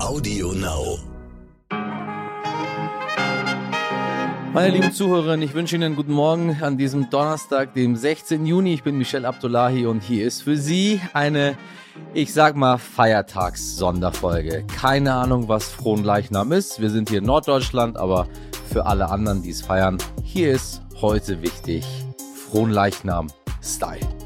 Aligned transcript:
Audio 0.00 0.52
Now. 0.52 0.98
Meine 4.54 4.70
lieben 4.70 4.92
Zuhörerinnen, 4.92 5.42
ich 5.42 5.54
wünsche 5.54 5.74
Ihnen 5.74 5.84
einen 5.84 5.96
guten 5.96 6.12
Morgen 6.12 6.56
an 6.62 6.78
diesem 6.78 7.10
Donnerstag, 7.10 7.74
dem 7.74 7.96
16. 7.96 8.46
Juni. 8.46 8.74
Ich 8.74 8.84
bin 8.84 8.96
Michel 8.96 9.26
Abdullahi 9.26 9.86
und 9.86 10.02
hier 10.02 10.24
ist 10.26 10.42
für 10.42 10.56
Sie 10.56 11.00
eine, 11.14 11.56
ich 12.14 12.32
sag 12.32 12.54
mal, 12.54 12.78
Feiertags-Sonderfolge. 12.78 14.64
Keine 14.68 15.14
Ahnung, 15.14 15.48
was 15.48 15.68
Fronleichnam 15.68 16.52
ist. 16.52 16.80
Wir 16.80 16.90
sind 16.90 17.10
hier 17.10 17.18
in 17.18 17.24
Norddeutschland, 17.24 17.96
aber 17.96 18.28
für 18.70 18.86
alle 18.86 19.10
anderen, 19.10 19.42
die 19.42 19.50
es 19.50 19.62
feiern, 19.62 19.98
hier 20.22 20.52
ist 20.52 20.80
heute 21.00 21.42
wichtig 21.42 21.84
Fronleichnam-Style. 22.50 24.17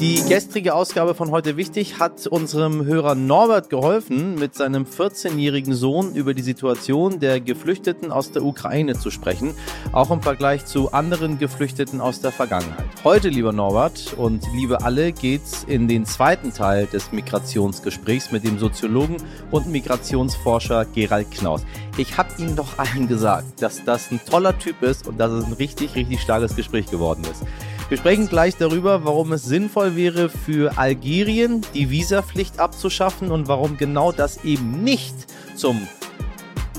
Die 0.00 0.22
gestrige 0.26 0.74
Ausgabe 0.74 1.14
von 1.14 1.30
heute 1.30 1.58
wichtig 1.58 1.98
hat 1.98 2.26
unserem 2.26 2.86
Hörer 2.86 3.14
Norbert 3.14 3.68
geholfen, 3.68 4.34
mit 4.36 4.54
seinem 4.54 4.86
14-jährigen 4.86 5.74
Sohn 5.74 6.14
über 6.14 6.32
die 6.32 6.40
Situation 6.40 7.20
der 7.20 7.38
Geflüchteten 7.38 8.10
aus 8.10 8.32
der 8.32 8.42
Ukraine 8.42 8.98
zu 8.98 9.10
sprechen, 9.10 9.52
auch 9.92 10.10
im 10.10 10.22
Vergleich 10.22 10.64
zu 10.64 10.92
anderen 10.92 11.38
Geflüchteten 11.38 12.00
aus 12.00 12.22
der 12.22 12.32
Vergangenheit. 12.32 12.86
Heute, 13.04 13.28
lieber 13.28 13.52
Norbert 13.52 14.14
und 14.16 14.42
liebe 14.54 14.80
alle, 14.80 15.12
geht's 15.12 15.64
in 15.64 15.86
den 15.86 16.06
zweiten 16.06 16.54
Teil 16.54 16.86
des 16.86 17.12
Migrationsgesprächs 17.12 18.32
mit 18.32 18.44
dem 18.44 18.58
Soziologen 18.58 19.18
und 19.50 19.66
Migrationsforscher 19.66 20.86
Gerald 20.86 21.30
Knaus. 21.30 21.66
Ich 21.98 22.16
habe 22.16 22.30
Ihnen 22.38 22.56
doch 22.56 22.78
allen 22.78 23.06
gesagt, 23.06 23.60
dass 23.60 23.84
das 23.84 24.10
ein 24.10 24.20
toller 24.24 24.58
Typ 24.58 24.82
ist 24.82 25.06
und 25.06 25.20
dass 25.20 25.30
es 25.30 25.44
ein 25.44 25.52
richtig, 25.52 25.94
richtig 25.94 26.22
starkes 26.22 26.56
Gespräch 26.56 26.86
geworden 26.86 27.22
ist. 27.30 27.44
Wir 27.90 27.96
sprechen 27.96 28.28
gleich 28.28 28.54
darüber, 28.56 29.04
warum 29.04 29.32
es 29.32 29.42
sinnvoll 29.42 29.96
wäre 29.96 30.28
für 30.28 30.78
Algerien 30.78 31.62
die 31.74 31.90
Visapflicht 31.90 32.60
abzuschaffen 32.60 33.32
und 33.32 33.48
warum 33.48 33.78
genau 33.78 34.12
das 34.12 34.44
eben 34.44 34.84
nicht 34.84 35.14
zum 35.56 35.88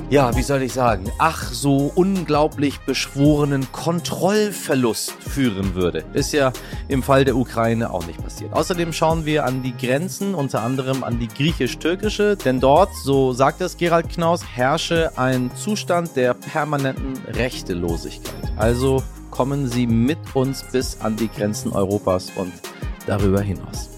ja, 0.09 0.36
wie 0.36 0.41
soll 0.41 0.61
ich 0.61 0.73
sagen, 0.73 1.09
ach 1.19 1.52
so 1.52 1.91
unglaublich 1.95 2.80
beschworenen 2.81 3.71
Kontrollverlust 3.71 5.11
führen 5.11 5.73
würde. 5.73 6.03
Ist 6.13 6.33
ja 6.33 6.52
im 6.89 7.02
Fall 7.02 7.23
der 7.23 7.38
Ukraine 7.38 7.91
auch 7.91 8.05
nicht 8.05 8.21
passiert. 8.21 8.52
Außerdem 8.52 8.91
schauen 8.91 9.25
wir 9.25 9.45
an 9.45 9.64
die 9.64 9.75
Grenzen, 9.75 10.36
unter 10.36 10.64
anderem 10.64 11.05
an 11.05 11.17
die 11.19 11.30
griechisch-türkische, 11.30 12.36
denn 12.36 12.59
dort, 12.59 12.93
so 13.03 13.31
sagt 13.31 13.61
es 13.61 13.77
Gerald 13.77 14.09
Knaus, 14.09 14.43
herrsche 14.43 15.11
ein 15.17 15.49
Zustand 15.55 16.16
der 16.17 16.33
permanenten 16.33 17.14
Rechtelosigkeit. 17.33 18.52
Also 18.58 19.03
kommen 19.31 19.67
Sie 19.67 19.87
mit 19.87 20.19
uns 20.35 20.63
bis 20.71 20.99
an 20.99 21.15
die 21.15 21.29
Grenzen 21.29 21.71
Europas 21.71 22.29
und 22.35 22.53
darüber 23.07 23.41
hinaus. 23.41 23.89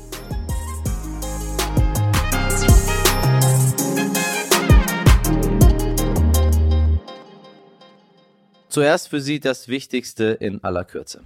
Zuerst 8.69 9.09
für 9.09 9.21
Sie 9.21 9.39
das 9.39 9.67
Wichtigste 9.67 10.37
in 10.39 10.63
aller 10.63 10.83
Kürze. 10.83 11.21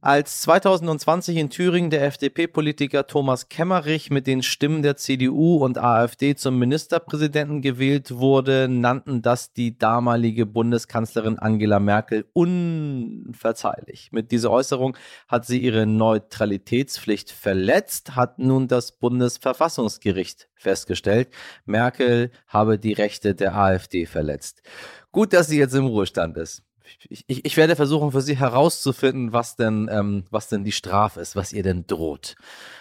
Als 0.00 0.42
2020 0.42 1.36
in 1.36 1.50
Thüringen 1.50 1.90
der 1.90 2.04
FDP-Politiker 2.04 3.08
Thomas 3.08 3.48
Kemmerich 3.48 4.10
mit 4.10 4.28
den 4.28 4.44
Stimmen 4.44 4.82
der 4.82 4.96
CDU 4.96 5.56
und 5.56 5.76
AfD 5.76 6.36
zum 6.36 6.56
Ministerpräsidenten 6.56 7.62
gewählt 7.62 8.12
wurde, 8.12 8.68
nannten 8.68 9.22
das 9.22 9.52
die 9.52 9.76
damalige 9.76 10.46
Bundeskanzlerin 10.46 11.40
Angela 11.40 11.80
Merkel 11.80 12.26
unverzeihlich. 12.32 14.10
Mit 14.12 14.30
dieser 14.30 14.52
Äußerung 14.52 14.96
hat 15.26 15.46
sie 15.46 15.58
ihre 15.58 15.84
Neutralitätspflicht 15.84 17.32
verletzt, 17.32 18.14
hat 18.14 18.38
nun 18.38 18.68
das 18.68 18.92
Bundesverfassungsgericht 18.92 20.48
festgestellt. 20.54 21.28
Merkel 21.64 22.30
habe 22.46 22.78
die 22.78 22.92
Rechte 22.92 23.34
der 23.34 23.56
AfD 23.56 24.06
verletzt. 24.06 24.62
Gut, 25.10 25.32
dass 25.32 25.48
sie 25.48 25.58
jetzt 25.58 25.74
im 25.74 25.86
Ruhestand 25.86 26.36
ist 26.36 26.62
ich, 27.08 27.24
ich, 27.26 27.44
ich, 27.44 27.56
werde 27.56 27.76
versuchen, 27.76 28.12
für 28.12 28.20
Sie 28.20 28.36
herauszufinden, 28.36 29.32
was 29.32 29.56
denn, 29.56 29.88
ähm, 29.90 30.24
was 30.30 30.48
denn 30.48 30.64
die 30.64 30.72
Strafe 30.72 31.20
ist, 31.20 31.36
was 31.36 31.52
ihr 31.52 31.62
denn 31.62 31.86
droht. 31.86 32.36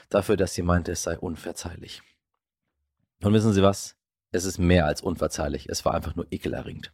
Dafür, 0.09 0.37
dass 0.37 0.53
sie 0.53 0.61
meinte, 0.61 0.93
es 0.93 1.03
sei 1.03 1.17
unverzeihlich. 1.17 2.01
Und 3.21 3.33
wissen 3.33 3.53
Sie 3.53 3.63
was? 3.63 3.95
Es 4.31 4.45
ist 4.45 4.57
mehr 4.57 4.85
als 4.85 5.01
unverzeihlich. 5.01 5.67
Es 5.69 5.85
war 5.85 5.93
einfach 5.93 6.15
nur 6.15 6.27
ekelerregend. 6.31 6.93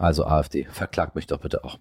Also 0.00 0.24
AfD, 0.24 0.66
verklagt 0.70 1.14
mich 1.14 1.26
doch 1.26 1.40
bitte 1.40 1.62
auch. 1.62 1.78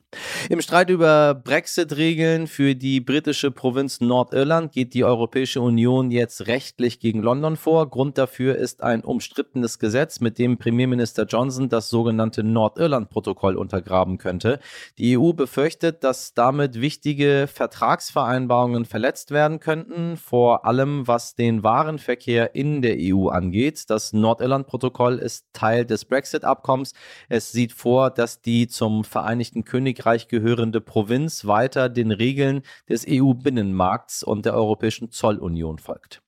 Im 0.50 0.60
Streit 0.60 0.90
über 0.90 1.34
Brexit-Regeln 1.34 2.48
für 2.48 2.76
die 2.76 3.00
britische 3.00 3.50
Provinz 3.50 4.02
Nordirland 4.02 4.74
geht 4.74 4.94
die 4.94 5.06
Europäische 5.06 5.62
Union 5.62 6.12
jetzt 6.12 6.48
rechtlich 6.48 7.00
gegen 7.00 7.22
London 7.22 7.56
vor. 7.56 7.90
Grund 7.90 8.18
dafür 8.18 8.58
ist 8.58 8.84
ein 8.84 9.06
umstrittenes 9.06 9.80
Gesetz, 9.80 10.20
mit 10.20 10.38
dem 10.38 10.58
Premierminister 10.58 11.24
Johnson 11.28 11.70
das 11.70 11.90
sogenannte 11.90 12.44
Nordirland-Protokoll 12.44 13.56
untergraben 13.56 14.18
könnte. 14.18 14.60
Die 14.98 15.18
EU 15.18 15.32
befürchtet, 15.32 16.04
dass 16.04 16.34
damit 16.34 16.82
wichtige 16.82 17.48
Vertragsvereinbarungen 17.48 18.84
verletzt 18.84 19.32
werden 19.32 19.62
könnten, 19.62 20.18
vor 20.18 20.66
allem 20.66 21.08
was 21.08 21.36
den 21.36 21.64
Warenverkehr 21.64 22.54
in 22.54 22.82
der 22.82 22.98
EU 23.00 23.30
angeht. 23.30 23.90
Das 23.90 24.12
Nordirland-Protokoll 24.12 25.20
ist 25.20 25.46
Teil 25.54 25.86
des 25.86 26.04
Brexit-Abkommens. 26.04 26.94
Es 27.30 27.54
sieht 27.54 27.72
vor, 27.72 28.09
dass 28.18 28.42
die 28.42 28.68
zum 28.68 29.04
Vereinigten 29.04 29.66
Königreich 29.66 30.28
gehörende 30.28 30.82
Provinz 30.82 31.46
weiter 31.46 31.90
den 31.90 32.12
Regeln 32.12 32.64
des 32.88 33.06
EU-Binnenmarkts 33.08 34.24
und 34.24 34.46
der 34.46 34.54
Europäischen 34.56 35.12
Zollunion 35.12 35.80
folgt. 35.80 36.22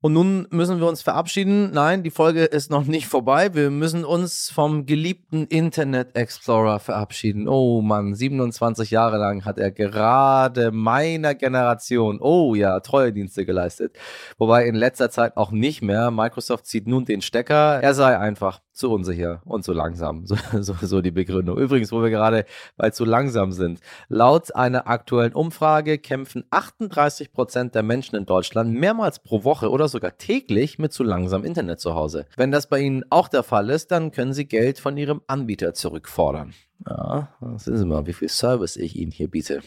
Und 0.00 0.12
nun 0.12 0.46
müssen 0.50 0.78
wir 0.78 0.86
uns 0.86 1.02
verabschieden. 1.02 1.72
Nein, 1.72 2.04
die 2.04 2.12
Folge 2.12 2.44
ist 2.44 2.70
noch 2.70 2.84
nicht 2.84 3.08
vorbei. 3.08 3.52
Wir 3.54 3.68
müssen 3.70 4.04
uns 4.04 4.48
vom 4.48 4.86
geliebten 4.86 5.44
Internet 5.46 6.14
Explorer 6.14 6.78
verabschieden. 6.78 7.48
Oh 7.48 7.82
Mann, 7.82 8.14
27 8.14 8.92
Jahre 8.92 9.18
lang 9.18 9.44
hat 9.44 9.58
er 9.58 9.72
gerade 9.72 10.70
meiner 10.70 11.34
Generation, 11.34 12.20
oh 12.20 12.54
ja, 12.54 12.78
treue 12.78 13.12
Dienste 13.12 13.44
geleistet. 13.44 13.98
Wobei 14.38 14.66
in 14.66 14.76
letzter 14.76 15.10
Zeit 15.10 15.36
auch 15.36 15.50
nicht 15.50 15.82
mehr. 15.82 16.12
Microsoft 16.12 16.66
zieht 16.66 16.86
nun 16.86 17.04
den 17.04 17.20
Stecker. 17.20 17.82
Er 17.82 17.94
sei 17.94 18.16
einfach 18.16 18.60
zu 18.78 18.92
unsicher 18.92 19.42
und 19.44 19.64
zu 19.64 19.72
langsam. 19.72 20.24
So, 20.28 20.36
so, 20.60 20.74
so 20.80 21.00
die 21.00 21.10
Begründung. 21.10 21.58
Übrigens, 21.58 21.90
wo 21.90 22.02
wir 22.02 22.10
gerade 22.10 22.44
bei 22.76 22.90
zu 22.90 23.04
langsam 23.04 23.52
sind. 23.52 23.80
Laut 24.08 24.54
einer 24.54 24.86
aktuellen 24.86 25.32
Umfrage 25.32 25.98
kämpfen 25.98 26.44
38 26.50 27.32
Prozent 27.32 27.74
der 27.74 27.82
Menschen 27.82 28.16
in 28.16 28.26
Deutschland 28.26 28.72
mehrmals 28.74 29.20
pro 29.20 29.44
Woche 29.44 29.70
oder 29.70 29.88
sogar 29.88 30.16
täglich 30.18 30.78
mit 30.78 30.92
zu 30.92 31.02
langsam 31.02 31.44
Internet 31.44 31.80
zu 31.80 31.94
Hause. 31.94 32.26
Wenn 32.36 32.50
das 32.50 32.68
bei 32.68 32.80
Ihnen 32.80 33.04
auch 33.10 33.28
der 33.28 33.42
Fall 33.42 33.70
ist, 33.70 33.90
dann 33.90 34.10
können 34.10 34.32
Sie 34.32 34.46
Geld 34.46 34.78
von 34.78 34.96
Ihrem 34.96 35.22
Anbieter 35.26 35.74
zurückfordern. 35.74 36.52
Ja, 36.86 37.28
sehen 37.56 37.76
Sie 37.76 37.84
mal, 37.86 38.06
wie 38.06 38.12
viel 38.12 38.28
Service 38.28 38.76
ich 38.76 38.96
Ihnen 38.96 39.12
hier 39.12 39.28
biete. 39.28 39.60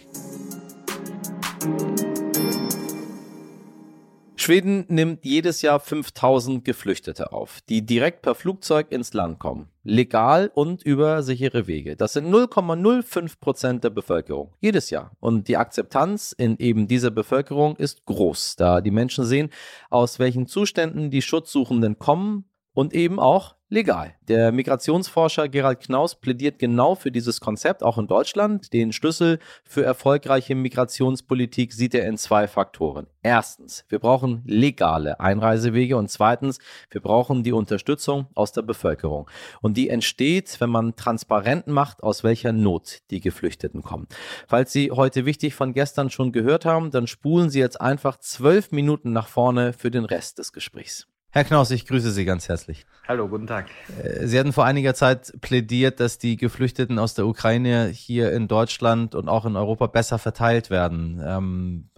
Schweden 4.52 4.84
nimmt 4.90 5.24
jedes 5.24 5.62
Jahr 5.62 5.80
5000 5.80 6.66
Geflüchtete 6.66 7.32
auf, 7.32 7.62
die 7.70 7.86
direkt 7.86 8.22
per 8.22 8.36
Flugzeug 8.36 8.92
ins 8.92 9.14
Land 9.14 9.40
kommen. 9.40 9.70
Legal 9.86 10.52
und 10.54 10.84
über 10.84 11.24
sichere 11.24 11.68
Wege. 11.68 11.96
Das 11.96 12.12
sind 12.12 12.30
0,05 12.30 13.40
Prozent 13.40 13.86
der 13.86 13.92
Bevölkerung. 13.92 14.54
Jedes 14.60 14.90
Jahr. 14.90 15.16
Und 15.22 15.48
die 15.48 15.56
Akzeptanz 15.56 16.36
in 16.38 16.58
eben 16.58 16.90
dieser 16.90 17.12
Bevölkerung 17.12 17.78
ist 17.78 18.06
groß, 18.06 18.58
da 18.58 18.82
die 18.82 18.92
Menschen 18.92 19.24
sehen, 19.24 19.52
aus 19.90 20.20
welchen 20.20 20.48
Zuständen 20.48 21.12
die 21.12 21.22
Schutzsuchenden 21.22 21.98
kommen 21.98 22.44
und 22.74 22.94
eben 22.94 23.22
auch 23.22 23.56
legal. 23.72 24.14
Der 24.28 24.52
Migrationsforscher 24.52 25.48
Gerald 25.48 25.80
Knaus 25.80 26.16
plädiert 26.16 26.60
genau 26.60 26.94
für 26.96 27.12
dieses 27.12 27.40
Konzept, 27.40 27.84
auch 27.84 27.98
in 27.98 28.06
Deutschland. 28.06 28.72
Den 28.74 28.92
Schlüssel 28.92 29.40
für 29.64 29.84
erfolgreiche 29.84 30.54
Migrationspolitik 30.54 31.74
sieht 31.74 31.96
er 31.96 32.06
in 32.06 32.18
zwei 32.18 32.48
Faktoren. 32.48 33.08
Erstens, 33.24 33.86
wir 33.88 34.00
brauchen 34.00 34.44
legale 34.46 35.20
Einreisewege 35.20 35.96
und 35.96 36.10
zweitens, 36.10 36.60
wir 36.90 37.02
brauchen 37.02 37.44
die 37.44 37.54
Unterstützung 37.54 38.28
aus 38.36 38.52
der 38.52 38.62
Bevölkerung. 38.62 39.30
Und 39.62 39.78
die 39.78 39.90
entsteht, 39.90 40.60
wenn 40.60 40.70
man 40.70 40.96
transparent 40.96 41.68
macht, 41.68 42.04
aus 42.04 42.24
welcher 42.24 42.52
Not 42.52 43.00
die 43.10 43.22
Geflüchteten 43.22 43.84
kommen. 43.84 44.08
Falls 44.48 44.74
Sie 44.74 44.92
heute 44.92 45.26
wichtig 45.26 45.56
von 45.56 45.74
gestern 45.74 46.10
schon 46.10 46.32
gehört 46.32 46.66
haben, 46.66 46.92
dann 46.92 47.08
spulen 47.08 47.50
Sie 47.50 47.60
jetzt 47.60 47.80
einfach 47.80 48.18
zwölf 48.18 48.72
Minuten 48.72 49.14
nach 49.14 49.28
vorne 49.28 49.72
für 49.72 49.92
den 49.92 50.06
Rest 50.06 50.40
des 50.40 50.52
Gesprächs. 50.52 51.08
Herr 51.34 51.46
Knaus, 51.46 51.72
ich 51.72 51.86
grüße 51.86 52.12
Sie 52.12 52.26
ganz 52.26 52.50
herzlich. 52.50 52.86
Hallo, 53.08 53.30
guten 53.30 53.48
Tag. 53.48 53.68
Äh, 54.04 54.28
Sie 54.28 54.38
hatten 54.38 54.52
vor 54.52 54.66
einiger 54.66 54.94
Zeit 54.94 55.32
plädiert, 55.40 56.02
dass 56.02 56.18
die 56.18 56.36
Geflüchteten 56.36 57.00
aus 57.00 57.14
der 57.14 57.26
Ukraine 57.26 57.88
hier 57.88 58.34
in 58.34 58.50
Deutschland 58.50 59.16
und 59.16 59.30
auch 59.30 59.46
in 59.46 59.56
Europa 59.56 59.88
besser 59.88 60.20
verteilt 60.20 60.70
werden. 60.70 61.24
Ähm, 61.26 61.90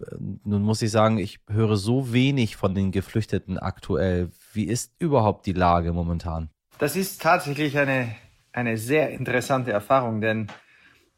nun 0.44 0.62
muss 0.62 0.82
ich 0.82 0.92
sagen, 0.92 1.18
ich 1.18 1.40
höre 1.50 1.76
so 1.76 2.12
wenig 2.12 2.54
von 2.54 2.76
den 2.76 2.92
Geflüchteten 2.92 3.58
aktuell. 3.58 4.30
Wie 4.52 4.66
ist 4.66 4.92
überhaupt 5.00 5.46
die 5.46 5.52
Lage 5.52 5.92
momentan? 5.92 6.48
Das 6.78 6.94
ist 6.94 7.20
tatsächlich 7.20 7.76
eine, 7.76 8.14
eine 8.52 8.76
sehr 8.76 9.10
interessante 9.10 9.72
Erfahrung, 9.72 10.20
denn 10.20 10.46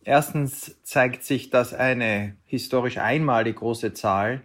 erstens 0.04 0.82
zeigt 0.84 1.22
sich, 1.22 1.50
dass 1.50 1.74
eine 1.74 2.36
historisch 2.44 2.96
einmalig 2.96 3.56
große 3.56 3.92
Zahl 3.92 4.40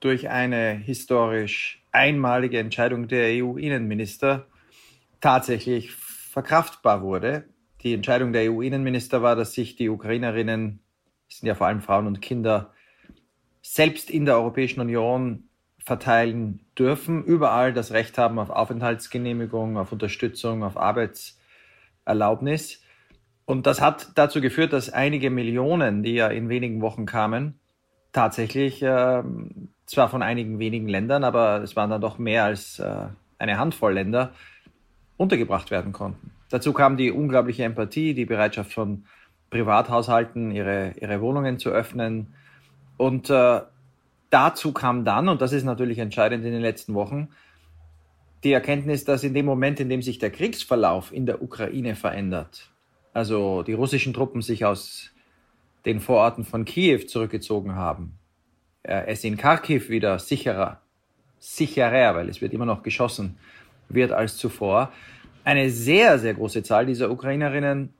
durch 0.00 0.30
eine 0.30 0.70
historisch 0.70 1.79
einmalige 1.92 2.58
Entscheidung 2.58 3.08
der 3.08 3.42
EU-Innenminister 3.42 4.46
tatsächlich 5.20 5.92
verkraftbar 5.92 7.02
wurde. 7.02 7.44
Die 7.82 7.94
Entscheidung 7.94 8.32
der 8.32 8.50
EU-Innenminister 8.50 9.22
war, 9.22 9.36
dass 9.36 9.54
sich 9.54 9.76
die 9.76 9.88
Ukrainerinnen, 9.88 10.80
das 11.28 11.38
sind 11.38 11.48
ja 11.48 11.54
vor 11.54 11.66
allem 11.66 11.80
Frauen 11.80 12.06
und 12.06 12.20
Kinder, 12.20 12.72
selbst 13.62 14.10
in 14.10 14.24
der 14.24 14.36
Europäischen 14.36 14.80
Union 14.80 15.44
verteilen 15.78 16.60
dürfen, 16.78 17.24
überall 17.24 17.72
das 17.72 17.92
Recht 17.92 18.18
haben 18.18 18.38
auf 18.38 18.50
Aufenthaltsgenehmigung, 18.50 19.76
auf 19.76 19.92
Unterstützung, 19.92 20.62
auf 20.62 20.76
Arbeitserlaubnis. 20.76 22.82
Und 23.44 23.66
das 23.66 23.80
hat 23.80 24.12
dazu 24.14 24.40
geführt, 24.40 24.72
dass 24.72 24.90
einige 24.90 25.30
Millionen, 25.30 26.02
die 26.02 26.14
ja 26.14 26.28
in 26.28 26.48
wenigen 26.48 26.82
Wochen 26.82 27.06
kamen, 27.06 27.59
tatsächlich 28.12 28.82
äh, 28.82 29.22
zwar 29.86 30.08
von 30.08 30.22
einigen 30.22 30.58
wenigen 30.58 30.88
Ländern, 30.88 31.24
aber 31.24 31.62
es 31.62 31.76
waren 31.76 31.90
dann 31.90 32.00
doch 32.00 32.18
mehr 32.18 32.44
als 32.44 32.78
äh, 32.78 33.06
eine 33.38 33.58
Handvoll 33.58 33.94
Länder, 33.94 34.32
untergebracht 35.16 35.70
werden 35.70 35.92
konnten. 35.92 36.32
Dazu 36.48 36.72
kam 36.72 36.96
die 36.96 37.10
unglaubliche 37.10 37.64
Empathie, 37.64 38.14
die 38.14 38.24
Bereitschaft 38.24 38.72
von 38.72 39.04
Privathaushalten, 39.50 40.50
ihre, 40.50 40.94
ihre 41.00 41.20
Wohnungen 41.20 41.58
zu 41.58 41.70
öffnen. 41.70 42.34
Und 42.96 43.30
äh, 43.30 43.60
dazu 44.30 44.72
kam 44.72 45.04
dann, 45.04 45.28
und 45.28 45.40
das 45.40 45.52
ist 45.52 45.64
natürlich 45.64 45.98
entscheidend 45.98 46.44
in 46.44 46.52
den 46.52 46.62
letzten 46.62 46.94
Wochen, 46.94 47.28
die 48.44 48.52
Erkenntnis, 48.52 49.04
dass 49.04 49.22
in 49.22 49.34
dem 49.34 49.44
Moment, 49.46 49.80
in 49.80 49.88
dem 49.88 50.02
sich 50.02 50.18
der 50.18 50.30
Kriegsverlauf 50.30 51.12
in 51.12 51.26
der 51.26 51.42
Ukraine 51.42 51.94
verändert, 51.94 52.70
also 53.12 53.62
die 53.62 53.74
russischen 53.74 54.14
Truppen 54.14 54.40
sich 54.40 54.64
aus 54.64 55.10
den 55.84 56.00
Vororten 56.00 56.44
von 56.44 56.64
Kiew 56.64 57.06
zurückgezogen 57.06 57.74
haben, 57.74 58.18
es 58.82 59.24
in 59.24 59.36
Kharkiv 59.36 59.88
wieder 59.88 60.18
sicherer, 60.18 60.80
sicherer, 61.38 62.14
weil 62.14 62.28
es 62.28 62.40
wird 62.40 62.52
immer 62.52 62.66
noch 62.66 62.82
geschossen, 62.82 63.36
wird 63.88 64.12
als 64.12 64.36
zuvor, 64.36 64.92
eine 65.44 65.70
sehr, 65.70 66.18
sehr 66.18 66.34
große 66.34 66.62
Zahl 66.62 66.86
dieser 66.86 67.10
Ukrainerinnen 67.10 67.94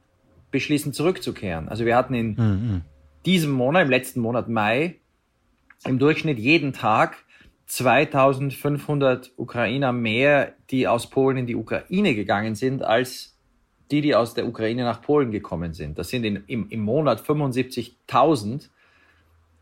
beschließen 0.51 0.93
zurückzukehren. 0.93 1.69
Also 1.69 1.85
wir 1.85 1.97
hatten 1.97 2.15
in 2.15 2.35
mhm. 2.35 2.81
diesem 3.25 3.51
Monat, 3.51 3.85
im 3.85 3.91
letzten 3.91 4.21
Monat 4.21 4.49
Mai, 4.49 4.97
im 5.85 5.99
Durchschnitt 5.99 6.39
jeden 6.39 6.73
Tag 6.73 7.17
2500 7.67 9.33
Ukrainer 9.37 9.93
mehr, 9.93 10.55
die 10.71 10.89
aus 10.89 11.09
Polen 11.09 11.39
in 11.39 11.47
die 11.47 11.57
Ukraine 11.57 12.15
gegangen 12.15 12.55
sind, 12.55 12.83
als 12.83 13.30
die, 13.91 14.01
die 14.01 14.15
aus 14.15 14.35
der 14.35 14.47
Ukraine 14.47 14.85
nach 14.85 15.03
Polen 15.03 15.31
gekommen 15.31 15.73
sind. 15.73 15.99
Das 15.99 16.09
sind 16.09 16.25
in, 16.25 16.45
im, 16.47 16.69
im 16.69 16.81
Monat 16.81 17.21
75.000 17.21 18.69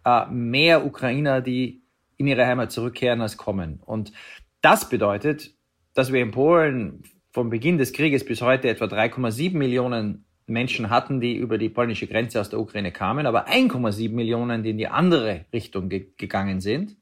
äh, 0.05 0.27
mehr 0.31 0.85
Ukrainer, 0.85 1.41
die 1.41 1.83
in 2.17 2.27
ihre 2.27 2.47
Heimat 2.47 2.73
zurückkehren, 2.73 3.21
als 3.21 3.37
kommen. 3.37 3.81
Und 3.85 4.13
das 4.61 4.89
bedeutet, 4.89 5.55
dass 5.95 6.13
wir 6.13 6.21
in 6.21 6.31
Polen 6.31 7.03
vom 7.31 7.51
Beginn 7.51 7.79
des 7.79 7.93
Krieges 7.93 8.25
bis 8.25 8.43
heute 8.43 8.69
etwa 8.69 8.87
3,7 8.87 9.57
Millionen 9.57 10.25
Menschen 10.47 10.91
hatten, 10.91 11.21
die 11.21 11.37
über 11.37 11.59
die 11.59 11.69
polnische 11.69 12.07
Grenze 12.07 12.41
aus 12.41 12.51
der 12.51 12.59
Ukraine 12.59 12.91
kamen, 12.91 13.27
aber 13.27 13.49
1,7 13.49 14.11
Millionen, 14.11 14.63
die 14.63 14.71
in 14.71 14.79
die 14.79 14.89
andere 14.89 15.45
Richtung 15.53 15.89
ge 15.89 16.09
gegangen 16.17 16.61
sind. 16.61 16.97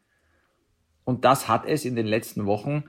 Und 1.04 1.24
das 1.24 1.48
hat 1.48 1.64
es 1.64 1.84
in 1.84 1.94
den 1.94 2.06
letzten 2.06 2.46
Wochen 2.46 2.84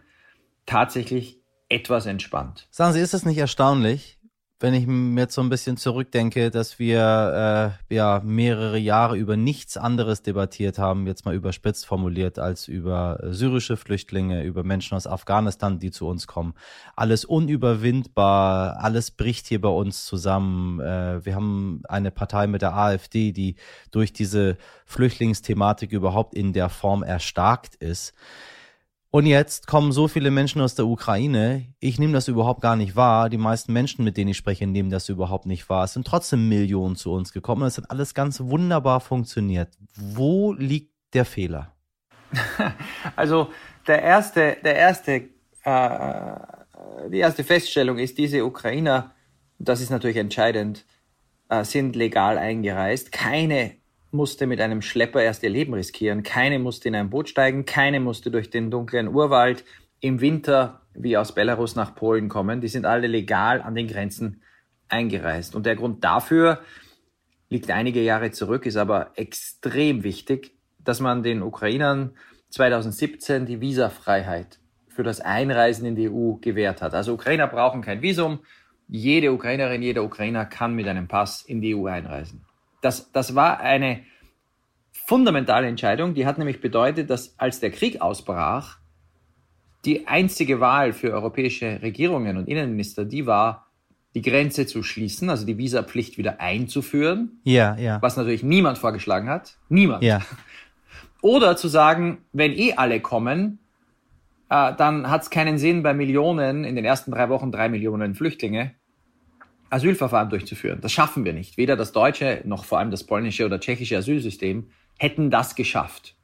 tatsächlich 0.66 1.40
etwas 1.70 2.06
entspannt. 2.06 2.68
Sagen 2.72 2.94
Sie, 2.94 3.00
ist 3.00 3.14
es 3.14 3.26
nicht 3.26 3.38
erstaunlich, 3.38 4.17
wenn 4.60 4.74
ich 4.74 4.88
mir 4.88 5.22
jetzt 5.22 5.36
so 5.36 5.42
ein 5.42 5.50
bisschen 5.50 5.78
zurückdenke, 5.78 6.50
dass 6.50 6.80
wir 6.80 7.78
äh, 7.90 7.94
ja 7.94 8.22
mehrere 8.24 8.80
Jahre 8.80 9.16
über 9.16 9.38
nichts 9.38 9.78
anderes 9.78 10.24
debattiert 10.24 10.80
haben, 10.80 11.06
jetzt 11.06 11.26
mal 11.26 11.36
überspitzt 11.36 11.86
formuliert, 11.86 12.40
als 12.40 12.68
über 12.68 13.20
syrische 13.24 13.78
Flüchtlinge, 13.78 14.44
über 14.44 14.64
Menschen 14.64 14.96
aus 14.96 15.06
Afghanistan, 15.06 15.78
die 15.78 15.92
zu 15.92 16.08
uns 16.08 16.26
kommen. 16.26 16.56
Alles 16.96 17.24
unüberwindbar, 17.24 18.78
alles 18.80 19.12
bricht 19.12 19.46
hier 19.46 19.62
bei 19.62 19.70
uns 19.70 20.06
zusammen. 20.06 20.80
Äh, 20.80 21.24
wir 21.24 21.36
haben 21.36 21.84
eine 21.88 22.10
Partei 22.10 22.48
mit 22.48 22.64
der 22.64 22.76
AfD, 22.76 23.32
die 23.32 23.58
durch 23.92 24.12
diese 24.12 24.58
Flüchtlingsthematik 24.86 25.92
überhaupt 25.92 26.34
in 26.34 26.54
der 26.54 26.70
Form 26.70 27.04
erstarkt 27.04 27.76
ist. 27.76 28.14
Und 29.10 29.26
jetzt 29.26 29.68
kommen 29.68 29.94
so 29.94 30.08
viele 30.08 30.32
Menschen 30.32 30.62
aus 30.62 30.76
der 30.76 30.86
Ukraine. 30.86 31.74
Ich 31.80 31.98
nehme 31.98 32.14
das 32.14 32.28
überhaupt 32.28 32.62
gar 32.62 32.76
nicht 32.76 32.96
wahr. 32.96 33.30
Die 33.30 33.38
meisten 33.38 33.72
Menschen, 33.72 34.04
mit 34.04 34.18
denen 34.18 34.32
ich 34.32 34.38
spreche, 34.38 34.68
nehmen 34.68 34.90
das 34.90 35.08
überhaupt 35.08 35.46
nicht 35.46 35.70
wahr. 35.70 35.86
Es 35.86 35.94
sind 35.94 36.06
trotzdem 36.06 36.50
Millionen 36.50 36.98
zu 36.98 37.14
uns 37.14 37.32
gekommen. 37.32 37.64
Es 37.64 37.78
hat 37.78 37.90
alles 37.90 38.14
ganz 38.14 38.42
wunderbar 38.42 39.00
funktioniert. 39.00 39.70
Wo 39.96 40.52
liegt 40.54 40.94
der 41.14 41.26
Fehler? 41.26 41.74
Also 43.16 43.50
der 43.88 44.04
erste, 44.04 44.58
der 44.64 44.76
erste, 44.76 45.30
äh, 45.64 47.10
die 47.10 47.20
erste 47.20 47.44
Feststellung 47.44 47.98
ist, 47.98 48.18
diese 48.18 48.46
Ukrainer, 48.46 49.16
das 49.58 49.82
ist 49.82 49.90
natürlich 49.90 50.18
entscheidend, 50.18 50.86
äh, 51.50 51.64
sind 51.64 51.96
legal 51.96 52.38
eingereist. 52.38 53.12
Keine 53.12 53.78
musste 54.12 54.48
mit 54.48 54.62
einem 54.62 54.82
Schlepper 54.82 55.22
erst 55.22 55.44
ihr 55.44 55.50
Leben 55.50 55.74
riskieren. 55.74 56.24
Keine 56.24 56.60
musste 56.60 56.88
in 56.88 56.96
ein 56.96 57.10
Boot 57.10 57.30
steigen, 57.30 57.66
keine 57.66 58.00
musste 58.00 58.32
durch 58.32 58.50
den 58.50 58.72
dunklen 58.72 59.08
Urwald 59.08 59.64
im 60.00 60.22
Winter 60.22 60.82
wie 60.94 61.18
aus 61.18 61.34
Belarus 61.34 61.76
nach 61.76 61.96
Polen 61.96 62.30
kommen. 62.30 62.62
Die 62.62 62.68
sind 62.68 62.86
alle 62.86 63.08
legal 63.08 63.62
an 63.62 63.76
den 63.76 63.88
Grenzen 63.88 64.42
eingereist. 64.90 65.56
Und 65.56 65.66
der 65.66 65.76
Grund 65.76 66.04
dafür 66.04 66.60
liegt 67.50 67.70
einige 67.70 68.02
Jahre 68.02 68.32
zurück, 68.32 68.66
ist 68.66 68.78
aber 68.78 69.12
extrem 69.16 70.04
wichtig, 70.04 70.56
dass 70.84 71.00
man 71.00 71.24
den 71.24 71.42
Ukrainern 71.42 72.12
2017 72.50 73.46
die 73.46 73.62
Visafreiheit 73.62 74.60
für 74.88 75.04
das 75.04 75.22
Einreisen 75.22 75.86
in 75.86 75.96
die 75.96 76.10
EU 76.10 76.34
gewährt 76.42 76.82
hat. 76.82 76.94
Also 76.94 77.14
Ukrainer 77.14 77.48
brauchen 77.48 77.82
kein 77.82 78.02
Visum. 78.02 78.40
Jede 78.88 79.32
Ukrainerin, 79.32 79.84
jeder 79.84 80.04
Ukrainer 80.04 80.46
kann 80.46 80.74
mit 80.74 80.88
einem 80.88 81.08
Pass 81.08 81.44
in 81.44 81.62
die 81.62 81.76
EU 81.76 81.86
einreisen. 81.88 82.47
Das, 82.82 83.12
das 83.12 83.36
war 83.36 83.60
eine 83.60 84.02
fundamentale 85.06 85.68
Entscheidung, 85.68 86.14
die 86.14 86.26
hat 86.26 86.38
nämlich 86.38 86.60
bedeutet, 86.60 87.10
dass 87.10 87.38
als 87.40 87.60
der 87.60 87.72
Krieg 87.72 88.02
ausbrach, 88.02 88.78
die 89.86 90.08
einzige 90.08 90.60
Wahl 90.60 90.92
für 90.92 91.14
europäische 91.14 91.82
Regierungen 91.82 92.38
und 92.38 92.48
Innenminister, 92.48 93.06
die 93.06 93.26
war, 93.26 93.68
die 94.16 94.22
Grenze 94.22 94.66
zu 94.66 94.84
schließen, 94.84 95.30
also 95.30 95.46
die 95.46 95.58
Visapflicht 95.58 96.18
wieder 96.18 96.42
einzuführen. 96.42 97.40
Ja, 97.44 97.78
ja. 97.78 98.02
Was 98.02 98.18
natürlich 98.18 98.44
niemand 98.44 98.78
vorgeschlagen 98.78 99.30
hat. 99.30 99.58
Niemand. 99.70 100.04
Ja. 100.04 100.22
Oder 101.22 101.56
zu 101.56 101.68
sagen, 101.68 102.20
wenn 102.34 102.52
eh 102.52 102.74
alle 102.74 103.00
kommen, 103.00 103.60
äh, 104.50 104.74
dann 104.76 105.10
hat 105.10 105.24
es 105.24 105.30
keinen 105.30 105.58
Sinn, 105.58 105.84
bei 105.84 105.94
Millionen, 105.94 106.64
in 106.64 106.76
den 106.76 106.86
ersten 106.86 107.12
drei 107.12 107.30
Wochen 107.30 107.52
drei 107.52 107.70
Millionen 107.70 108.16
Flüchtlinge, 108.16 108.72
Asylverfahren 109.70 110.30
durchzuführen. 110.30 110.80
Das 110.82 110.92
schaffen 110.92 111.26
wir 111.26 111.34
nicht. 111.34 111.58
Weder 111.58 111.76
das 111.76 111.92
deutsche 111.92 112.42
noch 112.46 112.66
vor 112.66 112.80
allem 112.80 112.92
das 112.92 113.04
polnische 113.04 113.46
oder 113.46 113.60
tschechische 113.60 113.98
Asylsystem 113.98 114.70
hätten 114.98 115.30
das 115.30 115.56
geschafft. 115.56 116.16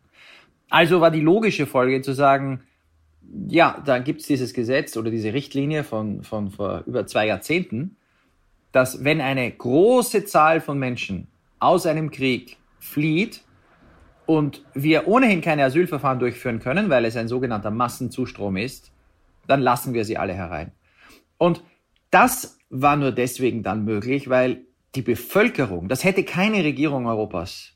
Also 0.69 1.01
war 1.01 1.11
die 1.11 1.21
logische 1.21 1.65
Folge 1.67 2.01
zu 2.01 2.13
sagen, 2.13 2.63
ja, 3.47 3.81
da 3.85 3.99
gibt's 3.99 4.27
dieses 4.27 4.53
Gesetz 4.53 4.97
oder 4.97 5.11
diese 5.11 5.33
Richtlinie 5.33 5.83
von, 5.83 6.23
von 6.23 6.49
vor 6.51 6.83
über 6.85 7.05
zwei 7.05 7.27
Jahrzehnten, 7.27 7.97
dass 8.71 9.03
wenn 9.03 9.21
eine 9.21 9.49
große 9.51 10.25
Zahl 10.25 10.61
von 10.61 10.79
Menschen 10.79 11.27
aus 11.59 11.85
einem 11.85 12.11
Krieg 12.11 12.57
flieht 12.79 13.41
und 14.25 14.63
wir 14.73 15.07
ohnehin 15.07 15.41
keine 15.41 15.63
Asylverfahren 15.63 16.19
durchführen 16.19 16.59
können, 16.59 16.89
weil 16.89 17.05
es 17.05 17.15
ein 17.15 17.27
sogenannter 17.27 17.71
Massenzustrom 17.71 18.57
ist, 18.57 18.91
dann 19.47 19.61
lassen 19.61 19.93
wir 19.93 20.05
sie 20.05 20.17
alle 20.17 20.33
herein. 20.33 20.71
Und 21.37 21.63
das 22.09 22.57
war 22.73 22.95
nur 22.95 23.11
deswegen 23.11 23.61
dann 23.61 23.85
möglich, 23.85 24.29
weil 24.29 24.65
die 24.95 25.03
Bevölkerung, 25.03 25.87
das 25.89 26.03
hätte 26.03 26.23
keine 26.23 26.63
Regierung 26.63 27.05
Europas, 27.05 27.73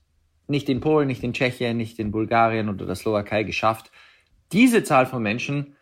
nicht 0.47 0.69
in 0.69 0.79
Polen, 0.79 1.07
nicht 1.07 1.23
in 1.23 1.33
Tschechien, 1.33 1.77
nicht 1.77 1.99
in 1.99 2.11
Bulgarien 2.11 2.67
oder 2.67 2.87
der 2.87 2.95
Slowakei 2.95 3.43
geschafft, 3.43 3.91
diese 4.51 4.83
Zahl 4.83 5.05
von 5.05 5.21
Menschen, 5.21 5.75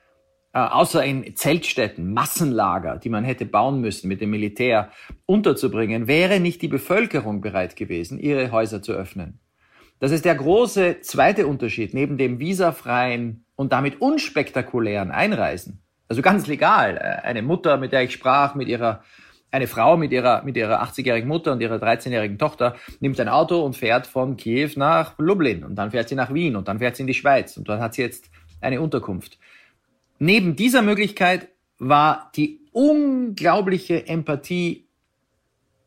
äh, 0.54 0.60
außer 0.60 1.04
in 1.06 1.34
Zeltstätten, 1.36 2.14
Massenlager, 2.14 2.98
die 2.98 3.10
man 3.10 3.24
hätte 3.24 3.46
bauen 3.46 3.80
müssen 3.80 4.10
mit 4.10 4.20
dem 4.20 4.32
Militär, 4.32 4.92
unterzubringen, 5.26 6.08
wäre 6.08 6.42
nicht 6.42 6.62
die 6.62 6.68
Bevölkerung 6.68 7.40
bereit 7.40 7.78
gewesen, 7.78 8.20
ihre 8.20 8.52
Häuser 8.52 8.82
zu 8.82 8.92
öffnen. 8.92 9.40
Das 10.00 10.12
ist 10.12 10.26
der 10.26 10.36
große 10.36 11.00
zweite 11.02 11.48
Unterschied 11.48 11.94
neben 11.94 12.18
dem 12.18 12.40
visafreien 12.40 13.46
und 13.56 13.72
damit 13.72 14.02
unspektakulären 14.02 15.12
Einreisen 15.12 15.85
also 16.08 16.22
ganz 16.22 16.48
legal. 16.48 16.98
Äh, 16.98 17.28
eine 17.28 17.42
Mutter, 17.42 17.78
mit 17.78 17.92
der 17.92 18.04
ich 18.04 18.14
sprach, 18.14 18.56
mit 18.56 18.68
ihrer, 18.68 19.04
eine 19.52 19.68
Frau 19.68 19.98
mit 19.98 20.12
ihrer, 20.12 20.44
mit 20.44 20.58
ihrer 20.58 20.84
80-jährigen 20.84 21.28
Mutter 21.28 21.52
und 21.52 21.62
ihrer 21.62 21.78
13-jährigen 21.78 22.38
Tochter, 22.38 22.76
nimmt 23.00 23.20
ein 23.20 23.30
Auto 23.30 23.62
und 23.64 23.76
fährt 23.76 24.08
von 24.08 24.38
Kiew 24.38 24.72
nach 24.76 25.18
Lublin 25.18 25.64
und 25.64 25.76
dann 25.76 25.92
fährt 25.92 26.10
sie 26.10 26.16
nach 26.16 26.34
Wien 26.34 26.56
und 26.56 26.68
dann 26.68 26.80
fährt 26.80 26.96
sie 26.96 27.04
in 27.04 27.08
die 27.08 27.14
Schweiz 27.14 27.58
und 27.58 27.68
dort 27.68 27.80
hat 27.80 27.94
sie 27.94 28.02
jetzt 28.02 28.30
eine 28.62 28.82
Unterkunft. 28.82 29.38
Neben 30.20 30.56
dieser 30.56 30.82
Möglichkeit 30.82 31.50
war 31.78 32.32
die 32.36 32.60
unglaubliche 32.72 34.08
Empathie 34.08 34.88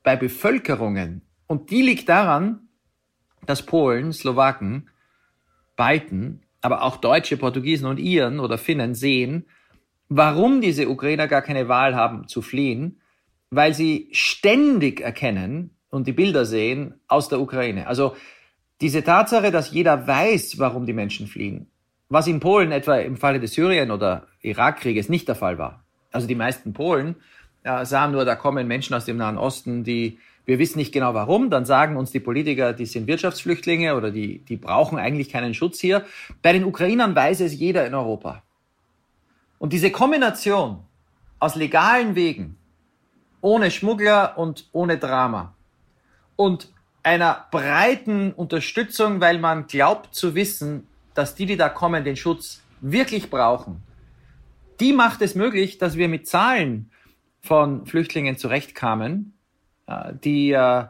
bei 0.02 0.16
Bevölkerungen 0.16 1.22
und 1.46 1.70
die 1.70 1.82
liegt 1.82 2.08
daran, 2.08 2.68
dass 3.46 3.64
Polen, 3.64 4.12
Slowaken, 4.12 4.90
Balten 5.76 6.42
aber 6.60 6.82
auch 6.82 6.96
Deutsche, 6.96 7.36
Portugiesen 7.36 7.86
und 7.86 7.98
Iren 7.98 8.40
oder 8.40 8.58
Finnen 8.58 8.94
sehen, 8.94 9.46
warum 10.08 10.60
diese 10.60 10.88
Ukrainer 10.88 11.28
gar 11.28 11.42
keine 11.42 11.68
Wahl 11.68 11.94
haben 11.94 12.28
zu 12.28 12.42
fliehen, 12.42 13.00
weil 13.50 13.74
sie 13.74 14.08
ständig 14.12 15.00
erkennen 15.00 15.70
und 15.90 16.06
die 16.06 16.12
Bilder 16.12 16.44
sehen 16.44 16.94
aus 17.08 17.28
der 17.28 17.40
Ukraine. 17.40 17.86
Also 17.86 18.14
diese 18.80 19.02
Tatsache, 19.02 19.50
dass 19.50 19.70
jeder 19.70 20.06
weiß, 20.06 20.58
warum 20.58 20.86
die 20.86 20.92
Menschen 20.92 21.26
fliehen, 21.26 21.66
was 22.08 22.26
in 22.26 22.40
Polen 22.40 22.72
etwa 22.72 22.96
im 22.96 23.16
Falle 23.16 23.40
des 23.40 23.54
Syrien- 23.54 23.90
oder 23.90 24.26
Irakkrieges 24.42 25.08
nicht 25.08 25.28
der 25.28 25.34
Fall 25.34 25.58
war. 25.58 25.82
Also 26.12 26.26
die 26.26 26.34
meisten 26.34 26.72
Polen 26.72 27.16
ja, 27.64 27.84
sahen 27.84 28.12
nur, 28.12 28.24
da 28.24 28.36
kommen 28.36 28.66
Menschen 28.66 28.94
aus 28.94 29.04
dem 29.04 29.16
Nahen 29.16 29.38
Osten, 29.38 29.84
die 29.84 30.18
wir 30.48 30.58
wissen 30.58 30.78
nicht 30.78 30.92
genau 30.92 31.12
warum, 31.12 31.50
dann 31.50 31.66
sagen 31.66 31.98
uns 31.98 32.10
die 32.10 32.20
Politiker, 32.20 32.72
die 32.72 32.86
sind 32.86 33.06
Wirtschaftsflüchtlinge 33.06 33.94
oder 33.94 34.10
die, 34.10 34.38
die 34.38 34.56
brauchen 34.56 34.98
eigentlich 34.98 35.28
keinen 35.28 35.52
Schutz 35.52 35.78
hier. 35.78 36.06
Bei 36.40 36.54
den 36.54 36.64
Ukrainern 36.64 37.14
weiß 37.14 37.40
es 37.40 37.54
jeder 37.54 37.86
in 37.86 37.94
Europa. 37.94 38.42
Und 39.58 39.72
diese 39.72 39.90
Kombination 39.90 40.84
aus 41.38 41.54
legalen 41.54 42.14
Wegen, 42.14 42.56
ohne 43.40 43.70
Schmuggler 43.70 44.38
und 44.38 44.68
ohne 44.72 44.98
Drama 44.98 45.54
und 46.36 46.72
einer 47.02 47.46
breiten 47.50 48.32
Unterstützung, 48.32 49.20
weil 49.20 49.38
man 49.38 49.66
glaubt 49.66 50.14
zu 50.14 50.34
wissen, 50.34 50.86
dass 51.14 51.34
die, 51.34 51.46
die 51.46 51.56
da 51.56 51.68
kommen, 51.68 52.04
den 52.04 52.16
Schutz 52.16 52.62
wirklich 52.80 53.30
brauchen, 53.30 53.82
die 54.80 54.92
macht 54.92 55.22
es 55.22 55.34
möglich, 55.34 55.78
dass 55.78 55.96
wir 55.96 56.08
mit 56.08 56.28
Zahlen 56.28 56.90
von 57.40 57.86
Flüchtlingen 57.86 58.36
zurechtkamen, 58.36 59.34
äh, 59.86 60.12
die, 60.22 60.52
äh, 60.52 60.84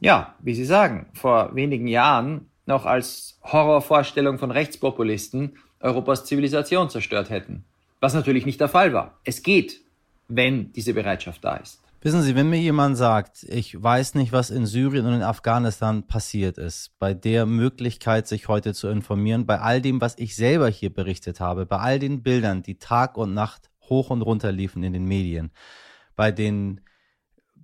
ja, 0.00 0.34
wie 0.40 0.54
Sie 0.54 0.64
sagen, 0.64 1.06
vor 1.14 1.54
wenigen 1.54 1.88
Jahren 1.88 2.50
noch 2.66 2.86
als 2.86 3.40
Horrorvorstellung 3.42 4.38
von 4.38 4.50
Rechtspopulisten 4.50 5.56
Europas 5.80 6.24
Zivilisation 6.24 6.90
zerstört 6.90 7.30
hätten. 7.30 7.64
Was 8.00 8.14
natürlich 8.14 8.46
nicht 8.46 8.60
der 8.60 8.68
Fall 8.68 8.92
war. 8.92 9.18
Es 9.24 9.42
geht, 9.42 9.80
wenn 10.28 10.72
diese 10.72 10.94
Bereitschaft 10.94 11.44
da 11.44 11.56
ist. 11.56 11.80
Wissen 12.00 12.22
Sie, 12.22 12.36
wenn 12.36 12.48
mir 12.48 12.60
jemand 12.60 12.96
sagt, 12.96 13.42
ich 13.42 13.82
weiß 13.82 14.14
nicht, 14.14 14.30
was 14.30 14.50
in 14.50 14.66
Syrien 14.66 15.04
und 15.06 15.14
in 15.14 15.22
Afghanistan 15.22 16.04
passiert 16.04 16.56
ist, 16.56 16.92
bei 17.00 17.12
der 17.12 17.44
Möglichkeit, 17.44 18.28
sich 18.28 18.46
heute 18.46 18.72
zu 18.72 18.86
informieren, 18.86 19.46
bei 19.46 19.60
all 19.60 19.80
dem, 19.80 20.00
was 20.00 20.16
ich 20.16 20.36
selber 20.36 20.68
hier 20.68 20.94
berichtet 20.94 21.40
habe, 21.40 21.66
bei 21.66 21.78
all 21.78 21.98
den 21.98 22.22
Bildern, 22.22 22.62
die 22.62 22.78
Tag 22.78 23.16
und 23.16 23.34
Nacht 23.34 23.68
hoch 23.88 24.10
und 24.10 24.22
runter 24.22 24.52
liefen 24.52 24.84
in 24.84 24.92
den 24.92 25.06
Medien, 25.06 25.50
bei 26.14 26.30
den, 26.30 26.82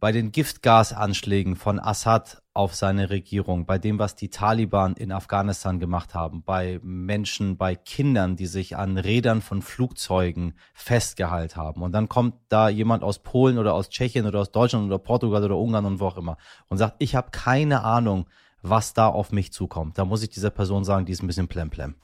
bei 0.00 0.12
den 0.12 0.32
Giftgasanschlägen 0.32 1.56
von 1.56 1.78
Assad 1.78 2.42
auf 2.52 2.74
seine 2.74 3.10
Regierung, 3.10 3.66
bei 3.66 3.78
dem, 3.78 3.98
was 3.98 4.14
die 4.14 4.28
Taliban 4.28 4.94
in 4.94 5.10
Afghanistan 5.10 5.80
gemacht 5.80 6.14
haben, 6.14 6.42
bei 6.44 6.78
Menschen, 6.82 7.56
bei 7.56 7.74
Kindern, 7.74 8.36
die 8.36 8.46
sich 8.46 8.76
an 8.76 8.96
Rädern 8.96 9.42
von 9.42 9.62
Flugzeugen 9.62 10.54
festgehalten 10.72 11.56
haben. 11.56 11.82
Und 11.82 11.92
dann 11.92 12.08
kommt 12.08 12.34
da 12.48 12.68
jemand 12.68 13.02
aus 13.02 13.18
Polen 13.18 13.58
oder 13.58 13.74
aus 13.74 13.88
Tschechien 13.88 14.26
oder 14.26 14.40
aus 14.40 14.52
Deutschland 14.52 14.86
oder 14.86 14.98
Portugal 14.98 15.44
oder 15.44 15.56
Ungarn 15.56 15.84
und 15.84 16.00
wo 16.00 16.06
auch 16.06 16.16
immer 16.16 16.36
und 16.68 16.78
sagt, 16.78 16.96
ich 16.98 17.16
habe 17.16 17.30
keine 17.30 17.82
Ahnung, 17.82 18.26
was 18.62 18.94
da 18.94 19.08
auf 19.08 19.32
mich 19.32 19.52
zukommt. 19.52 19.98
Da 19.98 20.04
muss 20.04 20.22
ich 20.22 20.30
dieser 20.30 20.50
Person 20.50 20.84
sagen, 20.84 21.06
die 21.06 21.12
ist 21.12 21.22
ein 21.22 21.26
bisschen 21.26 21.48
plemplem. 21.48 21.96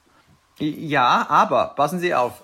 Ja, 0.59 1.25
aber 1.29 1.73
passen 1.75 1.99
Sie 1.99 2.13
auf. 2.13 2.43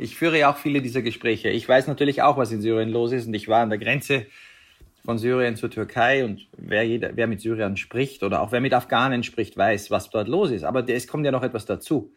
Ich 0.00 0.14
führe 0.14 0.38
ja 0.38 0.52
auch 0.52 0.56
viele 0.56 0.80
dieser 0.80 1.02
Gespräche. 1.02 1.48
Ich 1.48 1.68
weiß 1.68 1.88
natürlich 1.88 2.22
auch, 2.22 2.36
was 2.36 2.52
in 2.52 2.62
Syrien 2.62 2.88
los 2.88 3.10
ist 3.10 3.26
und 3.26 3.34
ich 3.34 3.48
war 3.48 3.62
an 3.62 3.70
der 3.70 3.80
Grenze 3.80 4.26
von 5.08 5.16
Syrien 5.16 5.56
zur 5.56 5.70
Türkei 5.70 6.22
und 6.22 6.48
wer, 6.58 6.86
jeder, 6.86 7.16
wer 7.16 7.26
mit 7.26 7.40
Syrern 7.40 7.78
spricht 7.78 8.22
oder 8.22 8.42
auch 8.42 8.52
wer 8.52 8.60
mit 8.60 8.74
Afghanen 8.74 9.22
spricht, 9.22 9.56
weiß, 9.56 9.90
was 9.90 10.10
dort 10.10 10.28
los 10.28 10.50
ist. 10.50 10.64
Aber 10.64 10.86
es 10.86 11.08
kommt 11.08 11.24
ja 11.24 11.32
noch 11.32 11.42
etwas 11.42 11.64
dazu. 11.64 12.12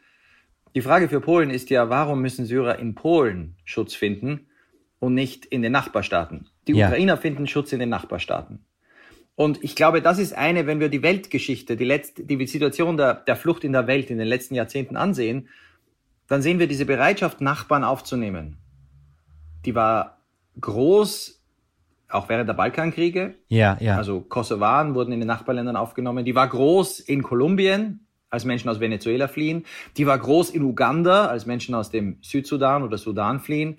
Die 0.76 0.82
Frage 0.82 1.08
für 1.08 1.22
Polen 1.22 1.52
ist 1.52 1.70
ja, 1.70 1.90
warum 1.90 2.22
müssen 2.22 2.46
Syrer 2.46 2.80
in 2.80 2.94
Polen 2.94 3.56
Schutz 3.64 3.94
finden 3.94 4.48
und 5.00 5.14
nicht 5.14 5.46
in 5.46 5.62
den 5.62 5.72
Nachbarstaaten? 5.72 6.50
Die 6.68 6.74
ja. 6.74 6.88
Ukrainer 6.88 7.16
finden 7.16 7.48
Schutz 7.48 7.72
in 7.72 7.80
den 7.80 7.88
Nachbarstaaten. 7.88 8.66
Und 9.36 9.64
ich 9.64 9.78
glaube, 9.78 10.02
das 10.02 10.20
ist 10.20 10.34
eine, 10.34 10.68
wenn 10.68 10.82
wir 10.82 10.90
die 10.90 11.02
Weltgeschichte, 11.02 11.78
die, 11.78 11.86
letzte, 11.86 12.26
die 12.26 12.46
Situation 12.46 12.98
der, 12.98 13.14
der 13.14 13.38
Flucht 13.38 13.64
in 13.64 13.72
der 13.72 13.88
Welt 13.88 14.10
in 14.10 14.18
den 14.18 14.28
letzten 14.28 14.56
Jahrzehnten 14.56 14.98
ansehen, 14.98 15.48
dann 16.28 16.42
sehen 16.42 16.60
wir 16.60 16.68
diese 16.68 16.86
Bereitschaft, 16.86 17.40
Nachbarn 17.40 17.86
aufzunehmen. 17.86 18.58
Die 19.64 19.76
war 19.76 20.18
groß 20.60 21.41
auch 22.12 22.30
während 22.30 22.48
der 22.48 22.53
Balkankriege. 22.53 23.36
Ja, 23.48 23.77
ja. 23.80 23.98
Also 23.98 24.22
Kosovaren 24.22 24.96
wurden 24.96 25.12
in 25.12 25.20
den 25.20 25.27
Nachbarländern 25.27 25.75
aufgenommen. 25.75 26.25
Die 26.25 26.36
war 26.36 26.48
groß 26.48 27.00
in 27.00 27.24
Kolumbien, 27.24 28.08
als 28.30 28.46
Menschen 28.46 28.70
aus 28.70 28.80
Venezuela 28.80 29.27
fliehen. 29.27 29.65
Die 29.98 30.08
war 30.08 30.18
groß 30.18 30.51
in 30.51 30.63
Uganda, 30.63 31.27
als 31.27 31.46
Menschen 31.46 31.75
aus 31.75 31.89
dem 31.89 32.18
Südsudan 32.22 32.84
oder 32.84 32.98
Sudan 32.98 33.39
fliehen. 33.39 33.77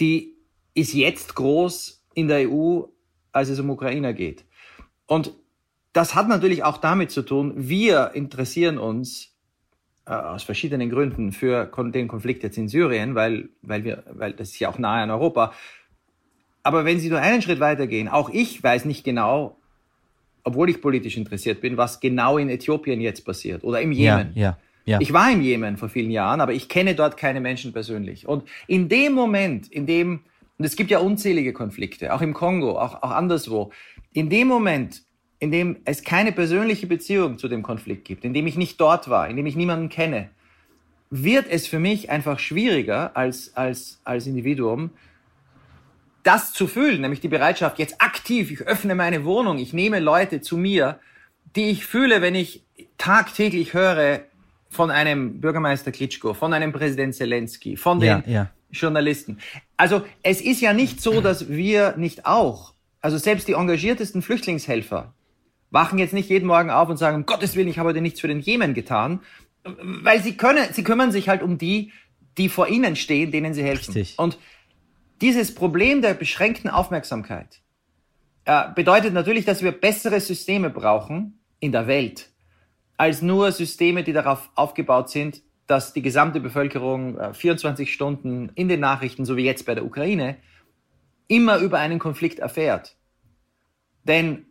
Die 0.00 0.34
ist 0.74 0.92
jetzt 0.92 1.34
groß 1.34 2.04
in 2.14 2.28
der 2.28 2.50
EU, 2.50 2.82
als 3.32 3.48
es 3.48 3.60
um 3.60 3.70
Ukrainer 3.70 4.12
geht. 4.12 4.44
Und 5.06 5.32
das 5.92 6.14
hat 6.14 6.28
natürlich 6.28 6.64
auch 6.64 6.78
damit 6.78 7.12
zu 7.12 7.22
tun, 7.22 7.52
wir 7.56 8.10
interessieren 8.14 8.78
uns 8.78 9.34
äh, 10.06 10.12
aus 10.12 10.42
verschiedenen 10.42 10.90
Gründen 10.90 11.32
für 11.32 11.66
den 11.66 12.08
Konflikt 12.08 12.42
jetzt 12.42 12.58
in 12.58 12.68
Syrien, 12.68 13.14
weil, 13.14 13.50
weil 13.62 13.84
wir, 13.84 14.02
weil 14.10 14.32
das 14.32 14.50
ist 14.50 14.58
ja 14.58 14.68
auch 14.68 14.78
nahe 14.78 15.02
an 15.02 15.10
Europa. 15.10 15.52
Aber 16.64 16.84
wenn 16.84 16.98
Sie 16.98 17.10
nur 17.10 17.20
einen 17.20 17.42
Schritt 17.42 17.60
weitergehen, 17.60 18.08
auch 18.08 18.30
ich 18.30 18.60
weiß 18.60 18.86
nicht 18.86 19.04
genau, 19.04 19.56
obwohl 20.42 20.70
ich 20.70 20.80
politisch 20.80 21.16
interessiert 21.16 21.60
bin, 21.60 21.76
was 21.76 22.00
genau 22.00 22.38
in 22.38 22.48
Äthiopien 22.48 23.00
jetzt 23.00 23.24
passiert 23.24 23.62
oder 23.62 23.80
im 23.80 23.92
Jemen. 23.92 24.32
Ja, 24.34 24.42
ja, 24.42 24.58
ja. 24.86 25.00
Ich 25.00 25.12
war 25.12 25.30
im 25.30 25.42
Jemen 25.42 25.76
vor 25.76 25.88
vielen 25.88 26.10
Jahren, 26.10 26.40
aber 26.40 26.52
ich 26.52 26.68
kenne 26.68 26.94
dort 26.94 27.16
keine 27.16 27.40
Menschen 27.40 27.72
persönlich. 27.72 28.26
Und 28.26 28.44
in 28.66 28.88
dem 28.88 29.12
Moment, 29.12 29.70
in 29.70 29.86
dem, 29.86 30.20
und 30.58 30.64
es 30.64 30.74
gibt 30.74 30.90
ja 30.90 30.98
unzählige 30.98 31.52
Konflikte, 31.52 32.14
auch 32.14 32.22
im 32.22 32.32
Kongo, 32.34 32.78
auch, 32.78 33.02
auch 33.02 33.10
anderswo, 33.10 33.70
in 34.12 34.30
dem 34.30 34.48
Moment, 34.48 35.02
in 35.40 35.50
dem 35.50 35.76
es 35.84 36.02
keine 36.02 36.32
persönliche 36.32 36.86
Beziehung 36.86 37.36
zu 37.36 37.48
dem 37.48 37.62
Konflikt 37.62 38.06
gibt, 38.06 38.24
in 38.24 38.32
dem 38.32 38.46
ich 38.46 38.56
nicht 38.56 38.80
dort 38.80 39.10
war, 39.10 39.28
in 39.28 39.36
dem 39.36 39.44
ich 39.44 39.56
niemanden 39.56 39.90
kenne, 39.90 40.30
wird 41.10 41.46
es 41.50 41.66
für 41.66 41.78
mich 41.78 42.10
einfach 42.10 42.38
schwieriger 42.38 43.16
als, 43.16 43.54
als, 43.54 44.00
als 44.04 44.26
Individuum, 44.26 44.90
das 46.24 46.52
zu 46.52 46.66
fühlen, 46.66 47.02
nämlich 47.02 47.20
die 47.20 47.28
Bereitschaft, 47.28 47.78
jetzt 47.78 48.00
aktiv, 48.00 48.50
ich 48.50 48.62
öffne 48.62 48.94
meine 48.94 49.24
Wohnung, 49.24 49.58
ich 49.58 49.72
nehme 49.72 50.00
Leute 50.00 50.40
zu 50.40 50.56
mir, 50.56 50.98
die 51.54 51.70
ich 51.70 51.86
fühle, 51.86 52.20
wenn 52.20 52.34
ich 52.34 52.64
tagtäglich 52.98 53.74
höre 53.74 54.20
von 54.68 54.90
einem 54.90 55.40
Bürgermeister 55.40 55.92
Klitschko, 55.92 56.34
von 56.34 56.52
einem 56.52 56.72
Präsident 56.72 57.14
Zelensky, 57.14 57.76
von 57.76 58.00
den 58.00 58.24
ja, 58.26 58.32
ja. 58.32 58.50
Journalisten. 58.70 59.38
Also 59.76 60.02
es 60.22 60.40
ist 60.40 60.60
ja 60.60 60.72
nicht 60.72 61.00
so, 61.00 61.20
dass 61.20 61.48
wir 61.48 61.96
nicht 61.96 62.26
auch, 62.26 62.74
also 63.00 63.18
selbst 63.18 63.46
die 63.46 63.52
engagiertesten 63.52 64.22
Flüchtlingshelfer 64.22 65.14
wachen 65.70 65.98
jetzt 65.98 66.14
nicht 66.14 66.30
jeden 66.30 66.46
Morgen 66.46 66.70
auf 66.70 66.88
und 66.88 66.96
sagen, 66.96 67.16
um 67.16 67.26
Gottes 67.26 67.54
Willen, 67.54 67.68
ich 67.68 67.78
habe 67.78 67.90
heute 67.90 68.00
nichts 68.00 68.20
für 68.20 68.28
den 68.28 68.40
Jemen 68.40 68.74
getan, 68.74 69.20
weil 69.64 70.22
sie 70.22 70.36
können, 70.36 70.66
sie 70.72 70.84
kümmern 70.84 71.12
sich 71.12 71.28
halt 71.28 71.42
um 71.42 71.58
die, 71.58 71.92
die 72.38 72.48
vor 72.48 72.68
ihnen 72.68 72.96
stehen, 72.96 73.30
denen 73.30 73.54
sie 73.54 73.62
helfen. 73.62 73.94
Richtig. 73.94 74.18
Und 74.18 74.38
dieses 75.20 75.54
Problem 75.54 76.02
der 76.02 76.14
beschränkten 76.14 76.68
Aufmerksamkeit 76.68 77.60
äh, 78.44 78.64
bedeutet 78.74 79.14
natürlich, 79.14 79.44
dass 79.44 79.62
wir 79.62 79.72
bessere 79.72 80.20
Systeme 80.20 80.70
brauchen 80.70 81.38
in 81.60 81.72
der 81.72 81.86
Welt, 81.86 82.30
als 82.96 83.22
nur 83.22 83.52
Systeme, 83.52 84.04
die 84.04 84.12
darauf 84.12 84.50
aufgebaut 84.54 85.10
sind, 85.10 85.42
dass 85.66 85.92
die 85.92 86.02
gesamte 86.02 86.40
Bevölkerung 86.40 87.18
äh, 87.18 87.34
24 87.34 87.92
Stunden 87.92 88.50
in 88.54 88.68
den 88.68 88.80
Nachrichten, 88.80 89.24
so 89.24 89.36
wie 89.36 89.44
jetzt 89.44 89.64
bei 89.66 89.74
der 89.74 89.84
Ukraine, 89.84 90.36
immer 91.26 91.58
über 91.58 91.78
einen 91.78 91.98
Konflikt 91.98 92.38
erfährt. 92.38 92.96
Denn 94.04 94.46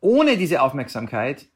ohne 0.00 0.36
diese 0.36 0.60
Aufmerksamkeit 0.60 1.46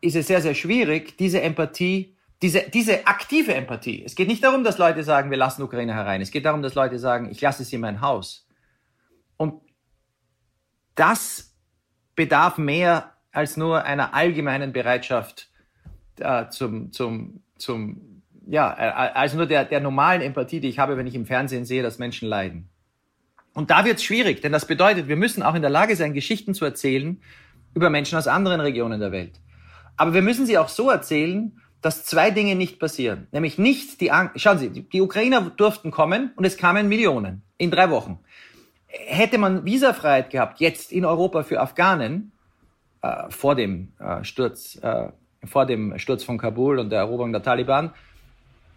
ist 0.00 0.16
es 0.16 0.26
sehr, 0.26 0.40
sehr 0.40 0.54
schwierig, 0.54 1.18
diese 1.18 1.42
Empathie 1.42 2.16
diese, 2.42 2.62
diese 2.70 3.06
aktive 3.06 3.54
Empathie. 3.54 4.02
Es 4.04 4.14
geht 4.14 4.28
nicht 4.28 4.42
darum, 4.42 4.64
dass 4.64 4.78
Leute 4.78 5.04
sagen, 5.04 5.30
wir 5.30 5.36
lassen 5.36 5.62
Ukraine 5.62 5.94
herein. 5.94 6.22
Es 6.22 6.30
geht 6.30 6.46
darum, 6.46 6.62
dass 6.62 6.74
Leute 6.74 6.98
sagen, 6.98 7.30
ich 7.30 7.40
lasse 7.40 7.64
sie 7.64 7.76
in 7.76 7.82
mein 7.82 8.00
Haus. 8.00 8.46
Und 9.36 9.60
das 10.94 11.54
bedarf 12.14 12.58
mehr 12.58 13.14
als 13.32 13.56
nur 13.56 13.84
einer 13.84 14.14
allgemeinen 14.14 14.72
Bereitschaft 14.72 15.50
äh, 16.18 16.48
zum, 16.48 16.92
zum, 16.92 17.42
zum, 17.56 18.22
ja, 18.46 18.72
äh, 18.72 19.12
als 19.14 19.34
nur 19.34 19.46
der, 19.46 19.64
der 19.64 19.80
normalen 19.80 20.22
Empathie, 20.22 20.60
die 20.60 20.68
ich 20.68 20.78
habe, 20.78 20.96
wenn 20.96 21.06
ich 21.06 21.14
im 21.14 21.26
Fernsehen 21.26 21.64
sehe, 21.64 21.82
dass 21.82 21.98
Menschen 21.98 22.28
leiden. 22.28 22.68
Und 23.52 23.70
da 23.70 23.84
wird 23.84 23.96
es 23.96 24.04
schwierig, 24.04 24.40
denn 24.40 24.52
das 24.52 24.66
bedeutet, 24.66 25.08
wir 25.08 25.16
müssen 25.16 25.42
auch 25.42 25.54
in 25.54 25.62
der 25.62 25.70
Lage 25.70 25.96
sein, 25.96 26.14
Geschichten 26.14 26.54
zu 26.54 26.64
erzählen 26.64 27.20
über 27.74 27.90
Menschen 27.90 28.16
aus 28.16 28.26
anderen 28.26 28.60
Regionen 28.60 29.00
der 29.00 29.12
Welt. 29.12 29.40
Aber 29.96 30.14
wir 30.14 30.22
müssen 30.22 30.46
sie 30.46 30.58
auch 30.58 30.68
so 30.68 30.90
erzählen, 30.90 31.60
dass 31.82 32.04
zwei 32.04 32.30
Dinge 32.30 32.54
nicht 32.54 32.78
passieren. 32.78 33.26
Nämlich 33.32 33.58
nicht 33.58 34.00
die 34.00 34.10
Angst. 34.10 34.40
Schauen 34.40 34.58
Sie, 34.58 34.70
die 34.70 35.00
Ukrainer 35.00 35.40
durften 35.56 35.90
kommen 35.90 36.32
und 36.36 36.44
es 36.44 36.56
kamen 36.56 36.88
Millionen 36.88 37.42
in 37.58 37.70
drei 37.70 37.90
Wochen. 37.90 38.18
Hätte 38.86 39.38
man 39.38 39.64
Visafreiheit 39.64 40.30
gehabt, 40.30 40.60
jetzt 40.60 40.92
in 40.92 41.04
Europa 41.04 41.42
für 41.42 41.60
Afghanen, 41.60 42.32
äh, 43.02 43.30
vor 43.30 43.54
dem 43.54 43.92
äh, 43.98 44.24
Sturz 44.24 44.76
äh, 44.82 45.08
vor 45.44 45.66
dem 45.66 45.98
Sturz 45.98 46.24
von 46.24 46.38
Kabul 46.38 46.78
und 46.78 46.90
der 46.90 47.00
Eroberung 47.00 47.32
der 47.32 47.42
Taliban, 47.42 47.92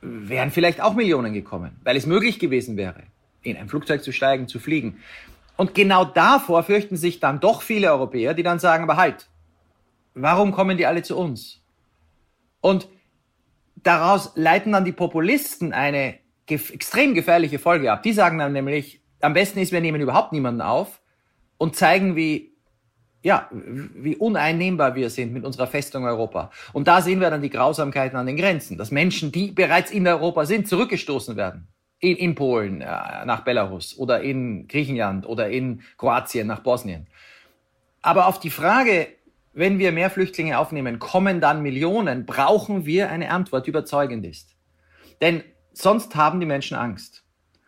wären 0.01 0.51
vielleicht 0.51 0.81
auch 0.81 0.93
Millionen 0.93 1.33
gekommen, 1.33 1.77
weil 1.83 1.95
es 1.95 2.05
möglich 2.05 2.39
gewesen 2.39 2.77
wäre, 2.77 3.03
in 3.41 3.57
ein 3.57 3.69
Flugzeug 3.69 4.03
zu 4.03 4.11
steigen, 4.11 4.47
zu 4.47 4.59
fliegen. 4.59 4.97
Und 5.55 5.73
genau 5.75 6.03
davor 6.03 6.63
fürchten 6.63 6.97
sich 6.97 7.19
dann 7.19 7.39
doch 7.39 7.61
viele 7.61 7.91
Europäer, 7.91 8.33
die 8.33 8.43
dann 8.43 8.59
sagen, 8.59 8.83
aber 8.83 8.97
halt, 8.97 9.27
warum 10.13 10.51
kommen 10.51 10.77
die 10.77 10.85
alle 10.85 11.03
zu 11.03 11.17
uns? 11.17 11.61
Und 12.59 12.87
daraus 13.83 14.31
leiten 14.35 14.71
dann 14.71 14.85
die 14.85 14.91
Populisten 14.91 15.73
eine 15.73 16.15
gef 16.45 16.71
extrem 16.71 17.13
gefährliche 17.13 17.59
Folge 17.59 17.91
ab. 17.91 18.03
Die 18.03 18.13
sagen 18.13 18.37
dann 18.39 18.53
nämlich, 18.53 19.01
am 19.21 19.33
besten 19.33 19.59
ist, 19.59 19.71
wir 19.71 19.81
nehmen 19.81 20.01
überhaupt 20.01 20.33
niemanden 20.33 20.61
auf 20.61 21.01
und 21.57 21.75
zeigen, 21.75 22.15
wie 22.15 22.53
ja, 23.23 23.49
wie 23.53 24.17
uneinnehmbar 24.17 24.95
wir 24.95 25.09
sind 25.09 25.31
mit 25.31 25.45
unserer 25.45 25.67
Festung 25.67 26.03
Europa. 26.03 26.51
Und 26.73 26.89
da 26.89 27.01
sehen 27.01 27.21
wir 27.21 27.29
dann 27.29 27.41
die 27.41 27.49
Grausamkeiten 27.49 28.17
an 28.17 28.25
den 28.25 28.35
Grenzen, 28.35 28.77
dass 28.77 28.91
Menschen, 28.91 29.31
die 29.31 29.51
bereits 29.51 29.91
in 29.91 30.05
Europa 30.05 30.45
sind, 30.45 30.67
zurückgestoßen 30.67 31.37
werden. 31.37 31.69
In, 31.99 32.17
in 32.17 32.35
Polen 32.35 32.81
äh, 32.81 32.85
nach 33.25 33.45
Belarus 33.45 33.97
oder 33.97 34.21
in 34.21 34.67
Griechenland 34.67 35.25
oder 35.25 35.49
in 35.49 35.83
Kroatien 35.97 36.47
nach 36.47 36.59
Bosnien. 36.59 37.07
Aber 38.01 38.27
auf 38.27 38.41
die 38.41 38.49
Frage, 38.49 39.07
wenn 39.53 39.79
wir 39.79 39.91
mehr 39.91 40.09
Flüchtlinge 40.09 40.57
aufnehmen, 40.57 40.99
kommen 40.99 41.39
dann 41.39 41.61
Millionen, 41.61 42.25
brauchen 42.25 42.85
wir 42.85 43.09
eine 43.09 43.29
Antwort, 43.29 43.65
die 43.65 43.69
überzeugend 43.69 44.25
ist. 44.25 44.55
Denn 45.21 45.43
sonst 45.73 46.15
haben 46.15 46.39
die 46.39 46.45
Menschen 46.45 46.75
Angst. 46.75 47.23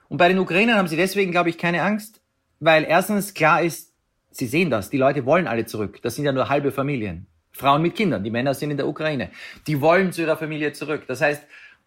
Und 0.10 0.18
bei 0.18 0.28
den 0.28 0.40
Ukrainern 0.40 0.78
haben 0.78 0.88
sie 0.88 0.98
deswegen, 0.98 1.32
glaube 1.32 1.50
ich, 1.50 1.58
keine 1.58 1.84
Angst, 1.84 2.22
weil 2.60 2.84
erstens 2.84 3.34
klar 3.34 3.62
ist, 3.62 3.96
Sie 4.38 4.48
sehen 4.48 4.70
das, 4.70 4.90
die 4.90 4.98
Leute 4.98 5.26
wollen 5.26 5.48
alle 5.48 5.66
zurück. 5.66 6.02
Das 6.02 6.16
sind 6.16 6.26
ja 6.26 6.34
nur 6.34 6.50
halbe 6.50 6.74
Familien. 6.74 7.28
Frauen 7.54 7.82
mit 7.82 7.96
Kindern, 7.96 8.22
die 8.26 8.32
Männer 8.32 8.54
sind 8.54 8.70
in 8.70 8.76
der 8.76 8.86
Ukraine. 8.86 9.30
Die 9.66 9.80
wollen 9.80 10.12
zu 10.12 10.24
ihrer 10.24 10.36
Familie 10.36 10.74
zurück. 10.74 11.06
Das 11.08 11.22
heißt, 11.22 11.42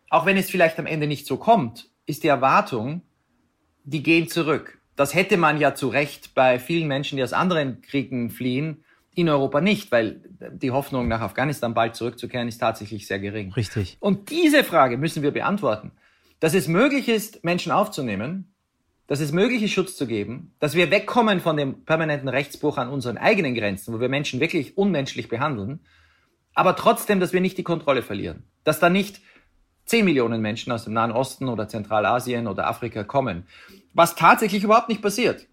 auch 0.09 0.25
wenn 0.25 0.39
es 0.39 0.49
vielleicht 0.49 0.79
am 0.79 0.87
Ende 0.87 1.07
nicht 1.07 1.27
so 1.27 1.37
kommt, 1.37 1.91
ist 2.07 2.23
die 2.23 2.29
Erwartung, 2.29 3.03
die 3.85 4.03
gehen 4.03 4.29
zurück. 4.29 4.79
Das 4.97 5.15
hätte 5.15 5.37
man 5.37 5.61
ja 5.61 5.75
zu 5.75 5.89
Recht 5.89 6.35
bei 6.35 6.59
vielen 6.59 6.89
Menschen, 6.89 7.17
die 7.17 7.23
aus 7.23 7.35
anderen 7.35 7.83
Kriegen 7.83 8.31
fliehen, 8.31 8.83
in 9.15 9.29
Europa 9.29 9.61
nicht, 9.61 9.91
weil 9.91 10.21
die 10.53 10.71
Hoffnung, 10.71 11.09
nach 11.09 11.21
Afghanistan 11.21 11.75
bald 11.75 11.97
zurückzukehren, 11.97 12.49
ist 12.49 12.59
tatsächlich 12.59 13.07
sehr 13.07 13.19
gering. 13.19 13.53
Richtig. 13.53 13.97
Und 14.01 14.31
diese 14.31 14.63
Frage 14.65 14.97
müssen 14.97 15.23
wir 15.23 15.33
beantworten. 15.33 15.93
Dass 16.41 16.55
es 16.55 16.69
möglich 16.69 17.09
ist, 17.09 17.43
Menschen 17.45 17.73
aufzunehmen, 17.73 18.55
dass 19.09 19.21
es 19.21 19.33
möglich 19.33 19.63
ist, 19.63 19.73
Schutz 19.73 19.97
zu 19.97 20.07
geben, 20.07 20.55
dass 20.61 20.75
wir 20.75 20.91
wegkommen 20.91 21.41
von 21.41 21.57
dem 21.57 21.85
permanenten 21.85 22.29
Rechtsbruch 22.29 22.77
an 22.77 22.89
unseren 22.89 23.19
eigenen 23.19 23.55
Grenzen, 23.55 23.93
wo 23.93 24.01
wir 24.01 24.09
Menschen 24.09 24.39
wirklich 24.39 24.77
unmenschlich 24.77 25.29
behandeln, 25.29 25.81
aber 26.55 26.77
trotzdem, 26.77 27.19
dass 27.19 27.33
wir 27.33 27.41
nicht 27.41 27.57
die 27.57 27.63
Kontrolle 27.63 28.03
verlieren. 28.03 28.45
Dass 28.65 28.81
da 28.81 28.91
nicht 28.91 29.21
10 29.87 30.05
Millionen 30.05 30.43
Menschen 30.43 30.73
aus 30.73 30.85
dem 30.85 30.93
Nahen 30.93 31.13
Osten 31.13 31.49
oder 31.49 31.69
Zentralasien 31.69 32.47
oder 32.47 32.67
Afrika 32.67 33.05
kommen. 33.05 33.47
Was 33.95 34.15
tatsächlich 34.15 34.65
überhaupt 34.65 34.89
nicht 34.89 35.01
passiert. 35.01 35.47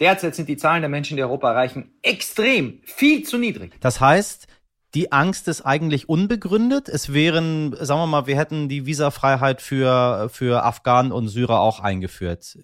Derzeit 0.00 0.34
sind 0.34 0.48
die 0.48 0.56
Zahlen 0.56 0.80
der 0.80 0.88
Menschen, 0.88 1.16
die 1.16 1.22
Europa 1.22 1.50
erreichen, 1.50 1.92
extrem, 2.02 2.80
viel 2.84 3.22
zu 3.22 3.36
niedrig. 3.36 3.72
Das 3.80 4.00
heißt, 4.00 4.48
die 4.94 5.12
Angst 5.12 5.46
ist 5.46 5.62
eigentlich 5.62 6.08
unbegründet. 6.08 6.88
Es 6.88 7.12
wären, 7.12 7.76
sagen 7.78 8.00
wir 8.00 8.06
mal, 8.06 8.26
wir 8.26 8.36
hätten 8.36 8.68
die 8.68 8.86
Visafreiheit 8.86 9.62
für, 9.62 10.28
für 10.32 10.64
Afghanen 10.64 11.12
und 11.12 11.28
Syrer 11.28 11.60
auch 11.60 11.80
eingeführt. 11.80 12.58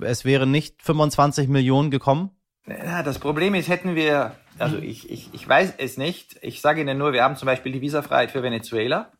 Es 0.00 0.24
wären 0.24 0.50
nicht 0.50 0.82
25 0.82 1.48
Millionen 1.48 1.90
gekommen? 1.90 2.30
Ja, 2.66 3.02
das 3.02 3.18
Problem 3.18 3.54
ist, 3.54 3.68
hätten 3.68 3.94
wir, 3.94 4.32
also 4.58 4.76
ich, 4.78 5.10
ich, 5.10 5.30
ich 5.32 5.48
weiß 5.48 5.74
es 5.78 5.96
nicht. 5.96 6.36
Ich 6.42 6.60
sage 6.60 6.80
Ihnen 6.80 6.98
nur, 6.98 7.12
wir 7.12 7.22
haben 7.22 7.36
zum 7.36 7.46
Beispiel 7.46 7.72
die 7.72 7.80
Visafreiheit 7.80 8.30
für 8.30 8.42
Venezuela. 8.42 9.12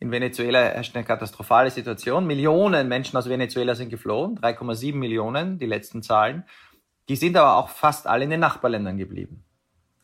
In 0.00 0.10
Venezuela 0.10 0.58
herrscht 0.58 0.96
eine 0.96 1.04
katastrophale 1.04 1.70
Situation. 1.70 2.26
Millionen 2.26 2.88
Menschen 2.88 3.16
aus 3.16 3.28
Venezuela 3.28 3.76
sind 3.76 3.88
geflohen, 3.88 4.36
3,7 4.36 4.96
Millionen, 4.96 5.60
die 5.60 5.66
letzten 5.66 6.02
Zahlen. 6.02 6.42
Die 7.08 7.16
sind 7.16 7.36
aber 7.36 7.56
auch 7.56 7.68
fast 7.68 8.06
alle 8.06 8.24
in 8.24 8.30
den 8.30 8.40
Nachbarländern 8.40 8.96
geblieben. 8.96 9.44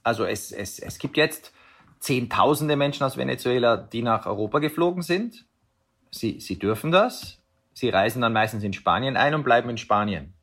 Also 0.03 0.25
es, 0.25 0.53
es, 0.53 0.79
es 0.79 0.99
gibt 0.99 1.17
jetzt 1.17 1.53
Zehntausende 2.01 2.77
Menschen 2.77 3.05
aus 3.05 3.17
Venezuela, 3.17 3.77
die 3.77 4.03
nach 4.03 4.27
Europa 4.27 4.61
geflogen 4.61 5.03
sind. 5.03 5.47
Sie, 6.11 6.41
sie 6.41 6.59
dürfen 6.59 6.93
das. 6.93 7.43
Sie 7.73 7.89
reisen 7.89 8.23
dann 8.23 8.33
meistens 8.33 8.63
in 8.63 8.73
Spanien 8.73 9.17
ein 9.17 9.35
und 9.35 9.43
bleiben 9.43 9.69
in 9.69 9.79
Spanien. 9.79 10.35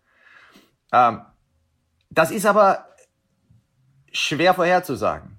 Ähm, 0.92 1.22
das 2.10 2.32
ist 2.32 2.46
aber 2.46 2.90
schwer 4.12 4.54
vorherzusagen. 4.54 5.38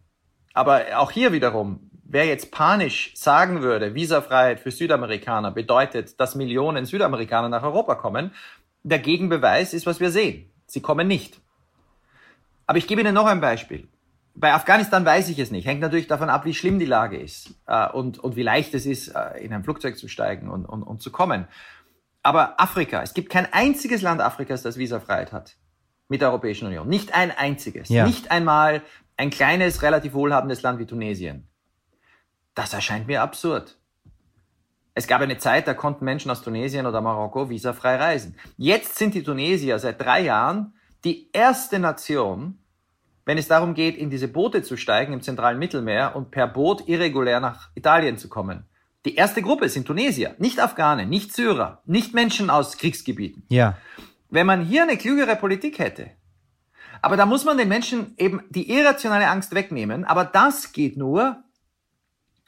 Aber 0.55 0.85
auch 0.97 1.11
hier 1.11 1.33
wiederum, 1.33 1.91
wer 2.03 2.25
jetzt 2.25 2.51
panisch 2.51 3.15
sagen 3.15 3.63
würde, 3.63 3.95
Visafreiheit 3.95 4.61
für 4.61 4.71
Südamerikaner 4.71 5.51
bedeutet, 5.51 6.19
dass 6.19 6.35
Millionen 6.35 6.87
Südamerikaner 6.87 7.49
nach 7.49 7.63
Europa 7.63 7.95
kommen, 7.95 8.33
der 8.83 9.01
Gegenbeweis 9.01 9.75
ist, 9.75 9.87
was 9.87 10.01
wir 10.01 10.11
sehen. 10.11 10.51
Sie 10.67 10.81
kommen 10.81 11.09
nicht. 11.09 11.41
Aber 12.67 12.79
ich 12.79 12.87
gebe 12.87 13.01
Ihnen 13.01 13.15
noch 13.15 13.27
ein 13.27 13.41
Beispiel 13.41 13.89
bei 14.37 14.53
Afghanistan 14.53 15.05
weiß 15.05 15.29
ich 15.31 15.39
es 15.39 15.51
nicht. 15.51 15.67
Hängt 15.67 15.81
natürlich 15.81 16.07
davon 16.07 16.29
ab, 16.29 16.45
wie 16.45 16.55
schlimm 16.55 16.79
die 16.79 16.87
Lage 16.87 17.17
ist 17.17 17.55
äh, 17.67 17.89
und, 17.89 18.19
und 18.19 18.37
wie 18.37 18.43
leicht 18.43 18.75
es 18.75 18.87
ist, 18.87 19.09
äh, 19.09 19.39
in 19.39 19.53
ein 19.53 19.65
Flugzeug 19.65 19.99
zu 19.99 20.09
steigen 20.09 20.49
und, 20.49 20.67
und, 20.67 20.83
und 20.83 21.03
zu 21.03 21.11
kommen. 21.11 21.49
Aber 22.23 22.61
Afrika, 22.61 23.03
es 23.03 23.15
gibt 23.15 23.31
kein 23.31 23.53
einziges 23.53 24.03
Land 24.03 24.21
Afrikas, 24.21 24.63
das 24.63 24.77
Visafreiheit 24.77 25.33
hat 25.33 25.57
mit 26.09 26.21
der 26.21 26.29
Europäischen 26.29 26.67
Union. 26.67 26.87
Nicht 26.89 27.15
ein 27.15 27.31
einziges. 27.31 27.89
Ja. 27.89 28.07
Nicht 28.07 28.31
einmal 28.31 28.83
ein 29.17 29.31
kleines, 29.31 29.83
relativ 29.83 30.13
wohlhabendes 30.13 30.63
Land 30.63 30.79
wie 30.79 30.87
Tunesien. 30.87 31.49
Das 32.55 32.75
erscheint 32.75 33.07
mir 33.07 33.23
absurd. 33.23 33.79
Es 34.99 35.07
gab 35.07 35.21
eine 35.21 35.37
Zeit, 35.37 35.69
da 35.69 35.75
konnten 35.75 36.07
Menschen 36.07 36.31
aus 36.31 36.41
Tunesien 36.41 36.87
oder 36.87 37.03
Marokko 37.03 37.51
visafrei 37.51 37.97
reisen. 37.97 38.35
Jetzt 38.57 38.97
sind 38.97 39.13
die 39.13 39.23
Tunesier 39.23 39.79
seit 39.79 40.01
drei 40.01 40.23
Jahren 40.23 40.73
die 41.05 41.29
erste 41.35 41.79
Nation, 41.79 42.57
wenn 43.27 43.37
es 43.37 43.47
darum 43.47 43.75
geht, 43.75 43.99
in 43.99 44.09
diese 44.09 44.27
Boote 44.27 44.63
zu 44.63 44.79
steigen 44.79 45.13
im 45.13 45.21
zentralen 45.21 45.59
Mittelmeer 45.59 46.17
und 46.17 46.31
per 46.31 46.47
Boot 46.47 46.89
irregulär 46.89 47.41
nach 47.41 47.69
Italien 47.75 48.17
zu 48.17 48.31
kommen. 48.31 48.65
Die 49.05 49.17
erste 49.17 49.43
Gruppe 49.43 49.69
sind 49.69 49.87
Tunesier, 49.87 50.35
nicht 50.39 50.59
Afghanen, 50.61 51.11
nicht 51.11 51.35
Syrer, 51.35 51.83
nicht 51.85 52.15
Menschen 52.15 52.49
aus 52.49 52.79
Kriegsgebieten. 52.79 53.43
Ja. 53.51 53.77
Wenn 54.31 54.47
man 54.47 54.65
hier 54.65 54.85
eine 54.85 54.97
klügere 54.97 55.37
Politik 55.37 55.79
hätte, 55.79 56.13
aber 57.03 57.19
da 57.19 57.27
muss 57.27 57.45
man 57.45 57.59
den 57.59 57.69
Menschen 57.69 58.15
eben 58.17 58.45
die 58.49 58.71
irrationale 58.71 59.29
Angst 59.29 59.55
wegnehmen, 59.55 60.07
aber 60.07 60.25
das 60.25 60.73
geht 60.73 60.97
nur, 60.97 61.45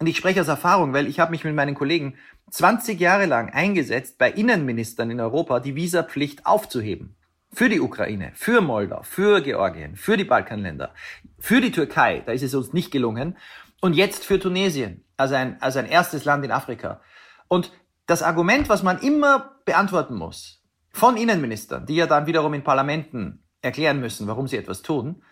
und 0.01 0.07
ich 0.07 0.17
spreche 0.17 0.41
aus 0.41 0.49
Erfahrung, 0.49 0.93
weil 0.93 1.09
ich 1.09 1.19
habe 1.19 1.33
mich 1.33 1.45
mit 1.45 1.55
meinen 1.55 1.75
Kollegen 1.75 2.15
20 2.51 3.01
Jahre 3.01 3.27
lang 3.27 3.51
eingesetzt, 3.51 4.17
bei 4.19 4.31
Innenministern 4.31 5.11
in 5.11 5.21
Europa 5.21 5.61
die 5.61 5.75
Visapflicht 5.75 6.47
aufzuheben. 6.47 7.17
Für 7.53 7.69
die 7.69 7.81
Ukraine, 7.81 8.31
für 8.35 8.61
Moldau, 8.61 9.03
für 9.03 9.41
Georgien, 9.41 9.97
für 9.97 10.17
die 10.17 10.25
Balkanländer, 10.25 10.93
für 11.39 11.61
die 11.61 11.73
Türkei, 11.73 12.23
da 12.25 12.33
ist 12.33 12.43
es 12.43 12.55
uns 12.55 12.73
nicht 12.73 12.91
gelungen. 12.91 13.37
Und 13.81 13.95
jetzt 13.95 14.25
für 14.25 14.39
Tunesien, 14.39 15.05
also 15.17 15.35
ein, 15.35 15.61
also 15.61 15.79
ein 15.79 15.87
erstes 15.87 16.25
Land 16.25 16.45
in 16.45 16.51
Afrika. 16.53 17.01
Und 17.49 17.73
das 18.07 18.23
Argument, 18.23 18.69
was 18.69 18.83
man 18.83 18.99
immer 19.01 19.57
beantworten 19.65 20.15
muss, 20.15 20.63
von 20.91 21.17
Innenministern, 21.17 21.87
die 21.87 21.97
ja 21.97 22.07
dann 22.07 22.27
wiederum 22.27 22.55
in 22.55 22.65
Parlamenten 22.65 23.43
erklären 23.63 24.01
müssen, 24.01 24.27
warum 24.27 24.47
sie 24.47 24.57
etwas 24.57 24.83
tun, 24.83 25.23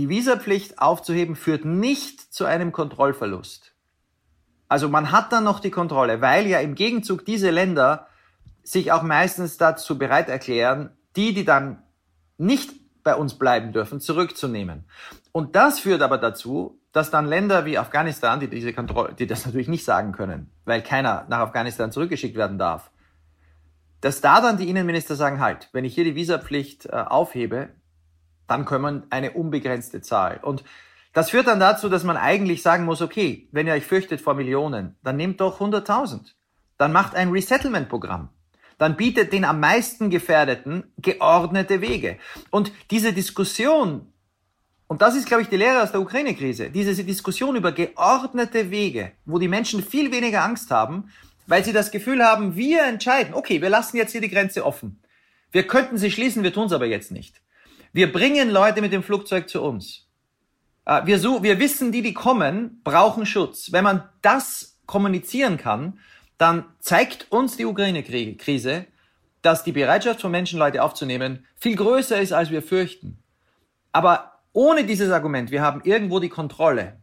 die 0.00 0.08
Visapflicht 0.08 0.78
aufzuheben 0.78 1.36
führt 1.36 1.66
nicht 1.66 2.32
zu 2.32 2.46
einem 2.46 2.72
Kontrollverlust. 2.72 3.74
Also 4.66 4.88
man 4.88 5.12
hat 5.12 5.30
dann 5.30 5.44
noch 5.44 5.60
die 5.60 5.70
Kontrolle, 5.70 6.22
weil 6.22 6.46
ja 6.46 6.58
im 6.60 6.74
Gegenzug 6.74 7.26
diese 7.26 7.50
Länder 7.50 8.06
sich 8.62 8.92
auch 8.92 9.02
meistens 9.02 9.58
dazu 9.58 9.98
bereit 9.98 10.30
erklären, 10.30 10.88
die, 11.16 11.34
die 11.34 11.44
dann 11.44 11.82
nicht 12.38 12.72
bei 13.02 13.14
uns 13.14 13.34
bleiben 13.34 13.74
dürfen, 13.74 14.00
zurückzunehmen. 14.00 14.86
Und 15.32 15.54
das 15.54 15.80
führt 15.80 16.00
aber 16.00 16.16
dazu, 16.16 16.80
dass 16.92 17.10
dann 17.10 17.26
Länder 17.26 17.66
wie 17.66 17.76
Afghanistan, 17.76 18.40
die 18.40 18.48
diese 18.48 18.72
Kontrolle, 18.72 19.12
die 19.12 19.26
das 19.26 19.44
natürlich 19.44 19.68
nicht 19.68 19.84
sagen 19.84 20.12
können, 20.12 20.50
weil 20.64 20.82
keiner 20.82 21.26
nach 21.28 21.40
Afghanistan 21.40 21.92
zurückgeschickt 21.92 22.38
werden 22.38 22.56
darf, 22.56 22.90
dass 24.00 24.22
da 24.22 24.40
dann 24.40 24.56
die 24.56 24.70
Innenminister 24.70 25.14
sagen, 25.14 25.40
halt, 25.40 25.68
wenn 25.72 25.84
ich 25.84 25.94
hier 25.94 26.04
die 26.04 26.14
Visapflicht 26.14 26.86
äh, 26.86 26.92
aufhebe, 26.92 27.68
dann 28.50 28.64
kommen 28.64 29.04
eine 29.10 29.32
unbegrenzte 29.32 30.00
Zahl. 30.00 30.40
Und 30.42 30.64
das 31.12 31.30
führt 31.30 31.46
dann 31.46 31.60
dazu, 31.60 31.88
dass 31.88 32.04
man 32.04 32.16
eigentlich 32.16 32.62
sagen 32.62 32.84
muss, 32.84 33.02
okay, 33.02 33.48
wenn 33.52 33.66
ihr 33.66 33.72
euch 33.72 33.86
fürchtet 33.86 34.20
vor 34.20 34.34
Millionen, 34.34 34.96
dann 35.02 35.16
nehmt 35.16 35.40
doch 35.40 35.60
100.000. 35.60 36.32
Dann 36.78 36.92
macht 36.92 37.14
ein 37.14 37.30
Resettlement-Programm 37.30 38.28
dann 38.80 38.96
bietet 38.96 39.34
den 39.34 39.44
am 39.44 39.60
meisten 39.60 40.08
Gefährdeten 40.08 40.84
geordnete 40.96 41.82
Wege. 41.82 42.16
Und 42.48 42.72
diese 42.90 43.12
Diskussion, 43.12 44.10
und 44.86 45.02
das 45.02 45.14
ist, 45.14 45.26
glaube 45.26 45.42
ich, 45.42 45.50
die 45.50 45.58
Lehre 45.58 45.82
aus 45.82 45.92
der 45.92 46.00
Ukraine-Krise, 46.00 46.70
diese 46.70 47.04
Diskussion 47.04 47.56
über 47.56 47.72
geordnete 47.72 48.70
Wege, 48.70 49.12
wo 49.26 49.38
die 49.38 49.48
Menschen 49.48 49.84
viel 49.84 50.10
weniger 50.12 50.42
Angst 50.42 50.70
haben, 50.70 51.10
weil 51.46 51.62
sie 51.62 51.74
das 51.74 51.90
Gefühl 51.90 52.24
haben, 52.24 52.56
wir 52.56 52.84
entscheiden, 52.84 53.34
okay, 53.34 53.60
wir 53.60 53.68
lassen 53.68 53.98
jetzt 53.98 54.12
hier 54.12 54.22
die 54.22 54.30
Grenze 54.30 54.64
offen. 54.64 54.98
Wir 55.52 55.66
könnten 55.66 55.98
sie 55.98 56.10
schließen, 56.10 56.42
wir 56.42 56.54
tun 56.54 56.68
es 56.68 56.72
aber 56.72 56.86
jetzt 56.86 57.12
nicht. 57.12 57.42
Wir 57.92 58.12
bringen 58.12 58.50
Leute 58.50 58.80
mit 58.80 58.92
dem 58.92 59.02
Flugzeug 59.02 59.48
zu 59.48 59.62
uns. 59.62 60.06
Äh, 60.84 61.06
wir, 61.06 61.18
so, 61.18 61.42
wir 61.42 61.58
wissen, 61.58 61.92
die, 61.92 62.02
die 62.02 62.14
kommen, 62.14 62.80
brauchen 62.84 63.26
Schutz. 63.26 63.72
Wenn 63.72 63.84
man 63.84 64.08
das 64.22 64.78
kommunizieren 64.86 65.56
kann, 65.56 65.98
dann 66.38 66.64
zeigt 66.80 67.30
uns 67.30 67.56
die 67.56 67.64
Ukraine-Krise, 67.64 68.86
dass 69.42 69.64
die 69.64 69.72
Bereitschaft 69.72 70.20
von 70.20 70.30
Menschen, 70.30 70.58
Leute 70.58 70.82
aufzunehmen, 70.82 71.46
viel 71.56 71.76
größer 71.76 72.20
ist, 72.20 72.32
als 72.32 72.50
wir 72.50 72.62
fürchten. 72.62 73.18
Aber 73.92 74.40
ohne 74.52 74.84
dieses 74.84 75.10
Argument, 75.10 75.50
wir 75.50 75.62
haben 75.62 75.82
irgendwo 75.84 76.20
die 76.20 76.28
Kontrolle, 76.28 76.98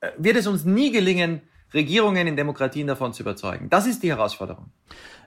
äh, 0.00 0.10
wird 0.16 0.36
es 0.36 0.46
uns 0.46 0.64
nie 0.64 0.90
gelingen, 0.90 1.42
Regierungen 1.74 2.26
in 2.26 2.36
Demokratien 2.36 2.86
davon 2.86 3.12
zu 3.12 3.22
überzeugen. 3.22 3.68
Das 3.68 3.86
ist 3.86 4.02
die 4.02 4.10
Herausforderung. 4.10 4.70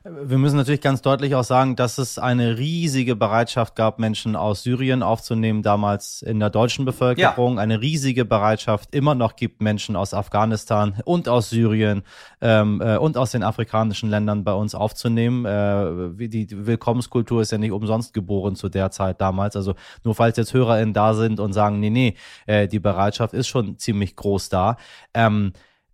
Wir 0.05 0.37
müssen 0.37 0.55
natürlich 0.55 0.79
ganz 0.79 1.01
deutlich 1.01 1.35
auch 1.35 1.43
sagen, 1.43 1.75
dass 1.75 1.97
es 1.97 2.17
eine 2.17 2.57
riesige 2.57 3.17
Bereitschaft 3.17 3.75
gab, 3.75 3.99
Menschen 3.99 4.37
aus 4.37 4.63
Syrien 4.63 5.03
aufzunehmen, 5.03 5.61
damals 5.61 6.21
in 6.21 6.39
der 6.39 6.49
deutschen 6.49 6.85
Bevölkerung. 6.85 7.55
Ja. 7.55 7.61
Eine 7.61 7.81
riesige 7.81 8.23
Bereitschaft 8.23 8.95
immer 8.95 9.13
noch 9.13 9.35
gibt, 9.35 9.61
Menschen 9.61 9.97
aus 9.97 10.13
Afghanistan 10.13 10.95
und 11.03 11.27
aus 11.27 11.49
Syrien 11.49 12.03
ähm, 12.39 12.81
äh, 12.81 12.95
und 12.95 13.17
aus 13.17 13.31
den 13.31 13.43
afrikanischen 13.43 14.09
Ländern 14.09 14.45
bei 14.45 14.53
uns 14.53 14.73
aufzunehmen. 14.73 15.43
Äh, 15.43 16.29
die 16.29 16.65
Willkommenskultur 16.65 17.41
ist 17.41 17.51
ja 17.51 17.57
nicht 17.57 17.73
umsonst 17.73 18.13
geboren 18.13 18.55
zu 18.55 18.69
der 18.69 18.91
Zeit 18.91 19.19
damals. 19.19 19.57
Also 19.57 19.75
nur 20.05 20.15
falls 20.15 20.37
jetzt 20.37 20.53
HörerInnen 20.53 20.93
da 20.93 21.13
sind 21.13 21.41
und 21.41 21.51
sagen, 21.51 21.81
nee, 21.81 21.89
nee, 21.89 22.15
äh, 22.45 22.69
die 22.69 22.79
Bereitschaft 22.79 23.33
ist 23.33 23.49
schon 23.49 23.77
ziemlich 23.77 24.15
groß 24.15 24.47
da. 24.47 24.77
Ähm, 25.13 25.51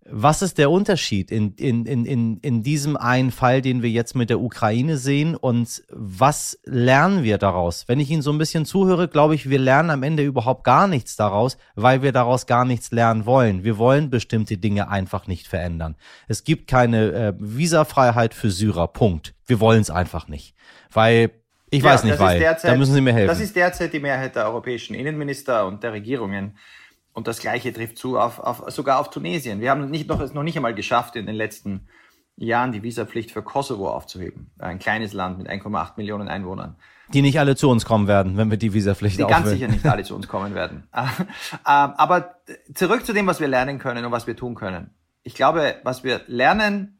was 0.08 0.42
ist 0.42 0.58
der 0.58 0.70
Unterschied 0.70 1.30
in, 1.30 1.54
in, 1.54 1.84
in, 1.86 2.04
in, 2.04 2.38
in 2.38 2.62
diesem 2.62 2.96
einen 2.96 3.30
Fall, 3.30 3.60
den 3.60 3.82
wir 3.82 3.90
jetzt 3.90 4.14
mit 4.14 4.30
der 4.30 4.40
Ukraine 4.40 4.96
sehen 4.96 5.34
und 5.34 5.82
was 5.90 6.58
lernen 6.64 7.24
wir 7.24 7.38
daraus? 7.38 7.88
Wenn 7.88 8.00
ich 8.00 8.10
Ihnen 8.10 8.22
so 8.22 8.32
ein 8.32 8.38
bisschen 8.38 8.64
zuhöre, 8.64 9.08
glaube 9.08 9.34
ich, 9.34 9.50
wir 9.50 9.58
lernen 9.58 9.90
am 9.90 10.02
Ende 10.02 10.22
überhaupt 10.22 10.64
gar 10.64 10.86
nichts 10.86 11.16
daraus, 11.16 11.56
weil 11.74 12.02
wir 12.02 12.12
daraus 12.12 12.46
gar 12.46 12.64
nichts 12.64 12.90
lernen 12.90 13.26
wollen. 13.26 13.64
Wir 13.64 13.78
wollen 13.78 14.10
bestimmte 14.10 14.58
Dinge 14.58 14.88
einfach 14.88 15.26
nicht 15.26 15.48
verändern. 15.48 15.96
Es 16.28 16.44
gibt 16.44 16.68
keine 16.68 17.12
äh, 17.12 17.32
Visafreiheit 17.38 18.34
für 18.34 18.50
Syrer, 18.50 18.88
Punkt. 18.88 19.34
Wir 19.46 19.60
wollen 19.60 19.80
es 19.80 19.90
einfach 19.90 20.28
nicht, 20.28 20.54
weil 20.92 21.30
ich 21.70 21.82
ja, 21.82 21.90
weiß 21.90 22.04
nicht, 22.04 22.18
weil, 22.20 22.38
derzeit, 22.38 22.72
da 22.72 22.76
müssen 22.76 22.94
Sie 22.94 23.00
mir 23.00 23.12
helfen. 23.12 23.28
Das 23.28 23.40
ist 23.40 23.56
derzeit 23.56 23.92
die 23.92 23.98
Mehrheit 23.98 24.36
der 24.36 24.46
europäischen 24.46 24.94
Innenminister 24.94 25.66
und 25.66 25.82
der 25.82 25.92
Regierungen. 25.92 26.56
Und 27.16 27.26
das 27.26 27.38
Gleiche 27.38 27.72
trifft 27.72 27.96
zu 27.96 28.18
auf, 28.18 28.38
auf, 28.40 28.64
sogar 28.68 29.00
auf 29.00 29.08
Tunesien. 29.08 29.62
Wir 29.62 29.70
haben 29.70 29.88
nicht 29.88 30.06
noch, 30.06 30.20
es 30.20 30.34
noch 30.34 30.42
nicht 30.42 30.56
einmal 30.56 30.74
geschafft, 30.74 31.16
in 31.16 31.24
den 31.24 31.34
letzten 31.34 31.88
Jahren 32.36 32.72
die 32.72 32.82
Visapflicht 32.82 33.30
für 33.30 33.40
Kosovo 33.40 33.88
aufzuheben. 33.88 34.50
Ein 34.58 34.78
kleines 34.78 35.14
Land 35.14 35.38
mit 35.38 35.48
1,8 35.48 35.92
Millionen 35.96 36.28
Einwohnern. 36.28 36.76
Die 37.14 37.22
nicht 37.22 37.38
alle 37.38 37.56
zu 37.56 37.70
uns 37.70 37.86
kommen 37.86 38.06
werden, 38.06 38.36
wenn 38.36 38.50
wir 38.50 38.58
die 38.58 38.74
Visapflicht 38.74 39.22
aufheben. 39.22 39.44
Die 39.44 39.48
ganz 39.48 39.58
sicher 39.58 39.72
nicht 39.72 39.86
alle 39.86 40.04
zu 40.04 40.14
uns 40.14 40.28
kommen 40.28 40.54
werden. 40.54 40.88
Ähm, 40.94 41.08
aber 41.64 42.36
zurück 42.74 43.06
zu 43.06 43.14
dem, 43.14 43.26
was 43.26 43.40
wir 43.40 43.48
lernen 43.48 43.78
können 43.78 44.04
und 44.04 44.12
was 44.12 44.26
wir 44.26 44.36
tun 44.36 44.54
können. 44.54 44.90
Ich 45.22 45.34
glaube, 45.34 45.76
was 45.84 46.04
wir 46.04 46.20
lernen, 46.26 46.98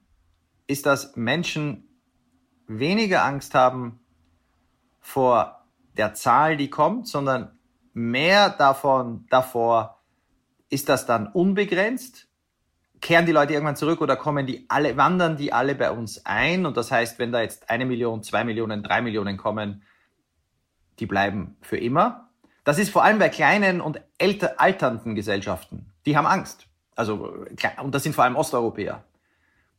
ist, 0.67 0.87
dass 0.87 1.15
Menschen 1.17 1.91
weniger 2.67 3.23
Angst 3.23 3.55
haben 3.55 4.01
vor 4.99 5.67
der 5.99 6.15
Zahl, 6.15 6.57
die 6.57 6.71
kommt, 6.71 7.07
sondern 7.07 7.51
mehr 7.93 8.49
davon, 8.49 9.27
davor, 9.29 9.96
ist 10.69 10.89
das 10.89 11.07
dann 11.07 11.29
unbegrenzt? 11.29 12.29
Kehren 13.01 13.27
die 13.27 13.33
Leute 13.33 13.53
irgendwann 13.53 13.77
zurück 13.77 14.01
oder 14.01 14.17
kommen 14.17 14.47
die 14.47 14.65
alle, 14.69 14.97
wandern 14.97 15.37
die 15.37 15.53
alle 15.53 15.75
bei 15.75 15.91
uns 15.91 16.25
ein? 16.25 16.67
Und 16.67 16.77
das 16.77 16.91
heißt, 16.91 17.19
wenn 17.19 17.33
da 17.33 17.43
jetzt 17.43 17.69
eine 17.71 17.85
Million, 17.85 18.23
zwei 18.23 18.45
Millionen, 18.45 18.83
drei 18.83 19.03
Millionen 19.03 19.37
kommen, 19.37 19.83
die 20.99 21.07
bleiben 21.07 21.57
für 21.61 21.77
immer. 21.77 22.31
Das 22.65 22.79
ist 22.79 22.91
vor 22.91 23.05
allem 23.05 23.19
bei 23.19 23.29
kleinen 23.29 23.81
und 23.81 24.01
älter, 24.19 24.61
alternden 24.61 25.15
Gesellschaften. 25.15 25.93
Die 26.07 26.17
haben 26.17 26.27
Angst. 26.27 26.67
Also, 26.97 27.47
und 27.83 27.95
das 27.95 28.03
sind 28.03 28.15
vor 28.15 28.25
allem 28.25 28.37
Osteuropäer. 28.37 29.05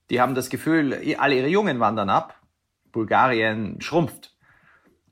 Die 0.10 0.22
haben 0.22 0.36
das 0.36 0.50
Gefühl, 0.50 1.16
alle 1.18 1.36
ihre 1.36 1.48
Jungen 1.48 1.80
wandern 1.80 2.10
ab. 2.10 2.40
Bulgarien 2.92 3.82
schrumpft. 3.82 4.36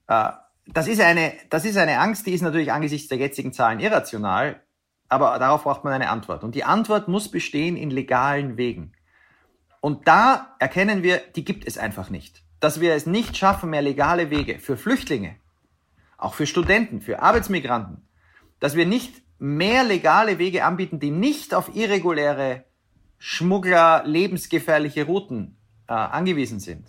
Äh, 0.08 0.32
das 0.68 0.88
ist 0.88 1.02
eine, 1.02 1.34
das 1.50 1.66
ist 1.66 1.78
eine 1.78 2.00
Angst, 2.00 2.26
die 2.26 2.32
ist 2.32 2.42
natürlich 2.42 2.72
angesichts 2.72 3.10
der 3.10 3.18
jetzigen 3.18 3.54
Zahlen 3.54 3.80
irrational. 3.80 4.62
Aber 5.10 5.38
darauf 5.40 5.64
braucht 5.64 5.84
man 5.84 5.94
eine 5.94 6.10
Antwort. 6.10 6.44
Und 6.44 6.56
die 6.56 6.64
Antwort 6.64 7.08
muss 7.08 7.30
bestehen 7.30 7.78
in 7.78 7.92
legalen 7.92 8.58
Wegen. 8.58 8.94
Und 9.82 10.08
da 10.08 10.56
erkennen 10.60 11.04
wir, 11.04 11.22
die 11.36 11.46
gibt 11.46 11.68
es 11.68 11.78
einfach 11.78 12.10
nicht. 12.10 12.44
Dass 12.60 12.82
wir 12.82 12.96
es 12.96 13.06
nicht 13.06 13.38
schaffen, 13.38 13.70
mehr 13.70 13.84
legale 13.84 14.32
Wege 14.32 14.58
für 14.58 14.78
Flüchtlinge, 14.78 15.36
auch 16.18 16.34
für 16.34 16.48
Studenten, 16.48 17.02
für 17.02 17.22
Arbeitsmigranten, 17.22 18.08
dass 18.60 18.76
wir 18.76 18.86
nicht 18.86 19.22
mehr 19.38 19.84
legale 19.84 20.40
Wege 20.40 20.66
anbieten, 20.66 21.00
die 21.00 21.12
nicht 21.12 21.54
auf 21.54 21.76
irreguläre 21.76 22.64
Schmuggler, 23.20 24.04
lebensgefährliche 24.06 25.06
Routen 25.06 25.58
äh, 25.88 25.94
angewiesen 25.94 26.60
sind. 26.60 26.88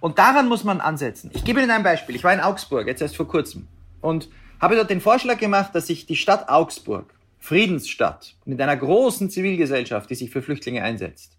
Und 0.00 0.18
daran 0.18 0.48
muss 0.48 0.64
man 0.64 0.80
ansetzen. 0.80 1.30
Ich 1.34 1.44
gebe 1.44 1.60
Ihnen 1.60 1.70
ein 1.70 1.82
Beispiel. 1.82 2.14
Ich 2.14 2.24
war 2.24 2.32
in 2.32 2.40
Augsburg, 2.40 2.86
jetzt 2.86 3.02
erst 3.02 3.16
vor 3.16 3.26
kurzem, 3.26 3.66
und 4.00 4.28
habe 4.60 4.76
dort 4.76 4.90
den 4.90 5.00
Vorschlag 5.00 5.38
gemacht, 5.38 5.74
dass 5.74 5.86
sich 5.86 6.06
die 6.06 6.16
Stadt 6.16 6.48
Augsburg 6.48 7.15
Friedensstadt 7.46 8.34
mit 8.44 8.60
einer 8.60 8.76
großen 8.76 9.30
Zivilgesellschaft, 9.30 10.10
die 10.10 10.16
sich 10.16 10.30
für 10.30 10.42
Flüchtlinge 10.42 10.82
einsetzt, 10.82 11.38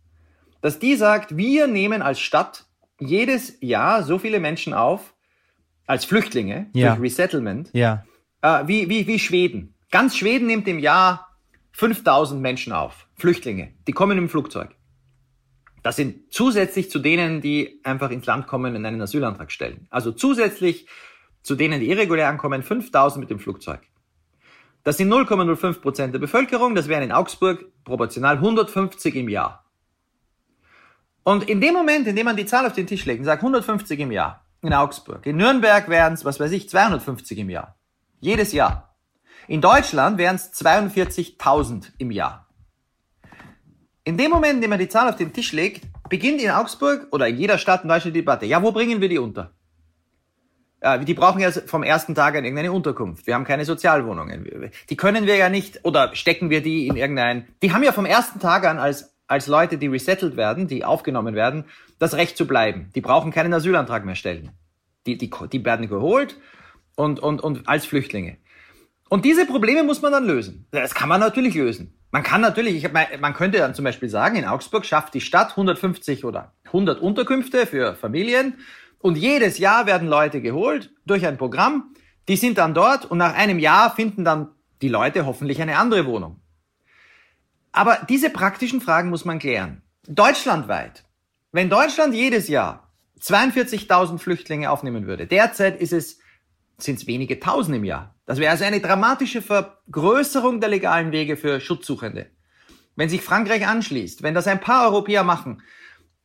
dass 0.62 0.80
die 0.80 0.96
sagt, 0.96 1.36
wir 1.36 1.68
nehmen 1.68 2.02
als 2.02 2.22
Stadt 2.22 2.66
jedes 2.98 3.58
Jahr 3.60 4.04
so 4.04 4.18
viele 4.18 4.40
Menschen 4.40 4.74
auf, 4.74 5.14
als 5.86 6.06
Flüchtlinge, 6.06 6.68
ja. 6.72 6.96
durch 6.96 7.12
Resettlement, 7.12 7.70
ja. 7.74 8.06
äh, 8.42 8.66
wie, 8.68 8.90
wie, 8.90 9.06
wie 9.06 9.20
Schweden. 9.20 9.76
Ganz 9.92 10.16
Schweden 10.16 10.48
nimmt 10.48 10.66
im 10.70 10.80
Jahr 10.80 11.28
5000 11.74 12.42
Menschen 12.42 12.72
auf, 12.72 13.08
Flüchtlinge, 13.16 13.74
die 13.86 13.92
kommen 13.92 14.18
im 14.18 14.30
Flugzeug. 14.30 14.70
Das 15.84 15.98
sind 15.98 16.34
zusätzlich 16.34 16.90
zu 16.90 17.00
denen, 17.00 17.42
die 17.42 17.82
einfach 17.84 18.12
ins 18.12 18.26
Land 18.26 18.48
kommen 18.48 18.78
und 18.78 18.86
einen 18.86 19.02
Asylantrag 19.02 19.52
stellen. 19.52 19.88
Also 19.90 20.14
zusätzlich 20.14 20.88
zu 21.42 21.56
denen, 21.56 21.82
die 21.82 21.90
irregulär 21.90 22.30
ankommen, 22.30 22.64
5000 22.64 23.20
mit 23.20 23.30
dem 23.30 23.40
Flugzeug. 23.40 23.82
Das 24.88 24.96
sind 24.96 25.12
0,05 25.12 25.82
Prozent 25.82 26.14
der 26.14 26.20
Bevölkerung, 26.20 26.74
das 26.74 26.88
wären 26.88 27.04
in 27.04 27.12
Augsburg 27.12 27.66
proportional 27.84 28.36
150 28.36 29.18
im 29.18 29.28
Jahr. 29.28 29.66
Und 31.24 31.50
in 31.50 31.60
dem 31.60 31.74
Moment, 31.74 32.08
in 32.08 32.16
dem 32.16 32.24
man 32.24 32.38
die 32.38 32.46
Zahl 32.46 32.66
auf 32.66 32.72
den 32.72 32.88
Tisch 32.88 33.04
legt 33.04 33.20
und 33.20 33.26
sagt 33.26 33.44
150 33.44 34.00
im 34.00 34.14
Jahr 34.14 34.46
in 34.62 34.72
Augsburg, 34.74 35.26
in 35.26 35.36
Nürnberg 35.36 35.90
wären 35.90 36.14
es, 36.14 36.24
was 36.24 36.40
weiß 36.40 36.54
ich, 36.54 36.70
250 36.70 37.38
im 37.38 37.50
Jahr. 37.50 37.76
Jedes 38.22 38.54
Jahr. 38.54 38.96
In 39.50 39.60
Deutschland 39.60 40.18
wären 40.18 40.38
es 40.38 40.54
42.000 40.54 41.92
im 41.98 42.12
Jahr. 42.12 42.48
In 44.06 44.16
dem 44.16 44.32
Moment, 44.32 44.54
in 44.54 44.62
dem 44.62 44.70
man 44.70 44.80
die 44.80 44.88
Zahl 44.88 45.10
auf 45.10 45.18
den 45.18 45.34
Tisch 45.34 45.52
legt, 45.52 45.86
beginnt 46.08 46.42
in 46.42 46.52
Augsburg 46.52 47.08
oder 47.12 47.28
in 47.28 47.36
jeder 47.36 47.58
Stadt 47.58 47.84
in 47.84 47.90
Deutschland 47.90 48.16
die 48.16 48.22
Debatte. 48.22 48.46
Ja, 48.46 48.64
wo 48.64 48.72
bringen 48.72 49.02
wir 49.02 49.10
die 49.10 49.20
unter? 49.20 49.52
Äh, 50.80 51.04
die 51.04 51.14
brauchen 51.14 51.40
ja 51.40 51.52
vom 51.52 51.84
ersten 51.84 52.16
Tag 52.16 52.36
an 52.36 52.44
irgendeine 52.44 52.72
Unterkunft. 52.72 53.28
Wir 53.28 53.36
haben 53.36 53.46
keine 53.46 53.66
Sozialwohnungen. 53.66 54.72
Die 54.90 54.98
können 54.98 55.26
wir 55.26 55.36
ja 55.36 55.50
nicht, 55.50 55.84
oder 55.86 56.16
stecken 56.16 56.50
wir 56.50 56.62
die 56.62 56.88
in 56.88 56.96
irgendein, 56.96 57.48
die 57.62 57.74
haben 57.74 57.84
ja 57.84 57.92
vom 57.92 58.06
ersten 58.06 58.40
Tag 58.40 58.66
an 58.66 58.78
als, 58.78 59.16
als 59.28 59.48
Leute, 59.48 59.78
die 59.78 59.88
resettled 59.88 60.38
werden, 60.38 60.68
die 60.68 60.86
aufgenommen 60.86 61.36
werden, 61.36 61.66
das 62.00 62.14
Recht 62.14 62.38
zu 62.38 62.48
bleiben. 62.48 62.92
Die 62.96 63.02
brauchen 63.02 63.32
keinen 63.32 63.54
Asylantrag 63.54 64.06
mehr 64.06 64.16
stellen. 64.16 64.52
Die, 65.06 65.18
die, 65.18 65.32
die 65.52 65.66
werden 65.66 65.90
geholt 65.90 66.38
und, 66.96 67.20
und, 67.20 67.42
und 67.42 67.68
als 67.68 67.86
Flüchtlinge. 67.86 68.38
Und 69.10 69.26
diese 69.26 69.46
Probleme 69.46 69.84
muss 69.84 70.02
man 70.02 70.12
dann 70.12 70.26
lösen. 70.26 70.68
Das 70.72 70.94
kann 70.94 71.10
man 71.10 71.22
natürlich 71.22 71.56
lösen. 71.56 71.94
Man 72.12 72.24
kann 72.24 72.42
natürlich, 72.42 72.84
ich 72.84 72.92
man 72.92 73.34
könnte 73.34 73.58
dann 73.58 73.74
zum 73.74 73.86
Beispiel 73.86 74.10
sagen, 74.10 74.38
in 74.38 74.46
Augsburg 74.46 74.86
schafft 74.86 75.14
die 75.14 75.22
Stadt 75.22 75.52
150 75.52 76.24
oder 76.26 76.54
100 76.66 77.02
Unterkünfte 77.02 77.66
für 77.66 77.96
Familien 77.96 78.58
und 79.00 79.18
jedes 79.18 79.58
Jahr 79.58 79.86
werden 79.86 80.08
Leute 80.08 80.42
geholt 80.42 80.92
durch 81.06 81.26
ein 81.26 81.38
Programm, 81.38 81.94
die 82.28 82.36
sind 82.36 82.58
dann 82.58 82.74
dort 82.74 83.06
und 83.06 83.18
nach 83.18 83.34
einem 83.34 83.60
Jahr 83.60 83.96
finden 83.96 84.26
dann 84.26 84.50
die 84.82 84.90
Leute 84.90 85.26
hoffentlich 85.26 85.62
eine 85.62 85.78
andere 85.78 86.06
Wohnung. 86.06 86.42
Aber 87.72 88.00
diese 88.10 88.30
praktischen 88.30 88.82
Fragen 88.82 89.10
muss 89.10 89.26
man 89.26 89.40
klären. 89.40 89.82
Deutschlandweit. 90.08 91.04
Wenn 91.52 91.70
Deutschland 91.70 92.14
jedes 92.14 92.48
Jahr 92.48 92.92
42.000 93.22 94.20
Flüchtlinge 94.20 94.70
aufnehmen 94.70 95.08
würde, 95.08 95.28
derzeit 95.28 95.80
ist 95.80 95.94
es, 95.94 96.20
sind 96.78 97.00
es 97.00 97.08
wenige 97.08 97.40
Tausend 97.40 97.76
im 97.76 97.84
Jahr. 97.84 98.16
Das 98.26 98.40
wäre 98.40 98.52
also 98.52 98.66
eine 98.66 98.82
dramatische 98.82 99.42
Vergrößerung 99.42 100.60
der 100.60 100.70
legalen 100.70 101.12
Wege 101.12 101.38
für 101.38 101.60
Schutzsuchende. 101.60 102.30
Wenn 102.96 103.10
sich 103.10 103.22
Frankreich 103.22 103.66
anschließt, 103.68 104.24
wenn 104.24 104.34
das 104.34 104.48
ein 104.48 104.60
paar 104.60 104.88
Europäer 104.88 105.24
machen, 105.24 105.62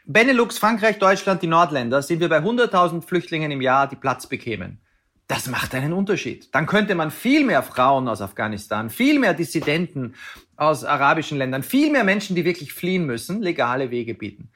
Benelux, 0.05 0.59
Frankreich, 0.59 0.99
Deutschland, 0.99 1.43
die 1.43 1.47
Nordländer, 1.47 2.03
sind 2.03 2.21
wir 2.21 2.29
bei 2.29 2.39
100.000 2.39 3.03
Flüchtlingen 3.03 3.51
im 3.53 3.61
Jahr, 3.61 3.87
die 3.87 3.97
Platz 3.97 4.27
bekämen. 4.27 4.81
Das 5.29 5.47
macht 5.47 5.75
einen 5.75 5.93
Unterschied. 5.93 6.55
Dann 6.55 6.67
könnte 6.67 6.95
man 6.95 7.11
viel 7.11 7.45
mehr 7.45 7.63
Frauen 7.63 8.09
aus 8.09 8.21
Afghanistan, 8.21 8.91
viel 8.91 9.19
mehr 9.19 9.33
Dissidenten 9.33 10.15
aus 10.57 10.85
arabischen 10.85 11.39
Ländern, 11.39 11.63
viel 11.63 11.91
mehr 11.91 12.05
Menschen, 12.05 12.35
die 12.35 12.45
wirklich 12.45 12.73
fliehen 12.73 13.07
müssen, 13.07 13.41
legale 13.41 13.91
Wege 13.91 14.15
bieten. 14.15 14.51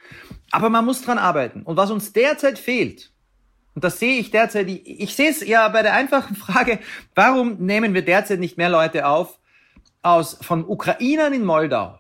Aber 0.51 0.69
man 0.69 0.85
muss 0.85 1.03
dran 1.03 1.19
arbeiten. 1.19 1.63
Und 1.63 1.77
was 1.77 1.91
uns 1.91 2.13
derzeit 2.13 2.59
fehlt, 2.59 3.13
und 3.75 3.85
das 3.85 3.99
sehe 4.01 4.19
ich 4.19 4.31
derzeit, 4.31 4.69
ich, 4.69 5.15
sehe 5.15 5.31
es 5.31 5.47
ja 5.47 5.69
bei 5.69 5.83
der 5.83 5.93
einfachen 5.93 6.35
Frage, 6.35 6.81
warum 7.15 7.59
nehmen 7.59 7.95
wir 7.95 8.03
derzeit 8.03 8.41
nicht 8.41 8.57
mehr 8.59 8.71
Leute 8.71 9.07
auf, 9.07 9.39
aus, 10.03 10.39
von 10.41 10.65
Ukrainern 10.67 11.33
in 11.33 11.45
Moldau, 11.45 11.99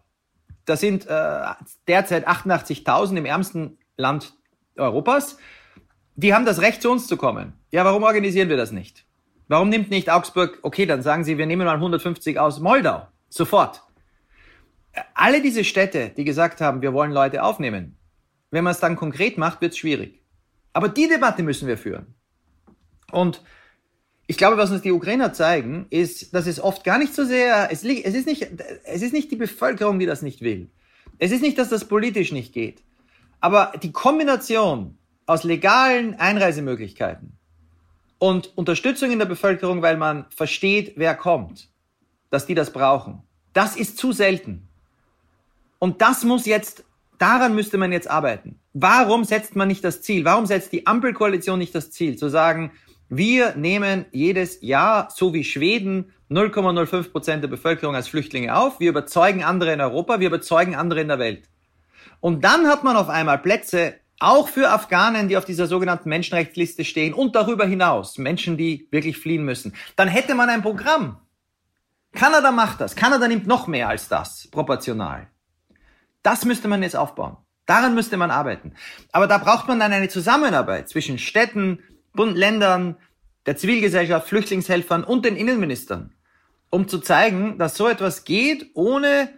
das 0.66 0.80
sind 0.80 1.06
äh, 1.06 1.40
derzeit 1.88 2.28
88.000 2.28 3.16
im 3.16 3.24
ärmsten 3.24 3.78
Land 3.96 4.34
Europas, 4.76 5.38
die 6.16 6.34
haben 6.34 6.44
das 6.44 6.60
Recht, 6.60 6.82
zu 6.82 6.90
uns 6.90 7.06
zu 7.06 7.16
kommen. 7.16 7.54
Ja, 7.70 7.84
warum 7.84 8.02
organisieren 8.02 8.48
wir 8.48 8.56
das 8.56 8.72
nicht? 8.72 9.06
Warum 9.48 9.68
nimmt 9.68 9.90
nicht 9.90 10.10
Augsburg, 10.10 10.58
okay, 10.62 10.86
dann 10.86 11.02
sagen 11.02 11.24
Sie, 11.24 11.38
wir 11.38 11.46
nehmen 11.46 11.66
mal 11.66 11.76
150 11.76 12.38
aus 12.38 12.58
Moldau. 12.58 13.06
Sofort. 13.28 13.82
Alle 15.14 15.40
diese 15.40 15.62
Städte, 15.62 16.10
die 16.10 16.24
gesagt 16.24 16.60
haben, 16.60 16.82
wir 16.82 16.92
wollen 16.92 17.12
Leute 17.12 17.42
aufnehmen, 17.42 17.96
wenn 18.50 18.64
man 18.64 18.72
es 18.72 18.80
dann 18.80 18.96
konkret 18.96 19.38
macht, 19.38 19.60
wird 19.60 19.72
es 19.72 19.78
schwierig. 19.78 20.22
Aber 20.72 20.88
die 20.88 21.08
Debatte 21.08 21.42
müssen 21.42 21.68
wir 21.68 21.78
führen. 21.78 22.14
Und 23.12 23.42
ich 24.26 24.36
glaube, 24.36 24.56
was 24.56 24.70
uns 24.70 24.82
die 24.82 24.92
Ukrainer 24.92 25.32
zeigen, 25.32 25.86
ist, 25.90 26.34
dass 26.34 26.46
es 26.46 26.60
oft 26.60 26.82
gar 26.82 26.98
nicht 26.98 27.14
so 27.14 27.24
sehr, 27.24 27.68
es, 27.70 27.84
es, 27.84 28.14
ist 28.14 28.26
nicht, 28.26 28.48
es 28.84 29.02
ist 29.02 29.12
nicht 29.12 29.30
die 29.30 29.36
Bevölkerung, 29.36 29.98
die 29.98 30.06
das 30.06 30.22
nicht 30.22 30.40
will. 30.40 30.68
Es 31.18 31.30
ist 31.30 31.42
nicht, 31.42 31.58
dass 31.58 31.68
das 31.68 31.86
politisch 31.86 32.32
nicht 32.32 32.52
geht. 32.52 32.82
Aber 33.40 33.72
die 33.80 33.92
Kombination 33.92 34.98
aus 35.26 35.44
legalen 35.44 36.14
Einreisemöglichkeiten 36.14 37.32
und 38.18 38.56
Unterstützung 38.56 39.12
in 39.12 39.18
der 39.18 39.26
Bevölkerung, 39.26 39.82
weil 39.82 39.96
man 39.96 40.26
versteht, 40.30 40.94
wer 40.96 41.14
kommt, 41.14 41.68
dass 42.30 42.46
die 42.46 42.54
das 42.54 42.72
brauchen, 42.72 43.22
das 43.52 43.76
ist 43.76 43.98
zu 43.98 44.12
selten. 44.12 44.66
Und 45.78 46.02
das 46.02 46.24
muss 46.24 46.46
jetzt, 46.46 46.84
daran 47.18 47.54
müsste 47.54 47.78
man 47.78 47.92
jetzt 47.92 48.10
arbeiten. 48.10 48.58
Warum 48.72 49.24
setzt 49.24 49.54
man 49.56 49.68
nicht 49.68 49.84
das 49.84 50.02
Ziel? 50.02 50.24
Warum 50.24 50.46
setzt 50.46 50.72
die 50.72 50.86
Ampelkoalition 50.86 51.58
nicht 51.58 51.74
das 51.74 51.90
Ziel, 51.90 52.16
zu 52.16 52.28
sagen, 52.28 52.72
wir 53.08 53.54
nehmen 53.54 54.06
jedes 54.10 54.60
Jahr, 54.62 55.08
so 55.14 55.32
wie 55.32 55.44
Schweden, 55.44 56.12
0,05 56.30 57.12
Prozent 57.12 57.42
der 57.42 57.48
Bevölkerung 57.48 57.94
als 57.94 58.08
Flüchtlinge 58.08 58.56
auf. 58.56 58.80
Wir 58.80 58.90
überzeugen 58.90 59.44
andere 59.44 59.72
in 59.72 59.80
Europa, 59.80 60.18
wir 60.18 60.26
überzeugen 60.28 60.74
andere 60.74 61.00
in 61.00 61.08
der 61.08 61.18
Welt. 61.18 61.48
Und 62.20 62.44
dann 62.44 62.66
hat 62.66 62.82
man 62.82 62.96
auf 62.96 63.08
einmal 63.08 63.38
Plätze, 63.38 63.94
auch 64.18 64.48
für 64.48 64.70
Afghanen, 64.70 65.28
die 65.28 65.36
auf 65.36 65.44
dieser 65.44 65.66
sogenannten 65.66 66.08
Menschenrechtsliste 66.08 66.84
stehen 66.84 67.12
und 67.12 67.36
darüber 67.36 67.66
hinaus, 67.66 68.18
Menschen, 68.18 68.56
die 68.56 68.88
wirklich 68.90 69.18
fliehen 69.18 69.44
müssen. 69.44 69.74
Dann 69.94 70.08
hätte 70.08 70.34
man 70.34 70.48
ein 70.48 70.62
Programm. 70.62 71.20
Kanada 72.12 72.50
macht 72.50 72.80
das. 72.80 72.96
Kanada 72.96 73.28
nimmt 73.28 73.46
noch 73.46 73.66
mehr 73.66 73.88
als 73.88 74.08
das, 74.08 74.48
proportional. 74.50 75.28
Das 76.22 76.44
müsste 76.46 76.66
man 76.66 76.82
jetzt 76.82 76.96
aufbauen. 76.96 77.36
Daran 77.66 77.94
müsste 77.94 78.16
man 78.16 78.30
arbeiten. 78.30 78.72
Aber 79.12 79.26
da 79.26 79.38
braucht 79.38 79.68
man 79.68 79.78
dann 79.78 79.92
eine 79.92 80.08
Zusammenarbeit 80.08 80.88
zwischen 80.88 81.18
Städten, 81.18 81.80
Bund, 82.16 82.36
Ländern, 82.36 82.96
der 83.46 83.56
Zivilgesellschaft, 83.56 84.28
Flüchtlingshelfern 84.28 85.04
und 85.04 85.24
den 85.24 85.36
Innenministern, 85.36 86.12
um 86.70 86.88
zu 86.88 86.98
zeigen, 86.98 87.58
dass 87.58 87.76
so 87.76 87.88
etwas 87.88 88.24
geht, 88.24 88.70
ohne 88.74 89.28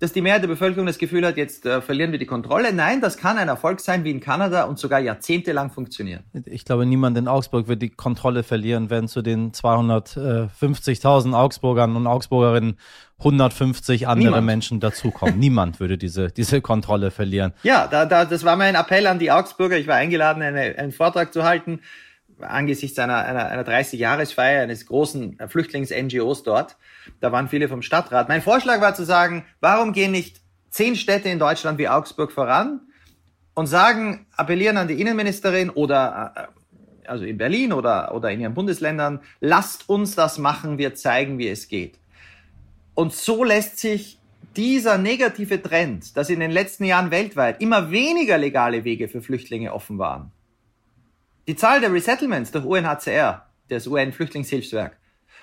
dass 0.00 0.12
die 0.12 0.20
Mehrheit 0.20 0.42
der 0.42 0.48
Bevölkerung 0.48 0.86
das 0.86 0.98
Gefühl 0.98 1.24
hat, 1.24 1.36
jetzt 1.36 1.64
äh, 1.64 1.80
verlieren 1.80 2.12
wir 2.12 2.18
die 2.18 2.26
Kontrolle. 2.26 2.74
Nein, 2.74 3.00
das 3.00 3.16
kann 3.16 3.38
ein 3.38 3.48
Erfolg 3.48 3.80
sein 3.80 4.04
wie 4.04 4.10
in 4.10 4.20
Kanada 4.20 4.64
und 4.64 4.78
sogar 4.78 4.98
jahrzehntelang 5.00 5.70
funktionieren. 5.70 6.24
Ich 6.44 6.64
glaube, 6.64 6.84
niemand 6.84 7.16
in 7.16 7.26
Augsburg 7.26 7.68
wird 7.68 7.80
die 7.80 7.90
Kontrolle 7.90 8.42
verlieren, 8.42 8.90
wenn 8.90 9.08
zu 9.08 9.22
den 9.22 9.52
250.000 9.52 11.32
Augsburgern 11.32 11.96
und 11.96 12.06
Augsburgerinnen 12.06 12.76
150 13.18 14.08
andere 14.08 14.26
niemand. 14.26 14.46
Menschen 14.46 14.80
dazukommen. 14.80 15.38
niemand 15.38 15.80
würde 15.80 15.96
diese, 15.96 16.28
diese 16.28 16.60
Kontrolle 16.60 17.10
verlieren. 17.10 17.54
Ja, 17.62 17.86
da, 17.86 18.04
da, 18.04 18.24
das 18.24 18.44
war 18.44 18.56
mein 18.56 18.74
Appell 18.74 19.06
an 19.06 19.18
die 19.18 19.30
Augsburger. 19.30 19.78
Ich 19.78 19.86
war 19.86 19.94
eingeladen, 19.94 20.42
eine, 20.42 20.76
einen 20.76 20.92
Vortrag 20.92 21.32
zu 21.32 21.44
halten 21.44 21.80
angesichts 22.40 22.98
einer, 22.98 23.24
einer, 23.24 23.46
einer 23.46 23.64
30-Jahresfeier 23.64 24.62
eines 24.62 24.86
großen 24.86 25.38
Flüchtlings-NGOs 25.46 26.42
dort. 26.42 26.76
Da 27.20 27.32
waren 27.32 27.48
viele 27.48 27.68
vom 27.68 27.82
Stadtrat. 27.82 28.28
Mein 28.28 28.42
Vorschlag 28.42 28.80
war 28.80 28.94
zu 28.94 29.04
sagen, 29.04 29.44
warum 29.60 29.92
gehen 29.92 30.12
nicht 30.12 30.40
zehn 30.70 30.96
Städte 30.96 31.28
in 31.28 31.38
Deutschland 31.38 31.78
wie 31.78 31.88
Augsburg 31.88 32.32
voran 32.32 32.80
und 33.54 33.66
sagen, 33.66 34.26
appellieren 34.36 34.76
an 34.76 34.88
die 34.88 35.00
Innenministerin 35.00 35.70
oder 35.70 36.32
äh, 36.36 37.08
also 37.08 37.24
in 37.24 37.38
Berlin 37.38 37.72
oder, 37.72 38.14
oder 38.14 38.30
in 38.30 38.40
ihren 38.40 38.54
Bundesländern, 38.54 39.20
lasst 39.40 39.88
uns 39.88 40.14
das 40.14 40.38
machen, 40.38 40.78
wir 40.78 40.94
zeigen, 40.94 41.38
wie 41.38 41.48
es 41.48 41.68
geht. 41.68 41.98
Und 42.94 43.12
so 43.12 43.44
lässt 43.44 43.78
sich 43.78 44.18
dieser 44.56 44.98
negative 44.98 45.60
Trend, 45.60 46.16
dass 46.16 46.30
in 46.30 46.40
den 46.40 46.50
letzten 46.50 46.84
Jahren 46.84 47.10
weltweit 47.10 47.60
immer 47.60 47.90
weniger 47.90 48.38
legale 48.38 48.84
Wege 48.84 49.08
für 49.08 49.20
Flüchtlinge 49.20 49.72
offen 49.72 49.98
waren, 49.98 50.30
die 51.46 51.56
Zahl 51.56 51.80
der 51.80 51.92
Resettlements 51.92 52.50
durch 52.50 52.64
UNHCR, 52.64 53.46
das 53.68 53.86
UN-Flüchtlingshilfswerk, 53.86 54.96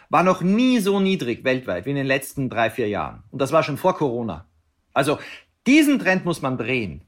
war 0.10 0.24
noch 0.24 0.42
nie 0.42 0.80
so 0.80 1.00
niedrig 1.00 1.44
weltweit 1.44 1.86
wie 1.86 1.92
in 1.92 1.96
den 1.96 2.06
letzten 2.06 2.50
drei, 2.50 2.70
vier 2.70 2.90
Jahren. 2.90 3.24
Und 3.32 3.42
das 3.42 3.52
war 3.52 3.64
schon 3.64 3.78
vor 3.78 3.96
Corona. 3.96 4.46
Also 4.94 5.20
diesen 5.68 6.00
Trend 6.00 6.26
muss 6.26 6.42
man 6.42 6.58
drehen. 6.58 7.04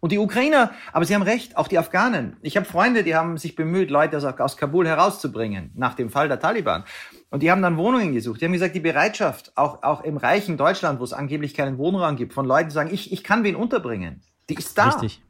Und 0.00 0.12
die 0.12 0.18
Ukrainer, 0.18 0.70
aber 0.92 1.04
sie 1.04 1.14
haben 1.14 1.22
recht, 1.22 1.56
auch 1.56 1.66
die 1.66 1.78
Afghanen. 1.78 2.36
Ich 2.40 2.56
habe 2.56 2.66
Freunde, 2.66 3.02
die 3.02 3.16
haben 3.16 3.36
sich 3.36 3.56
bemüht, 3.56 3.90
Leute 3.90 4.16
aus, 4.38 4.56
Kabul 4.56 4.86
herauszubringen, 4.86 5.72
nach 5.74 5.94
dem 5.94 6.08
Fall 6.08 6.28
der 6.28 6.38
Taliban. 6.38 6.84
Und 7.30 7.42
die 7.42 7.50
haben 7.50 7.62
dann 7.62 7.76
Wohnungen 7.76 8.12
gesucht. 8.12 8.40
Die 8.40 8.44
haben 8.44 8.52
gesagt, 8.52 8.76
die 8.76 8.80
Bereitschaft, 8.80 9.52
auch, 9.56 9.82
auch 9.82 10.04
im 10.04 10.16
reichen 10.16 10.56
Deutschland, 10.56 11.00
wo 11.00 11.04
es 11.04 11.12
angeblich 11.12 11.54
keinen 11.54 11.78
Wohnraum 11.78 12.14
gibt, 12.14 12.32
von 12.32 12.46
Leuten 12.46 12.70
zu 12.70 12.74
sagen, 12.74 12.94
ich, 12.94 13.10
ich 13.10 13.24
kann 13.24 13.42
wen 13.42 13.56
unterbringen, 13.56 14.22
die 14.48 14.54
ist 14.54 14.78
da. 14.78 14.90
Richtig. 14.90 15.20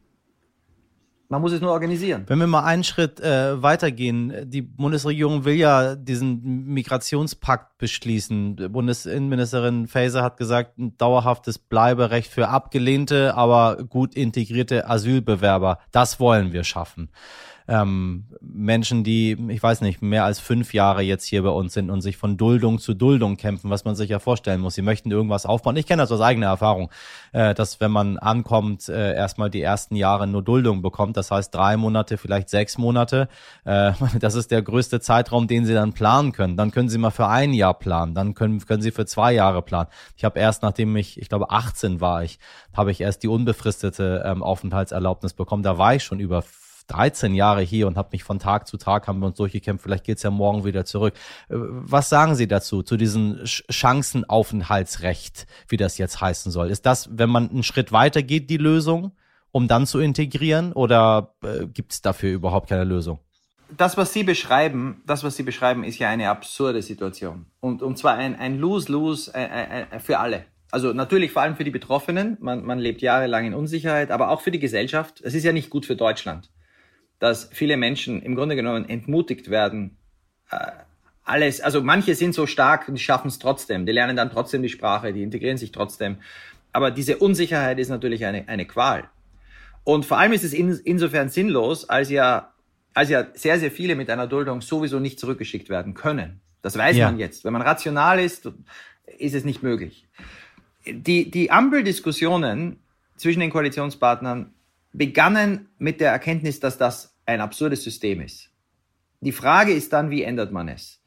Man 1.30 1.42
muss 1.42 1.52
es 1.52 1.60
nur 1.60 1.72
organisieren. 1.72 2.24
Wenn 2.26 2.38
wir 2.38 2.46
mal 2.46 2.64
einen 2.64 2.84
Schritt 2.84 3.20
äh, 3.20 3.62
weitergehen, 3.62 4.50
die 4.50 4.62
Bundesregierung 4.62 5.44
will 5.44 5.56
ja 5.56 5.94
diesen 5.94 6.64
Migrationspakt 6.68 7.76
beschließen. 7.76 8.56
Bundesinnenministerin 8.72 9.88
Faeser 9.88 10.22
hat 10.22 10.38
gesagt, 10.38 10.78
ein 10.78 10.96
dauerhaftes 10.96 11.58
Bleiberecht 11.58 12.32
für 12.32 12.48
abgelehnte, 12.48 13.34
aber 13.34 13.76
gut 13.84 14.14
integrierte 14.14 14.88
Asylbewerber. 14.88 15.80
Das 15.92 16.18
wollen 16.18 16.54
wir 16.54 16.64
schaffen 16.64 17.10
ähm, 17.68 18.24
Menschen, 18.40 19.04
die, 19.04 19.36
ich 19.50 19.62
weiß 19.62 19.82
nicht, 19.82 20.00
mehr 20.00 20.24
als 20.24 20.40
fünf 20.40 20.72
Jahre 20.72 21.02
jetzt 21.02 21.24
hier 21.24 21.42
bei 21.42 21.50
uns 21.50 21.74
sind 21.74 21.90
und 21.90 22.00
sich 22.00 22.16
von 22.16 22.38
Duldung 22.38 22.78
zu 22.78 22.94
Duldung 22.94 23.36
kämpfen, 23.36 23.68
was 23.68 23.84
man 23.84 23.94
sich 23.94 24.08
ja 24.08 24.18
vorstellen 24.18 24.62
muss. 24.62 24.74
Sie 24.74 24.82
möchten 24.82 25.10
irgendwas 25.10 25.44
aufbauen. 25.44 25.76
Ich 25.76 25.86
kenne 25.86 26.02
das 26.02 26.10
aus 26.10 26.22
eigener 26.22 26.46
Erfahrung, 26.46 26.90
äh, 27.32 27.54
dass 27.54 27.78
wenn 27.80 27.90
man 27.90 28.16
ankommt, 28.16 28.88
äh, 28.88 29.14
erstmal 29.14 29.50
die 29.50 29.60
ersten 29.60 29.96
Jahre 29.96 30.26
nur 30.26 30.42
Duldung 30.42 30.80
bekommt. 30.80 31.18
Das 31.18 31.30
heißt 31.30 31.54
drei 31.54 31.76
Monate, 31.76 32.16
vielleicht 32.16 32.48
sechs 32.48 32.78
Monate. 32.78 33.28
Äh, 33.64 33.92
das 34.18 34.34
ist 34.34 34.50
der 34.50 34.62
größte 34.62 35.00
Zeitraum, 35.00 35.46
den 35.46 35.66
Sie 35.66 35.74
dann 35.74 35.92
planen 35.92 36.32
können. 36.32 36.56
Dann 36.56 36.70
können 36.70 36.88
Sie 36.88 36.98
mal 36.98 37.10
für 37.10 37.28
ein 37.28 37.52
Jahr 37.52 37.74
planen. 37.74 38.14
Dann 38.14 38.32
können, 38.32 38.64
können 38.64 38.82
Sie 38.82 38.92
für 38.92 39.04
zwei 39.04 39.32
Jahre 39.32 39.60
planen. 39.60 39.90
Ich 40.16 40.24
habe 40.24 40.40
erst, 40.40 40.62
nachdem 40.62 40.96
ich, 40.96 41.20
ich 41.20 41.28
glaube 41.28 41.50
18 41.50 42.00
war 42.00 42.24
ich, 42.24 42.38
habe 42.72 42.90
ich 42.90 43.02
erst 43.02 43.22
die 43.22 43.28
unbefristete 43.28 44.22
ähm, 44.24 44.42
Aufenthaltserlaubnis 44.42 45.34
bekommen. 45.34 45.62
Da 45.62 45.76
war 45.76 45.94
ich 45.94 46.02
schon 46.02 46.18
über 46.18 46.42
13 46.88 47.34
Jahre 47.34 47.60
hier 47.60 47.86
und 47.86 47.96
habe 47.96 48.10
mich 48.12 48.24
von 48.24 48.38
Tag 48.38 48.66
zu 48.66 48.76
Tag 48.76 49.06
haben 49.06 49.20
wir 49.20 49.26
uns 49.26 49.36
durchgekämpft. 49.36 49.84
Vielleicht 49.84 50.04
geht's 50.04 50.22
ja 50.22 50.30
morgen 50.30 50.64
wieder 50.64 50.84
zurück. 50.84 51.14
Äh, 51.48 51.56
was 51.56 52.08
sagen 52.08 52.34
Sie 52.34 52.48
dazu, 52.48 52.82
zu 52.82 52.96
diesem 52.96 53.40
Chancenaufenthaltsrecht, 53.44 55.46
wie 55.68 55.76
das 55.76 55.98
jetzt 55.98 56.20
heißen 56.20 56.50
soll? 56.50 56.70
Ist 56.70 56.86
das, 56.86 57.08
wenn 57.12 57.30
man 57.30 57.50
einen 57.50 57.62
Schritt 57.62 57.92
weiter 57.92 58.22
geht, 58.22 58.50
die 58.50 58.56
Lösung, 58.56 59.12
um 59.52 59.68
dann 59.68 59.86
zu 59.86 60.00
integrieren 60.00 60.72
oder 60.72 61.34
äh, 61.42 61.66
gibt 61.66 61.92
es 61.92 62.02
dafür 62.02 62.32
überhaupt 62.32 62.68
keine 62.68 62.84
Lösung? 62.84 63.20
Das, 63.76 63.98
was 63.98 64.14
Sie 64.14 64.22
beschreiben, 64.22 65.02
das, 65.06 65.24
was 65.24 65.36
Sie 65.36 65.42
beschreiben, 65.42 65.84
ist 65.84 65.98
ja 65.98 66.08
eine 66.08 66.30
absurde 66.30 66.80
Situation. 66.80 67.44
Und, 67.60 67.82
und 67.82 67.98
zwar 67.98 68.14
ein, 68.14 68.34
ein 68.34 68.58
Lose-Lose 68.58 69.30
äh, 69.34 69.82
äh, 69.82 70.00
für 70.00 70.20
alle. 70.20 70.46
Also 70.70 70.94
natürlich 70.94 71.32
vor 71.32 71.42
allem 71.42 71.56
für 71.56 71.64
die 71.64 71.70
Betroffenen. 71.70 72.38
Man, 72.40 72.64
man 72.64 72.78
lebt 72.78 73.02
jahrelang 73.02 73.46
in 73.46 73.54
Unsicherheit, 73.54 74.10
aber 74.10 74.30
auch 74.30 74.40
für 74.40 74.50
die 74.50 74.58
Gesellschaft. 74.58 75.20
Es 75.22 75.34
ist 75.34 75.44
ja 75.44 75.52
nicht 75.52 75.68
gut 75.68 75.84
für 75.84 75.96
Deutschland 75.96 76.48
dass 77.18 77.48
viele 77.52 77.76
Menschen 77.76 78.22
im 78.22 78.34
Grunde 78.34 78.56
genommen 78.56 78.88
entmutigt 78.88 79.50
werden. 79.50 79.96
Äh, 80.50 80.58
alles, 81.24 81.60
also 81.60 81.82
manche 81.82 82.14
sind 82.14 82.34
so 82.34 82.46
stark 82.46 82.88
und 82.88 82.98
schaffen 82.98 83.28
es 83.28 83.38
trotzdem. 83.38 83.84
Die 83.84 83.92
lernen 83.92 84.16
dann 84.16 84.30
trotzdem 84.30 84.62
die 84.62 84.68
Sprache, 84.68 85.12
die 85.12 85.22
integrieren 85.22 85.58
sich 85.58 85.72
trotzdem. 85.72 86.18
Aber 86.72 86.90
diese 86.90 87.18
Unsicherheit 87.18 87.78
ist 87.78 87.88
natürlich 87.88 88.24
eine, 88.24 88.48
eine 88.48 88.66
Qual. 88.66 89.08
Und 89.84 90.06
vor 90.06 90.18
allem 90.18 90.32
ist 90.32 90.44
es 90.44 90.52
in, 90.52 90.78
insofern 90.84 91.28
sinnlos, 91.28 91.88
als 91.88 92.10
ja, 92.10 92.52
als 92.94 93.10
ja 93.10 93.26
sehr, 93.34 93.58
sehr 93.58 93.70
viele 93.70 93.94
mit 93.94 94.10
einer 94.10 94.26
Duldung 94.26 94.60
sowieso 94.60 95.00
nicht 95.00 95.18
zurückgeschickt 95.18 95.68
werden 95.68 95.94
können. 95.94 96.40
Das 96.62 96.76
weiß 96.76 96.96
ja. 96.96 97.06
man 97.06 97.18
jetzt. 97.18 97.44
Wenn 97.44 97.52
man 97.52 97.62
rational 97.62 98.18
ist, 98.20 98.50
ist 99.18 99.34
es 99.34 99.44
nicht 99.44 99.62
möglich. 99.62 100.06
Die, 100.86 101.30
die 101.30 101.50
Ampeldiskussionen 101.50 102.78
zwischen 103.16 103.40
den 103.40 103.50
Koalitionspartnern 103.50 104.52
begannen 104.98 105.68
mit 105.78 106.00
der 106.00 106.10
Erkenntnis, 106.10 106.60
dass 106.60 106.76
das 106.76 107.16
ein 107.24 107.40
absurdes 107.40 107.84
System 107.84 108.20
ist. 108.20 108.50
Die 109.20 109.32
Frage 109.32 109.72
ist 109.72 109.92
dann, 109.92 110.10
wie 110.10 110.22
ändert 110.22 110.52
man 110.52 110.68
es? 110.68 111.00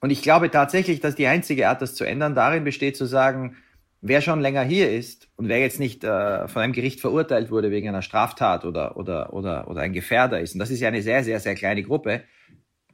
Und 0.00 0.10
ich 0.10 0.22
glaube 0.22 0.50
tatsächlich, 0.50 1.00
dass 1.00 1.14
die 1.14 1.26
einzige 1.26 1.68
Art, 1.68 1.82
das 1.82 1.94
zu 1.94 2.04
ändern, 2.04 2.34
darin 2.34 2.64
besteht 2.64 2.96
zu 2.96 3.04
sagen, 3.04 3.56
wer 4.00 4.22
schon 4.22 4.40
länger 4.40 4.62
hier 4.62 4.90
ist 4.90 5.28
und 5.36 5.48
wer 5.48 5.60
jetzt 5.60 5.78
nicht 5.78 6.04
äh, 6.04 6.48
von 6.48 6.62
einem 6.62 6.72
Gericht 6.72 7.00
verurteilt 7.00 7.50
wurde 7.50 7.70
wegen 7.70 7.88
einer 7.88 8.02
Straftat 8.02 8.64
oder, 8.64 8.96
oder, 8.96 9.34
oder, 9.34 9.68
oder 9.68 9.82
ein 9.82 9.92
Gefährder 9.92 10.40
ist, 10.40 10.54
und 10.54 10.58
das 10.58 10.70
ist 10.70 10.80
ja 10.80 10.88
eine 10.88 11.02
sehr, 11.02 11.22
sehr, 11.22 11.40
sehr 11.40 11.54
kleine 11.54 11.82
Gruppe, 11.82 12.22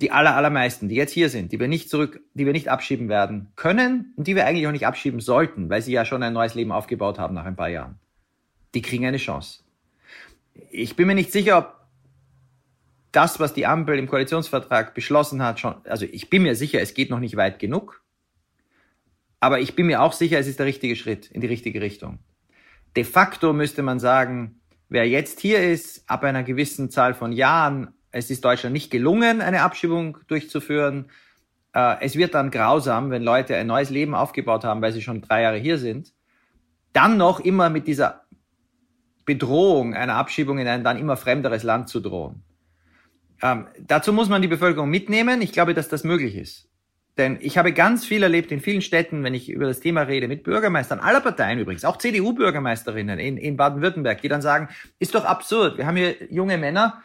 die 0.01 0.11
aller, 0.11 0.37
allermeisten, 0.37 0.89
die 0.89 0.97
jetzt 0.97 1.13
hier 1.13 1.29
sind, 1.29 1.53
die 1.53 1.61
wir 1.61 1.69
nicht 1.69 1.89
zurück, 1.89 2.21
die 2.35 2.45
wir 2.45 2.53
nicht 2.53 2.69
abschieben 2.69 3.09
werden 3.09 3.53
können 3.55 4.13
und 4.17 4.27
die 4.27 4.35
wir 4.35 4.47
eigentlich 4.47 4.67
auch 4.67 4.73
nicht 4.73 4.87
abschieben 4.87 5.21
sollten, 5.21 5.71
weil 5.71 5.83
sie 5.83 5.93
ja 5.93 6.05
schon 6.05 6.23
ein 6.23 6.33
neues 6.33 6.55
Leben 6.55 6.73
aufgebaut 6.73 7.19
haben 7.19 7.35
nach 7.35 7.47
ein 7.47 7.57
paar 7.57 7.69
Jahren, 7.69 8.01
die 8.75 8.83
kriegen 8.83 9.07
eine 9.07 9.17
Chance. 9.19 9.66
Ich 10.71 10.97
bin 10.97 11.07
mir 11.07 11.15
nicht 11.15 11.33
sicher, 11.33 11.59
ob 11.59 11.75
das, 13.13 13.41
was 13.41 13.55
die 13.55 13.67
Ampel 13.67 13.99
im 13.99 14.09
Koalitionsvertrag 14.09 14.95
beschlossen 14.95 15.43
hat, 15.43 15.61
schon, 15.61 15.75
also 15.87 16.05
ich 16.05 16.29
bin 16.29 16.43
mir 16.43 16.55
sicher, 16.55 16.81
es 16.81 16.95
geht 16.95 17.11
noch 17.11 17.21
nicht 17.21 17.37
weit 17.37 17.59
genug, 17.59 18.03
aber 19.41 19.61
ich 19.61 19.75
bin 19.75 19.87
mir 19.87 20.03
auch 20.03 20.13
sicher, 20.13 20.39
es 20.39 20.47
ist 20.47 20.59
der 20.59 20.67
richtige 20.67 20.97
Schritt 20.97 21.31
in 21.31 21.41
die 21.41 21.47
richtige 21.47 21.81
Richtung. 21.81 22.19
De 22.95 23.05
facto 23.05 23.53
müsste 23.53 23.83
man 23.83 23.99
sagen, 24.01 24.61
wer 24.89 25.09
jetzt 25.09 25.41
hier 25.41 25.63
ist, 25.63 26.09
ab 26.09 26.25
einer 26.25 26.43
gewissen 26.43 26.91
Zahl 26.91 27.15
von 27.15 27.33
Jahren 27.33 27.95
es 28.17 28.31
ist 28.31 28.45
Deutschland 28.45 28.73
nicht 28.73 28.91
gelungen, 28.91 29.43
eine 29.43 29.61
Abschiebung 29.61 30.19
durchzuführen. 30.27 31.11
Äh, 31.75 31.97
es 32.01 32.17
wird 32.17 32.35
dann 32.35 32.51
grausam, 32.51 33.11
wenn 33.11 33.23
Leute 33.23 33.57
ein 33.57 33.67
neues 33.67 33.91
Leben 33.91 34.15
aufgebaut 34.15 34.65
haben, 34.65 34.81
weil 34.81 34.93
sie 34.93 35.03
schon 35.03 35.21
drei 35.21 35.43
Jahre 35.43 35.59
hier 35.59 35.77
sind. 35.79 36.15
Dann 36.95 37.19
noch 37.19 37.41
immer 37.41 37.69
mit 37.69 37.87
dieser 37.87 38.26
Bedrohung 39.27 39.95
einer 39.95 40.15
Abschiebung 40.15 40.59
in 40.59 40.67
ein 40.67 40.85
dann 40.85 40.99
immer 40.99 41.17
fremderes 41.17 41.63
Land 41.63 41.91
zu 41.91 42.01
drohen. 42.01 42.43
Ähm, 43.43 43.67
dazu 43.79 44.13
muss 44.13 44.31
man 44.31 44.41
die 44.41 44.49
Bevölkerung 44.49 44.89
mitnehmen. 44.89 45.43
Ich 45.43 45.53
glaube, 45.53 45.75
dass 45.75 45.89
das 45.89 46.05
möglich 46.05 46.37
ist. 46.37 46.71
Denn 47.19 47.39
ich 47.41 47.57
habe 47.57 47.73
ganz 47.73 48.05
viel 48.05 48.23
erlebt 48.23 48.53
in 48.53 48.61
vielen 48.61 48.83
Städten, 48.83 49.25
wenn 49.25 49.35
ich 49.35 49.49
über 49.49 49.67
das 49.67 49.81
Thema 49.81 50.03
rede, 50.03 50.29
mit 50.29 50.45
Bürgermeistern 50.45 51.01
aller 51.01 51.21
Parteien 51.21 51.59
übrigens, 51.59 51.85
auch 51.85 51.97
CDU-Bürgermeisterinnen 51.97 53.19
in, 53.19 53.39
in 53.39 53.57
Baden-Württemberg, 53.57 54.21
die 54.21 54.29
dann 54.29 54.43
sagen, 54.43 54.69
ist 54.99 55.15
doch 55.15 55.25
absurd. 55.25 55.79
Wir 55.79 55.87
haben 55.87 55.97
hier 55.97 56.15
junge 56.31 56.59
Männer, 56.59 57.03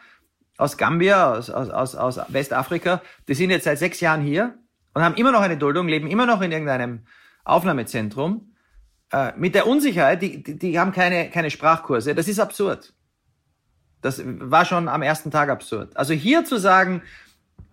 aus 0.58 0.76
Gambia, 0.76 1.32
aus, 1.32 1.50
aus, 1.50 1.94
aus 1.94 2.20
Westafrika, 2.28 3.02
die 3.26 3.34
sind 3.34 3.50
jetzt 3.50 3.64
seit 3.64 3.78
sechs 3.78 4.00
Jahren 4.00 4.20
hier 4.20 4.54
und 4.92 5.02
haben 5.02 5.14
immer 5.14 5.32
noch 5.32 5.40
eine 5.40 5.56
Duldung, 5.56 5.88
leben 5.88 6.06
immer 6.06 6.26
noch 6.26 6.42
in 6.42 6.52
irgendeinem 6.52 7.06
Aufnahmezentrum. 7.44 8.51
Äh, 9.12 9.32
mit 9.36 9.54
der 9.54 9.66
Unsicherheit, 9.66 10.22
die, 10.22 10.42
die, 10.42 10.58
die 10.58 10.78
haben 10.78 10.92
keine, 10.92 11.30
keine 11.30 11.50
Sprachkurse. 11.50 12.14
Das 12.14 12.28
ist 12.28 12.40
absurd. 12.40 12.92
Das 14.00 14.22
war 14.24 14.64
schon 14.64 14.88
am 14.88 15.02
ersten 15.02 15.30
Tag 15.30 15.48
absurd. 15.48 15.96
Also 15.96 16.12
hier 16.12 16.44
zu 16.44 16.58
sagen, 16.58 17.02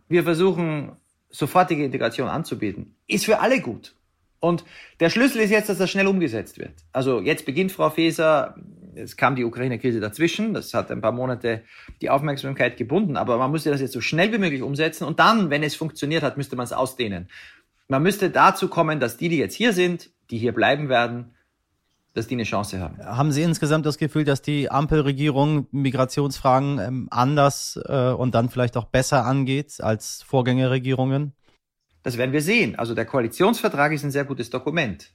wir 0.08 0.24
versuchen 0.24 0.92
sofortige 1.30 1.84
Integration 1.84 2.28
anzubieten, 2.28 2.96
ist 3.08 3.26
für 3.26 3.40
alle 3.40 3.62
gut. 3.62 3.96
Und 4.40 4.64
der 5.00 5.10
Schlüssel 5.10 5.42
ist 5.42 5.50
jetzt, 5.50 5.70
dass 5.70 5.78
das 5.78 5.90
schnell 5.90 6.08
umgesetzt 6.08 6.60
wird. 6.60 6.74
Also 6.94 7.20
jetzt 7.20 7.46
beginnt 7.46 7.72
Frau 7.72 7.90
Faeser 7.90 8.56
es 8.96 9.18
kam 9.18 9.36
die 9.36 9.46
Ukraine-Krise 9.46 10.00
dazwischen, 10.00 10.54
das 10.54 10.74
hat 10.74 10.92
ein 10.92 11.02
paar 11.02 11.12
Monate 11.12 11.64
die 12.02 12.10
Aufmerksamkeit 12.10 12.78
gebunden, 12.78 13.18
aber 13.18 13.38
man 13.38 13.52
musste 13.52 13.70
das 13.70 13.82
jetzt 13.82 13.94
so 13.94 14.02
schnell 14.02 14.32
wie 14.34 14.38
möglich 14.38 14.62
umsetzen 14.62 15.06
und 15.06 15.20
dann, 15.20 15.50
wenn 15.50 15.64
es 15.64 15.76
funktioniert 15.76 16.24
hat, 16.24 16.38
müsste 16.38 16.56
man 16.56 16.66
es 16.66 16.74
ausdehnen. 16.74 17.30
Man 17.88 18.04
müsste 18.04 18.30
dazu 18.30 18.68
kommen, 18.68 19.00
dass 19.00 19.18
die, 19.18 19.30
die 19.30 19.38
jetzt 19.38 19.56
hier 19.56 19.74
sind, 19.74 20.10
die 20.32 20.38
hier 20.38 20.54
bleiben 20.54 20.90
werden, 20.90 21.36
dass 22.14 22.28
die 22.28 22.36
eine 22.36 22.44
Chance 22.44 22.80
haben. 22.80 22.98
Haben 23.04 23.32
Sie 23.32 23.44
insgesamt 23.44 23.86
das 23.86 23.98
Gefühl, 23.98 24.24
dass 24.24 24.42
die 24.42 24.70
Ampelregierung 24.70 25.68
Migrationsfragen 25.72 26.80
ähm, 26.80 27.08
anders 27.12 27.80
äh, 27.86 28.12
und 28.12 28.36
dann 28.36 28.50
vielleicht 28.50 28.78
auch 28.78 28.86
besser 28.86 29.26
angeht 29.26 29.76
als 29.80 30.24
Vorgängerregierungen? 30.24 31.34
Das 32.04 32.18
werden 32.18 32.32
wir 32.32 32.42
sehen. 32.42 32.78
Also 32.78 32.96
der 32.96 33.06
Koalitionsvertrag 33.06 33.92
ist 33.92 34.04
ein 34.04 34.12
sehr 34.12 34.26
gutes 34.26 34.50
Dokument. 34.50 35.12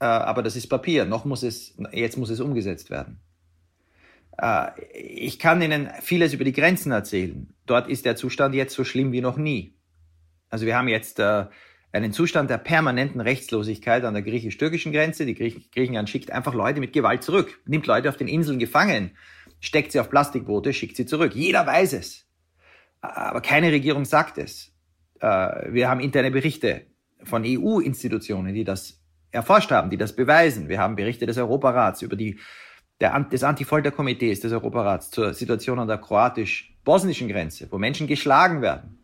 Äh, 0.00 0.04
aber 0.04 0.42
das 0.42 0.56
ist 0.56 0.68
Papier. 0.68 1.04
Noch 1.04 1.24
muss 1.24 1.42
es, 1.42 1.76
jetzt 1.92 2.16
muss 2.16 2.30
es 2.30 2.40
umgesetzt 2.40 2.90
werden. 2.90 3.20
Äh, 4.38 4.70
ich 4.94 5.38
kann 5.38 5.60
Ihnen 5.60 5.90
vieles 6.00 6.32
über 6.32 6.44
die 6.44 6.52
Grenzen 6.52 6.92
erzählen. 6.92 7.52
Dort 7.66 7.88
ist 7.88 8.04
der 8.04 8.16
Zustand 8.16 8.54
jetzt 8.54 8.74
so 8.74 8.84
schlimm 8.84 9.12
wie 9.12 9.20
noch 9.20 9.36
nie. 9.36 9.76
Also 10.48 10.66
wir 10.66 10.76
haben 10.76 10.88
jetzt 10.88 11.20
einen 11.92 12.12
Zustand 12.12 12.50
der 12.50 12.58
permanenten 12.58 13.20
Rechtslosigkeit 13.20 14.04
an 14.04 14.14
der 14.14 14.22
griechisch-türkischen 14.22 14.92
Grenze. 14.92 15.26
Die 15.26 15.34
Griech 15.34 15.70
Griechenland 15.70 16.08
schickt 16.08 16.30
einfach 16.30 16.54
Leute 16.54 16.80
mit 16.80 16.92
Gewalt 16.92 17.22
zurück, 17.22 17.60
nimmt 17.66 17.86
Leute 17.86 18.08
auf 18.08 18.16
den 18.16 18.28
Inseln 18.28 18.58
gefangen, 18.58 19.12
steckt 19.60 19.92
sie 19.92 20.00
auf 20.00 20.08
Plastikboote, 20.08 20.72
schickt 20.72 20.96
sie 20.96 21.06
zurück. 21.06 21.34
Jeder 21.34 21.66
weiß 21.66 21.92
es. 21.92 22.26
Aber 23.00 23.40
keine 23.40 23.70
Regierung 23.70 24.04
sagt 24.04 24.38
es. 24.38 24.72
Wir 25.20 25.88
haben 25.88 26.00
interne 26.00 26.30
Berichte 26.30 26.86
von 27.22 27.44
EU-Institutionen, 27.44 28.54
die 28.54 28.64
das 28.64 29.00
erforscht 29.30 29.70
haben, 29.70 29.90
die 29.90 29.96
das 29.96 30.16
beweisen. 30.16 30.68
Wir 30.68 30.78
haben 30.78 30.96
Berichte 30.96 31.26
des 31.26 31.38
Europarats 31.38 32.02
über 32.02 32.16
die 32.16 32.38
der, 33.00 33.18
des 33.20 33.42
Anti-Folter-Komitees 33.42 34.40
des 34.40 34.52
Europarats 34.52 35.10
zur 35.10 35.34
Situation 35.34 35.78
an 35.78 35.88
der 35.88 35.98
kroatisch-bosnischen 35.98 37.28
Grenze, 37.28 37.66
wo 37.70 37.78
Menschen 37.78 38.06
geschlagen 38.06 38.62
werden, 38.62 38.98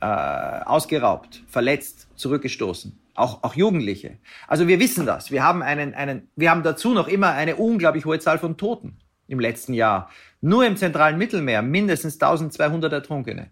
äh, 0.00 0.06
ausgeraubt, 0.06 1.42
verletzt, 1.48 2.08
zurückgestoßen. 2.16 2.98
Auch, 3.14 3.42
auch 3.42 3.54
Jugendliche. 3.54 4.18
Also 4.46 4.68
wir 4.68 4.78
wissen 4.78 5.04
das. 5.04 5.30
Wir 5.30 5.42
haben 5.42 5.62
einen, 5.62 5.94
einen, 5.94 6.28
wir 6.36 6.50
haben 6.50 6.62
dazu 6.62 6.94
noch 6.94 7.08
immer 7.08 7.32
eine 7.32 7.56
unglaublich 7.56 8.04
hohe 8.04 8.20
Zahl 8.20 8.38
von 8.38 8.56
Toten 8.56 8.98
im 9.26 9.40
letzten 9.40 9.74
Jahr. 9.74 10.08
Nur 10.40 10.64
im 10.66 10.76
zentralen 10.76 11.18
Mittelmeer 11.18 11.62
mindestens 11.62 12.14
1200 12.14 12.92
Ertrunkene. 12.92 13.50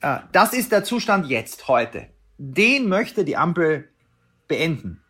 Äh, 0.00 0.18
das 0.32 0.52
ist 0.52 0.72
der 0.72 0.84
Zustand 0.84 1.26
jetzt, 1.28 1.68
heute. 1.68 2.06
Den 2.36 2.88
möchte 2.88 3.24
die 3.24 3.36
Ampel 3.36 3.88
beenden. 4.48 5.02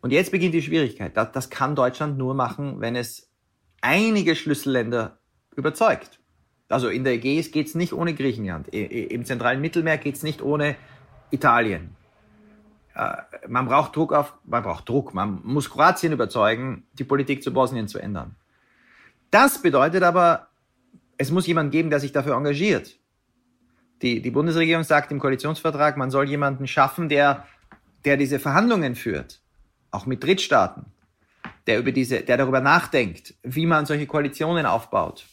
Und 0.00 0.12
jetzt 0.12 0.30
beginnt 0.30 0.54
die 0.54 0.62
Schwierigkeit. 0.62 1.16
Das, 1.16 1.32
das 1.32 1.50
kann 1.50 1.74
Deutschland 1.74 2.16
nur 2.16 2.34
machen, 2.34 2.80
wenn 2.80 2.94
es 2.94 3.32
einige 3.80 4.36
Schlüsselländer 4.36 5.18
überzeugt. 5.56 6.20
Also 6.68 6.88
in 6.88 7.04
der 7.04 7.14
Ägäis 7.14 7.50
geht 7.50 7.68
es 7.68 7.74
nicht 7.74 7.92
ohne 7.92 8.14
Griechenland. 8.14 8.68
Im 8.68 9.24
zentralen 9.24 9.60
Mittelmeer 9.60 9.98
geht 9.98 10.16
es 10.16 10.22
nicht 10.22 10.42
ohne 10.42 10.76
Italien. 11.30 11.94
Äh, 12.94 13.16
man 13.46 13.66
braucht 13.66 13.94
Druck 13.94 14.12
auf, 14.12 14.34
man 14.44 14.62
braucht 14.62 14.88
Druck. 14.88 15.14
Man 15.14 15.40
muss 15.44 15.70
Kroatien 15.70 16.12
überzeugen, 16.12 16.84
die 16.94 17.04
Politik 17.04 17.42
zu 17.42 17.52
Bosnien 17.52 17.88
zu 17.88 17.98
ändern. 17.98 18.34
Das 19.30 19.62
bedeutet 19.62 20.02
aber, 20.02 20.48
es 21.18 21.30
muss 21.30 21.46
jemand 21.46 21.72
geben, 21.72 21.90
der 21.90 22.00
sich 22.00 22.12
dafür 22.12 22.36
engagiert. 22.36 22.96
Die, 24.02 24.20
die 24.20 24.30
Bundesregierung 24.30 24.84
sagt 24.84 25.10
im 25.12 25.20
Koalitionsvertrag, 25.20 25.96
man 25.96 26.10
soll 26.10 26.28
jemanden 26.28 26.66
schaffen, 26.66 27.08
der, 27.08 27.46
der 28.04 28.16
diese 28.16 28.38
Verhandlungen 28.38 28.94
führt 28.94 29.40
auch 29.96 30.06
mit 30.06 30.22
Drittstaaten, 30.22 30.86
der 31.66 31.78
über 31.78 31.90
diese, 31.90 32.20
der 32.20 32.36
darüber 32.36 32.60
nachdenkt, 32.60 33.34
wie 33.42 33.66
man 33.66 33.86
solche 33.86 34.06
Koalitionen 34.06 34.66
aufbaut. 34.66 35.26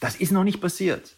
Das 0.00 0.16
ist 0.16 0.32
noch 0.32 0.44
nicht 0.44 0.60
passiert. 0.60 1.16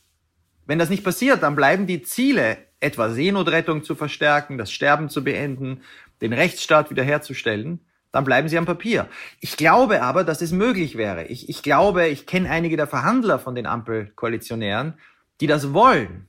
Wenn 0.67 0.79
das 0.79 0.91
nicht 0.91 1.05
passiert, 1.05 1.43
dann 1.43 1.57
bleiben 1.57 1.87
die 1.87 2.03
Ziele, 2.03 2.59
etwa 2.81 3.11
Seenotrettung 3.11 3.85
zu 3.85 3.95
verstärken, 3.95 4.59
das 4.59 4.73
Sterben 4.73 5.09
zu 5.09 5.25
beenden, 5.25 5.83
den 6.21 6.33
Rechtsstaat 6.33 6.91
wiederherzustellen, 6.91 7.81
dann 8.11 8.25
bleiben 8.25 8.49
sie 8.49 8.59
am 8.59 8.67
Papier. 8.67 9.09
Ich 9.41 9.57
glaube 9.57 10.03
aber, 10.03 10.23
dass 10.25 10.43
es 10.43 10.53
möglich 10.53 10.97
wäre. 10.97 11.25
Ich, 11.27 11.49
ich 11.49 11.63
glaube, 11.63 12.09
ich 12.09 12.27
kenne 12.27 12.51
einige 12.51 12.77
der 12.77 12.87
Verhandler 12.87 13.39
von 13.39 13.55
den 13.55 13.67
Ampelkoalitionären, 13.67 14.95
die 15.41 15.47
das 15.47 15.73
wollen. 15.73 16.29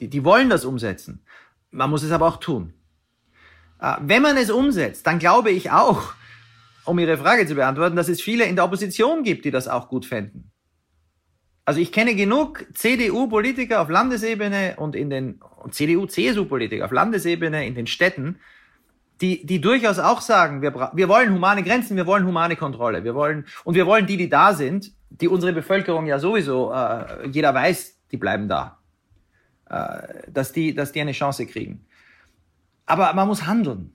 Die, 0.00 0.08
die 0.08 0.24
wollen 0.24 0.50
das 0.50 0.64
umsetzen. 0.64 1.24
Man 1.70 1.90
muss 1.90 2.02
es 2.02 2.10
aber 2.10 2.26
auch 2.26 2.38
tun. 2.38 2.74
Äh, 3.80 3.96
wenn 4.00 4.22
man 4.22 4.36
es 4.36 4.50
umsetzt, 4.50 5.06
dann 5.06 5.18
glaube 5.18 5.50
ich 5.50 5.70
auch, 5.70 6.14
um 6.84 6.98
Ihre 6.98 7.18
Frage 7.18 7.46
zu 7.46 7.54
beantworten, 7.54 7.96
dass 7.96 8.08
es 8.08 8.20
viele 8.20 8.44
in 8.44 8.56
der 8.56 8.64
Opposition 8.64 9.22
gibt, 9.22 9.44
die 9.44 9.50
das 9.50 9.68
auch 9.68 9.88
gut 9.88 10.06
fänden. 10.06 10.49
Also 11.64 11.80
ich 11.80 11.92
kenne 11.92 12.14
genug 12.14 12.66
CDU-Politiker 12.74 13.80
auf 13.80 13.88
Landesebene 13.88 14.74
und 14.76 14.96
in 14.96 15.10
den 15.10 15.40
CDU-CSU-Politiker 15.70 16.84
auf 16.84 16.90
Landesebene 16.90 17.66
in 17.66 17.74
den 17.74 17.86
Städten, 17.86 18.40
die, 19.20 19.44
die 19.44 19.60
durchaus 19.60 19.98
auch 19.98 20.20
sagen, 20.20 20.62
wir, 20.62 20.90
wir 20.94 21.08
wollen 21.08 21.32
humane 21.32 21.62
Grenzen, 21.62 21.96
wir 21.96 22.06
wollen 22.06 22.26
humane 22.26 22.56
Kontrolle, 22.56 23.04
wir 23.04 23.14
wollen 23.14 23.46
und 23.64 23.74
wir 23.74 23.86
wollen 23.86 24.06
die, 24.06 24.16
die 24.16 24.30
da 24.30 24.54
sind, 24.54 24.92
die 25.10 25.28
unsere 25.28 25.52
Bevölkerung 25.52 26.06
ja 26.06 26.18
sowieso, 26.18 26.72
äh, 26.72 27.28
jeder 27.28 27.52
weiß, 27.52 27.98
die 28.10 28.16
bleiben 28.16 28.48
da, 28.48 28.78
äh, 29.68 30.30
dass 30.30 30.52
die, 30.52 30.74
dass 30.74 30.92
die 30.92 31.00
eine 31.00 31.12
Chance 31.12 31.46
kriegen. 31.46 31.84
Aber 32.86 33.12
man 33.12 33.28
muss 33.28 33.46
handeln. 33.46 33.92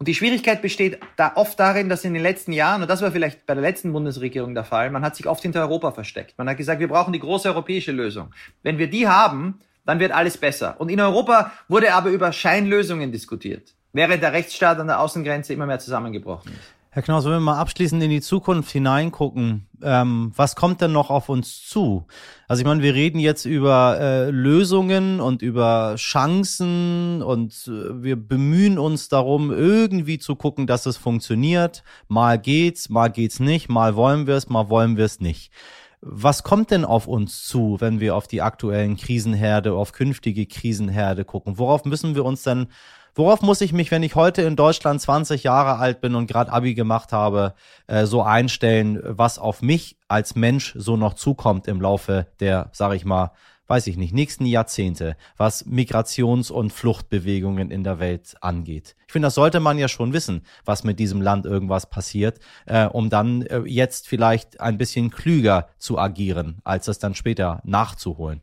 Und 0.00 0.08
die 0.08 0.14
Schwierigkeit 0.14 0.62
besteht 0.62 0.98
da 1.16 1.32
oft 1.34 1.60
darin, 1.60 1.90
dass 1.90 2.06
in 2.06 2.14
den 2.14 2.22
letzten 2.22 2.52
Jahren, 2.52 2.80
und 2.80 2.88
das 2.88 3.02
war 3.02 3.12
vielleicht 3.12 3.44
bei 3.44 3.52
der 3.52 3.60
letzten 3.60 3.92
Bundesregierung 3.92 4.54
der 4.54 4.64
Fall, 4.64 4.90
man 4.90 5.04
hat 5.04 5.14
sich 5.14 5.26
oft 5.26 5.42
hinter 5.42 5.60
Europa 5.60 5.90
versteckt. 5.92 6.38
Man 6.38 6.48
hat 6.48 6.56
gesagt, 6.56 6.80
wir 6.80 6.88
brauchen 6.88 7.12
die 7.12 7.18
große 7.18 7.46
europäische 7.50 7.92
Lösung. 7.92 8.32
Wenn 8.62 8.78
wir 8.78 8.88
die 8.88 9.06
haben, 9.06 9.58
dann 9.84 10.00
wird 10.00 10.12
alles 10.12 10.38
besser. 10.38 10.80
Und 10.80 10.88
in 10.88 10.98
Europa 11.00 11.52
wurde 11.68 11.92
aber 11.92 12.08
über 12.08 12.32
Scheinlösungen 12.32 13.12
diskutiert, 13.12 13.74
während 13.92 14.22
der 14.22 14.32
Rechtsstaat 14.32 14.78
an 14.78 14.86
der 14.86 15.00
Außengrenze 15.00 15.52
immer 15.52 15.66
mehr 15.66 15.80
zusammengebrochen 15.80 16.50
ist. 16.52 16.79
Herr 16.92 17.02
Knaus, 17.02 17.24
wenn 17.24 17.34
wir 17.34 17.38
mal 17.40 17.58
abschließend 17.58 18.02
in 18.02 18.10
die 18.10 18.20
Zukunft 18.20 18.72
hineingucken, 18.72 19.68
ähm, 19.80 20.32
was 20.34 20.56
kommt 20.56 20.80
denn 20.80 20.90
noch 20.90 21.08
auf 21.08 21.28
uns 21.28 21.64
zu? 21.64 22.08
Also 22.48 22.62
ich 22.62 22.66
meine, 22.66 22.82
wir 22.82 22.94
reden 22.94 23.20
jetzt 23.20 23.44
über 23.44 23.96
äh, 24.00 24.30
Lösungen 24.30 25.20
und 25.20 25.40
über 25.40 25.94
Chancen 25.96 27.22
und 27.22 27.52
äh, 27.68 28.02
wir 28.02 28.16
bemühen 28.16 28.76
uns 28.76 29.08
darum, 29.08 29.52
irgendwie 29.52 30.18
zu 30.18 30.34
gucken, 30.34 30.66
dass 30.66 30.84
es 30.84 30.96
funktioniert. 30.96 31.84
Mal 32.08 32.40
geht's, 32.40 32.88
mal 32.88 33.06
geht's 33.06 33.38
nicht, 33.38 33.68
mal 33.68 33.94
wollen 33.94 34.26
wir 34.26 34.34
es, 34.34 34.48
mal 34.48 34.68
wollen 34.68 34.96
wir 34.96 35.04
es 35.04 35.20
nicht. 35.20 35.52
Was 36.00 36.42
kommt 36.42 36.72
denn 36.72 36.84
auf 36.84 37.06
uns 37.06 37.44
zu, 37.44 37.76
wenn 37.78 38.00
wir 38.00 38.16
auf 38.16 38.26
die 38.26 38.42
aktuellen 38.42 38.96
Krisenherde, 38.96 39.74
auf 39.74 39.92
künftige 39.92 40.44
Krisenherde 40.44 41.24
gucken? 41.24 41.56
Worauf 41.56 41.84
müssen 41.84 42.16
wir 42.16 42.24
uns 42.24 42.42
denn, 42.42 42.66
worauf 43.14 43.42
muss 43.42 43.60
ich 43.60 43.72
mich, 43.72 43.90
wenn 43.90 44.02
ich 44.02 44.14
heute 44.14 44.42
in 44.42 44.56
Deutschland 44.56 45.00
20 45.00 45.42
Jahre 45.44 45.78
alt 45.78 46.00
bin 46.00 46.14
und 46.14 46.26
gerade 46.26 46.52
Abi 46.52 46.74
gemacht 46.74 47.12
habe, 47.12 47.54
äh, 47.86 48.06
so 48.06 48.22
einstellen, 48.22 49.00
was 49.02 49.38
auf 49.38 49.62
mich 49.62 49.96
als 50.08 50.34
Mensch 50.34 50.74
so 50.76 50.96
noch 50.96 51.14
zukommt 51.14 51.68
im 51.68 51.80
Laufe 51.80 52.26
der, 52.40 52.70
sag 52.72 52.94
ich 52.94 53.04
mal, 53.04 53.32
weiß 53.70 53.86
ich 53.86 53.96
nicht, 53.96 54.12
nächsten 54.12 54.46
Jahrzehnte, 54.46 55.16
was 55.36 55.64
Migrations- 55.64 56.50
und 56.50 56.72
Fluchtbewegungen 56.72 57.70
in 57.70 57.84
der 57.84 58.00
Welt 58.00 58.34
angeht. 58.40 58.96
Ich 59.06 59.12
finde, 59.12 59.26
das 59.26 59.36
sollte 59.36 59.60
man 59.60 59.78
ja 59.78 59.86
schon 59.86 60.12
wissen, 60.12 60.44
was 60.64 60.82
mit 60.82 60.98
diesem 60.98 61.22
Land 61.22 61.46
irgendwas 61.46 61.88
passiert, 61.88 62.40
äh, 62.66 62.86
um 62.86 63.10
dann 63.10 63.42
äh, 63.42 63.60
jetzt 63.60 64.08
vielleicht 64.08 64.60
ein 64.60 64.76
bisschen 64.76 65.10
klüger 65.10 65.68
zu 65.78 65.98
agieren, 65.98 66.58
als 66.64 66.86
das 66.86 66.98
dann 66.98 67.14
später 67.14 67.60
nachzuholen. 67.64 68.42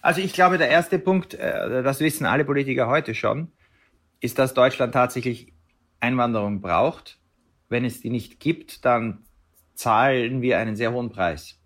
Also 0.00 0.20
ich 0.20 0.32
glaube, 0.32 0.58
der 0.58 0.68
erste 0.68 1.00
Punkt, 1.00 1.34
äh, 1.34 1.82
das 1.82 1.98
wissen 1.98 2.24
alle 2.24 2.44
Politiker 2.44 2.86
heute 2.86 3.16
schon, 3.16 3.50
ist, 4.20 4.38
dass 4.38 4.54
Deutschland 4.54 4.92
tatsächlich 4.92 5.52
Einwanderung 6.00 6.60
braucht. 6.60 7.18
Wenn 7.68 7.84
es 7.84 8.00
die 8.00 8.10
nicht 8.10 8.40
gibt, 8.40 8.84
dann 8.84 9.24
zahlen 9.74 10.42
wir 10.42 10.58
einen 10.58 10.76
sehr 10.76 10.92
hohen 10.92 11.10
Preis. 11.10 11.58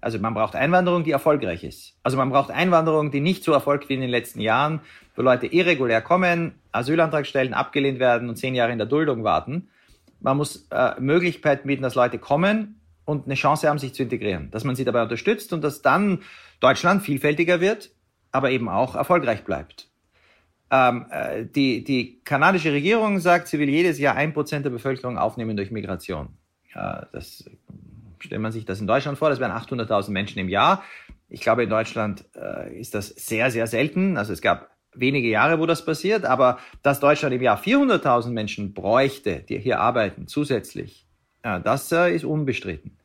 Also 0.00 0.18
man 0.18 0.34
braucht 0.34 0.56
Einwanderung, 0.56 1.04
die 1.04 1.12
erfolgreich 1.12 1.62
ist. 1.62 1.96
Also 2.02 2.16
man 2.16 2.30
braucht 2.30 2.50
Einwanderung, 2.50 3.12
die 3.12 3.20
nicht 3.20 3.44
so 3.44 3.52
erfolgt 3.52 3.88
wie 3.88 3.94
in 3.94 4.00
den 4.00 4.10
letzten 4.10 4.40
Jahren, 4.40 4.80
wo 5.14 5.22
Leute 5.22 5.46
irregulär 5.46 6.02
kommen, 6.02 6.56
Asylantrag 6.72 7.24
stellen, 7.24 7.54
abgelehnt 7.54 8.00
werden 8.00 8.28
und 8.28 8.36
zehn 8.36 8.54
Jahre 8.56 8.72
in 8.72 8.78
der 8.78 8.88
Duldung 8.88 9.22
warten. 9.22 9.68
Man 10.20 10.36
muss 10.36 10.66
äh, 10.70 11.00
Möglichkeiten 11.00 11.68
bieten, 11.68 11.82
dass 11.82 11.94
Leute 11.94 12.18
kommen 12.18 12.80
und 13.04 13.26
eine 13.26 13.34
Chance 13.34 13.68
haben, 13.68 13.78
sich 13.78 13.94
zu 13.94 14.02
integrieren. 14.02 14.50
Dass 14.50 14.64
man 14.64 14.74
sie 14.74 14.84
dabei 14.84 15.02
unterstützt 15.02 15.52
und 15.52 15.62
dass 15.62 15.82
dann 15.82 16.22
Deutschland 16.58 17.02
vielfältiger 17.02 17.60
wird, 17.60 17.90
aber 18.32 18.50
eben 18.50 18.68
auch 18.68 18.96
erfolgreich 18.96 19.44
bleibt. 19.44 19.88
Ähm, 20.74 21.04
äh, 21.10 21.44
die, 21.44 21.84
die 21.84 22.20
kanadische 22.24 22.72
Regierung 22.72 23.20
sagt, 23.20 23.46
sie 23.46 23.58
will 23.58 23.68
jedes 23.68 23.98
Jahr 23.98 24.16
ein 24.16 24.32
Prozent 24.32 24.64
der 24.64 24.70
Bevölkerung 24.70 25.18
aufnehmen 25.18 25.54
durch 25.54 25.70
Migration. 25.70 26.30
Ja, 26.74 27.06
das 27.12 27.44
stellt 28.18 28.40
man 28.40 28.52
sich 28.52 28.64
das 28.64 28.80
in 28.80 28.86
Deutschland 28.86 29.18
vor, 29.18 29.28
das 29.28 29.38
wären 29.38 29.52
800.000 29.52 30.10
Menschen 30.10 30.38
im 30.38 30.48
Jahr. 30.48 30.82
Ich 31.28 31.42
glaube, 31.42 31.64
in 31.64 31.68
Deutschland 31.68 32.24
äh, 32.34 32.74
ist 32.80 32.94
das 32.94 33.08
sehr, 33.08 33.50
sehr 33.50 33.66
selten. 33.66 34.16
Also 34.16 34.32
es 34.32 34.40
gab 34.40 34.70
wenige 34.94 35.28
Jahre, 35.28 35.58
wo 35.58 35.66
das 35.66 35.84
passiert, 35.84 36.24
aber 36.24 36.58
dass 36.82 37.00
Deutschland 37.00 37.34
im 37.34 37.42
Jahr 37.42 37.60
400.000 37.60 38.30
Menschen 38.30 38.72
bräuchte, 38.72 39.40
die 39.40 39.58
hier 39.58 39.78
arbeiten, 39.78 40.26
zusätzlich, 40.26 41.06
ja, 41.44 41.58
das 41.58 41.92
äh, 41.92 42.14
ist 42.14 42.24
unbestritten. 42.24 42.96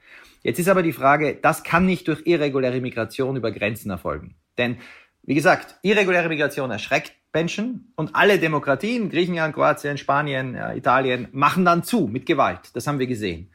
Jetzt 0.41 0.59
ist 0.59 0.70
aber 0.70 0.84
die 0.84 0.93
Frage, 0.93 1.38
das 1.41 1.65
kann 1.65 1.86
nicht 1.86 2.07
durch 2.07 2.22
irreguläre 2.24 2.80
Migration 2.80 3.36
über 3.36 3.51
Grenzen 3.51 3.89
erfolgen. 3.89 4.36
Denn, 4.57 4.78
wie 5.24 5.36
gesagt, 5.36 5.76
irreguläre 5.82 6.30
Migration 6.30 6.72
erschreckt 6.72 7.16
Menschen 7.34 7.91
und 7.95 8.15
alle 8.15 8.39
Demokratien, 8.39 9.09
Griechenland, 9.09 9.53
Kroatien, 9.53 9.97
Spanien, 9.97 10.57
Italien, 10.75 11.28
machen 11.32 11.65
dann 11.65 11.84
zu 11.84 12.07
mit 12.07 12.25
Gewalt. 12.25 12.71
Das 12.73 12.88
haben 12.88 12.99
wir 12.99 13.07
gesehen. 13.07 13.49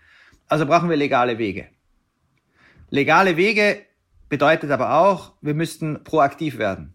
Also 0.48 0.66
brauchen 0.66 0.90
wir 0.90 0.96
legale 0.96 1.38
Wege. 1.38 1.66
Legale 2.90 3.36
Wege 3.36 3.82
bedeutet 4.28 4.70
aber 4.70 4.94
auch, 4.94 5.32
wir 5.40 5.54
müssten 5.54 6.04
proaktiv 6.04 6.58
werden. 6.58 6.94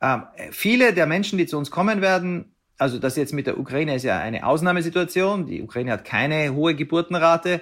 Ähm, 0.00 0.24
viele 0.50 0.92
der 0.92 1.06
Menschen, 1.06 1.38
die 1.38 1.46
zu 1.46 1.56
uns 1.56 1.70
kommen 1.70 2.00
werden, 2.00 2.52
also 2.82 2.98
das 2.98 3.16
jetzt 3.16 3.32
mit 3.32 3.46
der 3.46 3.58
Ukraine 3.58 3.94
ist 3.94 4.02
ja 4.02 4.18
eine 4.18 4.44
Ausnahmesituation. 4.44 5.46
Die 5.46 5.62
Ukraine 5.62 5.92
hat 5.92 6.04
keine 6.04 6.52
hohe 6.52 6.74
Geburtenrate. 6.74 7.60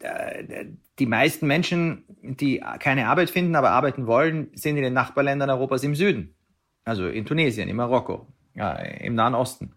Äh, 0.00 0.66
die 0.98 1.06
meisten 1.06 1.46
Menschen, 1.46 2.04
die 2.22 2.62
keine 2.80 3.06
Arbeit 3.06 3.30
finden, 3.30 3.54
aber 3.54 3.70
arbeiten 3.70 4.06
wollen, 4.06 4.50
sind 4.54 4.76
in 4.76 4.82
den 4.82 4.94
Nachbarländern 4.94 5.48
Europas 5.48 5.84
im 5.84 5.94
Süden. 5.94 6.34
Also 6.84 7.08
in 7.08 7.24
Tunesien, 7.24 7.68
in 7.68 7.76
Marokko, 7.76 8.26
ja, 8.54 8.72
im 8.74 9.14
Nahen 9.14 9.34
Osten. 9.34 9.72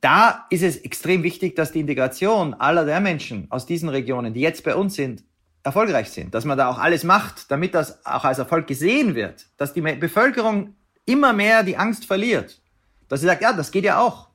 Da 0.00 0.46
ist 0.50 0.62
es 0.62 0.78
extrem 0.78 1.22
wichtig, 1.22 1.56
dass 1.56 1.72
die 1.72 1.80
Integration 1.80 2.54
aller 2.54 2.84
der 2.84 3.00
Menschen 3.00 3.46
aus 3.50 3.66
diesen 3.66 3.88
Regionen, 3.88 4.32
die 4.32 4.40
jetzt 4.40 4.64
bei 4.64 4.74
uns 4.74 4.94
sind, 4.94 5.24
erfolgreich 5.62 6.10
sind, 6.10 6.34
dass 6.34 6.46
man 6.46 6.56
da 6.56 6.68
auch 6.68 6.78
alles 6.78 7.04
macht, 7.04 7.50
damit 7.50 7.74
das 7.74 8.04
auch 8.06 8.24
als 8.24 8.38
Erfolg 8.38 8.66
gesehen 8.66 9.14
wird, 9.14 9.46
dass 9.58 9.74
die 9.74 9.82
Bevölkerung 9.82 10.74
immer 11.04 11.34
mehr 11.34 11.62
die 11.62 11.76
Angst 11.76 12.06
verliert, 12.06 12.62
dass 13.08 13.20
sie 13.20 13.26
sagt, 13.26 13.42
ja, 13.42 13.52
das 13.52 13.70
geht 13.70 13.84
ja 13.84 14.00
auch. 14.00 14.29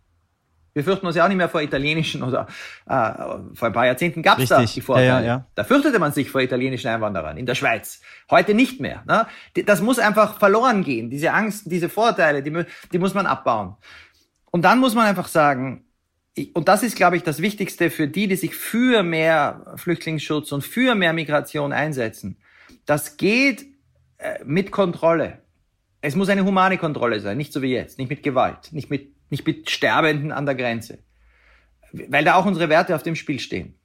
Wir 0.75 0.83
fürchten 0.83 1.07
uns 1.07 1.15
ja 1.15 1.23
auch 1.23 1.29
nicht 1.29 1.37
mehr 1.37 1.47
vor 1.47 1.61
italienischen 1.61 2.21
oder 2.21 2.47
äh, 2.85 3.13
vor 3.53 3.67
ein 3.67 3.73
paar 3.73 3.85
Jahrzehnten 3.85 4.21
gab 4.21 4.39
es 4.39 4.49
da 4.49 4.61
die 4.61 4.81
Vorteile. 4.81 5.07
Ja, 5.07 5.19
ja, 5.21 5.25
ja. 5.25 5.47
Da 5.55 5.63
fürchtete 5.63 5.99
man 5.99 6.11
sich 6.11 6.29
vor 6.29 6.41
italienischen 6.41 6.89
Einwanderern 6.89 7.37
in 7.37 7.45
der 7.45 7.55
Schweiz. 7.55 8.01
Heute 8.29 8.53
nicht 8.53 8.81
mehr. 8.81 9.01
Ne? 9.07 9.25
Das 9.65 9.81
muss 9.81 9.99
einfach 9.99 10.37
verloren 10.37 10.83
gehen. 10.83 11.09
Diese 11.09 11.31
Angst, 11.31 11.71
diese 11.71 11.87
Vorteile, 11.87 12.43
die, 12.43 12.65
die 12.91 12.99
muss 12.99 13.13
man 13.13 13.25
abbauen. 13.25 13.77
Und 14.51 14.63
dann 14.63 14.79
muss 14.79 14.95
man 14.95 15.07
einfach 15.07 15.29
sagen, 15.29 15.85
und 16.53 16.67
das 16.67 16.83
ist, 16.83 16.97
glaube 16.97 17.15
ich, 17.15 17.23
das 17.23 17.41
Wichtigste 17.41 17.89
für 17.89 18.09
die, 18.09 18.27
die 18.27 18.35
sich 18.35 18.53
für 18.53 19.01
mehr 19.01 19.75
Flüchtlingsschutz 19.77 20.51
und 20.51 20.61
für 20.61 20.93
mehr 20.93 21.13
Migration 21.13 21.71
einsetzen. 21.71 22.37
Das 22.85 23.15
geht 23.15 23.65
äh, 24.17 24.43
mit 24.43 24.71
Kontrolle. 24.71 25.39
Es 26.01 26.17
muss 26.17 26.27
eine 26.27 26.43
humane 26.43 26.77
Kontrolle 26.77 27.21
sein, 27.21 27.37
nicht 27.37 27.53
so 27.53 27.61
wie 27.61 27.71
jetzt, 27.71 27.97
nicht 27.97 28.09
mit 28.09 28.23
Gewalt, 28.23 28.73
nicht 28.73 28.89
mit, 28.89 29.14
nicht 29.29 29.45
mit 29.45 29.69
Sterbenden 29.69 30.31
an 30.31 30.45
der 30.45 30.55
Grenze. 30.55 30.99
Weil 31.91 32.25
da 32.25 32.35
auch 32.35 32.45
unsere 32.45 32.69
Werte 32.69 32.95
auf 32.95 33.03
dem 33.03 33.15
Spiel 33.15 33.39
stehen. 33.39 33.79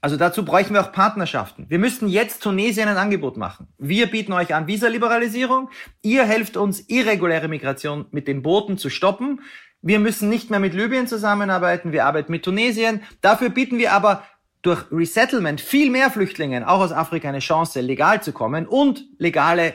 Also 0.00 0.16
dazu 0.16 0.44
bräuchten 0.44 0.74
wir 0.74 0.82
auch 0.82 0.92
Partnerschaften. 0.92 1.66
Wir 1.68 1.78
müssten 1.78 2.06
jetzt 2.06 2.42
Tunesien 2.42 2.88
ein 2.88 2.96
Angebot 2.96 3.36
machen. 3.36 3.66
Wir 3.78 4.06
bieten 4.06 4.32
euch 4.32 4.54
an 4.54 4.66
Visaliberalisierung. 4.66 5.70
Ihr 6.02 6.24
helft 6.24 6.56
uns, 6.56 6.88
irreguläre 6.88 7.48
Migration 7.48 8.06
mit 8.10 8.28
den 8.28 8.42
Booten 8.42 8.78
zu 8.78 8.88
stoppen. 8.88 9.40
Wir 9.82 9.98
müssen 9.98 10.28
nicht 10.28 10.50
mehr 10.50 10.60
mit 10.60 10.74
Libyen 10.74 11.06
zusammenarbeiten, 11.06 11.92
wir 11.92 12.06
arbeiten 12.06 12.32
mit 12.32 12.44
Tunesien. 12.44 13.02
Dafür 13.20 13.50
bieten 13.50 13.78
wir 13.78 13.92
aber 13.92 14.22
durch 14.62 14.84
Resettlement 14.90 15.60
viel 15.60 15.90
mehr 15.90 16.10
Flüchtlingen, 16.10 16.64
auch 16.64 16.80
aus 16.80 16.92
Afrika, 16.92 17.28
eine 17.28 17.38
Chance, 17.38 17.80
legal 17.80 18.22
zu 18.22 18.32
kommen 18.32 18.66
und 18.66 19.04
legale 19.18 19.74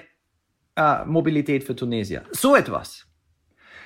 äh, 0.75 1.05
Mobilität 1.05 1.63
für 1.63 1.75
Tunesier. 1.75 2.23
So 2.31 2.55
etwas. 2.55 3.05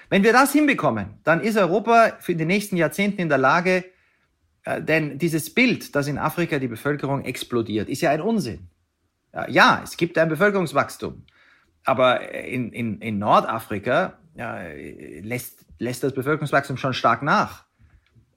Wenn 0.10 0.24
wir 0.24 0.34
das 0.34 0.54
hinbekommen, 0.54 1.20
dann 1.24 1.42
ist 1.42 1.58
Europa 1.58 2.18
für 2.20 2.36
die 2.36 2.46
nächsten 2.46 2.78
Jahrzehnte 2.78 3.22
in 3.22 3.30
der 3.30 3.38
Lage, 3.38 3.86
äh, 4.64 4.82
denn 4.82 5.18
dieses 5.18 5.54
Bild, 5.54 5.96
dass 5.96 6.08
in 6.08 6.18
Afrika 6.18 6.60
die 6.60 6.68
Bevölkerung 6.68 7.26
explodiert, 7.26 7.90
ist 7.90 8.02
ja 8.02 8.12
ein 8.12 8.22
Unsinn. 8.22 8.68
Ja, 9.50 9.82
es 9.84 9.98
gibt 9.98 10.18
ein 10.18 10.30
Bevölkerungswachstum, 10.30 11.26
aber 11.84 12.34
in, 12.34 12.72
in, 12.72 13.02
in 13.02 13.20
Nordafrika 13.20 14.18
ja, 14.34 14.62
lässt 15.22 15.66
lässt 15.80 16.04
das 16.04 16.14
Bevölkerungswachstum 16.14 16.78
schon 16.78 16.94
stark 16.94 17.22
nach. 17.24 17.66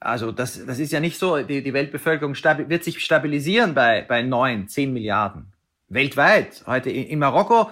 Also 0.01 0.31
das, 0.31 0.65
das 0.65 0.79
ist 0.79 0.93
ja 0.93 1.01
nicht 1.01 1.19
so, 1.19 1.43
die, 1.43 1.63
die 1.63 1.73
Weltbevölkerung 1.73 2.35
wird 2.35 2.85
sich 2.85 3.01
stabilisieren 3.01 3.75
bei, 3.75 4.03
bei 4.03 4.23
neun, 4.23 4.69
zehn 4.69 4.93
Milliarden. 4.93 5.53
Weltweit. 5.89 6.65
Heute 6.67 6.91
in, 6.91 7.05
in 7.05 7.19
Marokko 7.19 7.71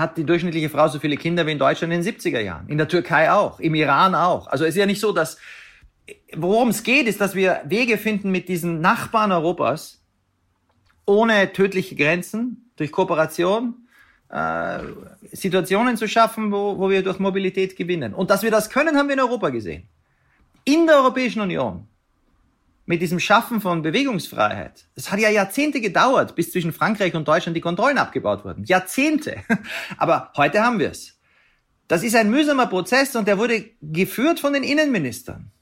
hat 0.00 0.16
die 0.16 0.24
durchschnittliche 0.24 0.68
Frau 0.68 0.88
so 0.88 0.98
viele 0.98 1.16
Kinder 1.16 1.46
wie 1.46 1.52
in 1.52 1.58
Deutschland 1.58 1.92
in 1.92 2.02
den 2.02 2.14
70er 2.14 2.40
Jahren. 2.40 2.68
In 2.68 2.78
der 2.78 2.88
Türkei 2.88 3.30
auch, 3.30 3.60
im 3.60 3.74
Iran 3.74 4.14
auch. 4.14 4.46
Also 4.48 4.64
es 4.64 4.70
ist 4.70 4.76
ja 4.76 4.86
nicht 4.86 5.00
so, 5.00 5.12
dass, 5.12 5.38
worum 6.34 6.70
es 6.70 6.82
geht, 6.82 7.06
ist, 7.06 7.20
dass 7.20 7.34
wir 7.34 7.60
Wege 7.66 7.98
finden 7.98 8.30
mit 8.30 8.48
diesen 8.48 8.80
Nachbarn 8.80 9.30
Europas, 9.30 10.02
ohne 11.06 11.52
tödliche 11.52 11.94
Grenzen, 11.94 12.70
durch 12.76 12.92
Kooperation, 12.92 13.74
äh, 14.30 14.78
Situationen 15.32 15.96
zu 15.96 16.08
schaffen, 16.08 16.50
wo, 16.52 16.78
wo 16.78 16.88
wir 16.88 17.02
durch 17.02 17.18
Mobilität 17.18 17.76
gewinnen. 17.76 18.14
Und 18.14 18.30
dass 18.30 18.42
wir 18.42 18.50
das 18.50 18.70
können, 18.70 18.96
haben 18.96 19.08
wir 19.08 19.14
in 19.14 19.20
Europa 19.20 19.50
gesehen. 19.50 19.88
In 20.64 20.86
der 20.86 20.96
Europäischen 20.96 21.40
Union. 21.40 21.86
Mit 22.90 23.02
diesem 23.02 23.20
Schaffen 23.20 23.60
von 23.60 23.82
Bewegungsfreiheit. 23.82 24.88
Es 24.96 25.12
hat 25.12 25.20
ja 25.20 25.30
Jahrzehnte 25.30 25.80
gedauert, 25.80 26.34
bis 26.34 26.50
zwischen 26.50 26.72
Frankreich 26.72 27.14
und 27.14 27.28
Deutschland 27.28 27.56
die 27.56 27.60
Kontrollen 27.60 27.98
abgebaut 27.98 28.44
wurden. 28.44 28.64
Jahrzehnte. 28.64 29.44
Aber 29.96 30.32
heute 30.36 30.64
haben 30.64 30.80
wir 30.80 30.90
es. 30.90 31.16
Das 31.86 32.02
ist 32.02 32.16
ein 32.16 32.32
mühsamer 32.32 32.66
Prozess 32.66 33.14
und 33.14 33.28
der 33.28 33.38
wurde 33.38 33.64
geführt 33.80 34.40
von 34.40 34.54
den 34.54 34.64
Innenministern. 34.64 35.52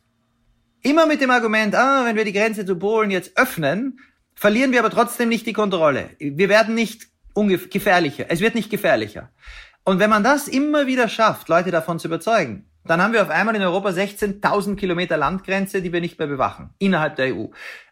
Immer 0.81 1.05
mit 1.05 1.21
dem 1.21 1.31
Argument, 1.31 1.75
ah, 1.75 2.07
wenn 2.07 2.17
wir 2.17 2.25
die 2.25 2.33
Grenze 2.33 2.65
zu 2.65 2.77
Polen 2.77 3.11
jetzt 3.11 3.37
öffnen, 3.37 4.01
verlieren 4.35 4.73
wir 4.73 4.79
aber 4.79 4.89
trotzdem 4.89 5.29
nicht 5.29 5.45
die 5.45 5.53
Kontrolle. 5.53 6.09
Wir 6.19 6.49
werden 6.49 6.75
nicht 6.75 7.09
gefährlicher. 7.35 8.25
Es 8.31 8.41
wird 8.41 8.55
nicht 8.55 8.71
gefährlicher. 8.71 9.29
Und 9.85 9.99
wenn 9.99 10.09
man 10.09 10.25
das 10.25 10.49
immer 10.49 10.87
wieder 10.87 11.11
schafft, 11.11 11.51
Leute 11.51 11.73
davon 11.73 11.99
zu 11.99 12.09
überzeugen, 12.09 12.68
dann 12.91 13.03
haben 13.03 13.13
wir 13.13 13.23
auf 13.23 13.31
einmal 13.31 13.55
in 13.55 13.63
Europa 13.63 13.91
16.000 13.91 14.77
Kilometer 14.77 15.17
Landgrenze, 15.17 15.83
die 15.83 15.93
wir 15.93 16.01
nicht 16.01 16.19
mehr 16.19 16.29
bewachen, 16.29 16.71
innerhalb 16.79 17.17
der 17.17 17.35
EU. 17.35 17.47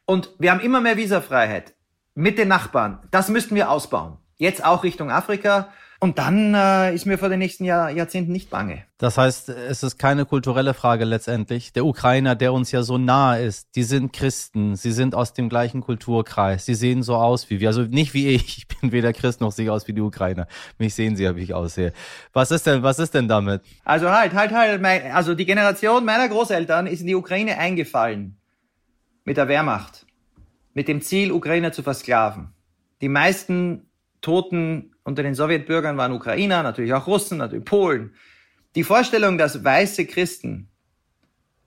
Und 0.04 0.30
wir 0.38 0.50
haben 0.50 0.60
immer 0.60 0.80
mehr 0.80 0.96
Visafreiheit 0.96 1.74
mit 2.14 2.38
den 2.38 2.48
Nachbarn. 2.48 3.00
Das 3.10 3.28
müssten 3.28 3.54
wir 3.54 3.70
ausbauen. 3.70 4.18
Jetzt 4.36 4.64
auch 4.64 4.84
Richtung 4.84 5.10
Afrika. 5.10 5.68
Und 5.98 6.18
dann 6.18 6.54
äh, 6.54 6.94
ist 6.94 7.06
mir 7.06 7.16
vor 7.16 7.30
den 7.30 7.38
nächsten 7.38 7.64
Jahr, 7.64 7.90
Jahrzehnten 7.90 8.30
nicht 8.30 8.50
bange. 8.50 8.84
Das 8.98 9.16
heißt, 9.16 9.48
es 9.48 9.82
ist 9.82 9.98
keine 9.98 10.26
kulturelle 10.26 10.74
Frage 10.74 11.04
letztendlich. 11.04 11.72
Der 11.72 11.86
Ukrainer, 11.86 12.34
der 12.34 12.52
uns 12.52 12.70
ja 12.70 12.82
so 12.82 12.98
nah 12.98 13.36
ist, 13.36 13.74
die 13.76 13.82
sind 13.82 14.12
Christen, 14.12 14.76
sie 14.76 14.92
sind 14.92 15.14
aus 15.14 15.32
dem 15.32 15.48
gleichen 15.48 15.80
Kulturkreis, 15.80 16.66
sie 16.66 16.74
sehen 16.74 17.02
so 17.02 17.14
aus 17.14 17.48
wie 17.48 17.60
wir. 17.60 17.68
Also 17.68 17.82
nicht 17.82 18.12
wie 18.12 18.28
ich, 18.28 18.58
ich 18.58 18.68
bin 18.68 18.92
weder 18.92 19.14
Christ 19.14 19.40
noch 19.40 19.52
sehe 19.52 19.72
aus 19.72 19.88
wie 19.88 19.94
die 19.94 20.02
Ukrainer. 20.02 20.46
Mich 20.78 20.94
sehen 20.94 21.16
sie, 21.16 21.34
wie 21.34 21.42
ich 21.42 21.54
aussehe. 21.54 21.92
Was 22.34 22.50
ist 22.50 22.66
denn, 22.66 22.82
was 22.82 22.98
ist 22.98 23.14
denn 23.14 23.26
damit? 23.26 23.62
Also 23.84 24.10
halt, 24.10 24.34
halt, 24.34 24.52
halt. 24.52 24.82
Mein, 24.82 25.10
also 25.12 25.34
die 25.34 25.46
Generation 25.46 26.04
meiner 26.04 26.28
Großeltern 26.28 26.86
ist 26.86 27.00
in 27.00 27.06
die 27.06 27.14
Ukraine 27.14 27.56
eingefallen. 27.58 28.36
Mit 29.24 29.38
der 29.38 29.48
Wehrmacht. 29.48 30.06
Mit 30.74 30.88
dem 30.88 31.00
Ziel, 31.00 31.32
Ukrainer 31.32 31.72
zu 31.72 31.82
versklaven. 31.82 32.52
Die 33.00 33.08
meisten 33.08 33.88
Toten 34.20 34.95
unter 35.06 35.22
den 35.22 35.36
Sowjetbürgern 35.36 35.96
waren 35.96 36.10
Ukrainer, 36.10 36.64
natürlich 36.64 36.92
auch 36.92 37.06
Russen, 37.06 37.38
natürlich 37.38 37.64
Polen. 37.64 38.12
Die 38.74 38.82
Vorstellung, 38.82 39.38
dass 39.38 39.62
weiße 39.62 40.04
Christen 40.04 40.68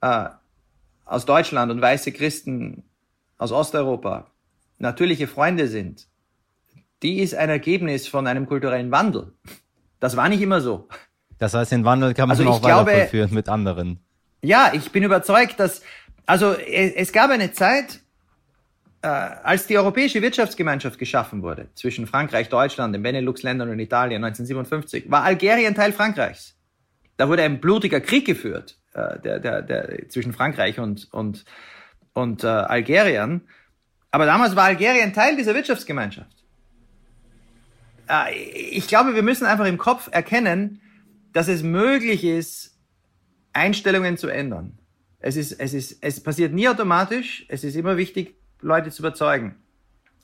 äh, 0.02 0.26
aus 1.06 1.26
Deutschland 1.26 1.72
und 1.72 1.82
weiße 1.82 2.12
Christen 2.12 2.84
aus 3.38 3.54
Osteuropa 3.54 4.30
natürliche 4.78 5.28
Freunde 5.28 5.70
sind, 5.70 6.08
die 7.02 7.20
ist 7.20 7.34
ein 7.34 7.50
Ergebnis 7.50 8.10
von 8.10 8.28
einem 8.28 8.46
kulturellen 8.46 8.92
Wandel. 8.92 9.32
Das 10.02 10.18
war 10.18 10.28
nicht 10.28 10.42
immer 10.42 10.60
so. 10.60 10.90
Das 11.38 11.54
heißt, 11.54 11.72
den 11.72 11.86
Wandel 11.86 12.14
kann 12.14 12.28
man 12.28 12.38
also 12.38 12.50
auch 12.50 12.62
weiterführen 12.62 13.34
mit 13.34 13.48
anderen. 13.48 14.02
Ja, 14.42 14.72
ich 14.74 14.92
bin 14.92 15.04
überzeugt, 15.04 15.62
dass, 15.62 15.82
also 16.26 16.52
es, 16.52 16.92
es 16.94 17.14
gab 17.14 17.32
eine 17.32 17.54
Zeit, 17.54 18.02
als 19.02 19.68
die 19.68 19.78
Europäische 19.78 20.22
Wirtschaftsgemeinschaft 20.22 21.00
geschaffen 21.00 21.42
wurde, 21.42 21.70
zwischen 21.76 22.06
Frankreich, 22.06 22.50
Deutschland, 22.50 22.94
den 22.94 23.02
Benelux-Ländern 23.02 23.70
und 23.70 23.80
Italien 23.80 24.24
1957, 24.24 25.10
war 25.10 25.24
Algerien 25.24 25.74
Teil 25.74 25.94
Frankreichs. 25.94 26.56
Da 27.16 27.30
wurde 27.30 27.44
ein 27.44 27.62
blutiger 27.62 28.02
Krieg 28.02 28.26
geführt 28.26 28.78
äh, 28.94 29.20
der, 29.20 29.40
der, 29.40 29.62
der, 29.62 30.10
zwischen 30.10 30.34
Frankreich 30.34 30.80
und, 30.80 31.08
und, 31.12 31.46
und 32.14 32.44
äh, 32.44 32.48
Algerien. 32.48 33.42
Aber 34.12 34.26
damals 34.26 34.56
war 34.56 34.66
Algerien 34.66 35.14
Teil 35.14 35.36
dieser 35.36 35.54
Wirtschaftsgemeinschaft. 35.54 36.44
Äh, 38.10 38.34
ich 38.36 38.88
glaube, 38.88 39.16
wir 39.16 39.24
müssen 39.24 39.46
einfach 39.46 39.66
im 39.66 39.78
Kopf 39.78 40.10
erkennen, 40.12 40.82
dass 41.34 41.48
es 41.48 41.62
möglich 41.64 42.24
ist, 42.24 42.78
Einstellungen 43.54 44.18
zu 44.18 44.28
ändern. 44.28 44.80
Es, 45.20 45.36
ist, 45.36 45.52
es, 45.54 45.74
ist, 45.74 45.98
es 46.02 46.22
passiert 46.22 46.54
nie 46.54 46.68
automatisch. 46.68 47.46
Es 47.50 47.64
ist 47.64 47.76
immer 47.76 47.98
wichtig, 47.98 48.36
Leute 48.62 48.92
zu 48.92 49.02
überzeugen. 49.02 49.56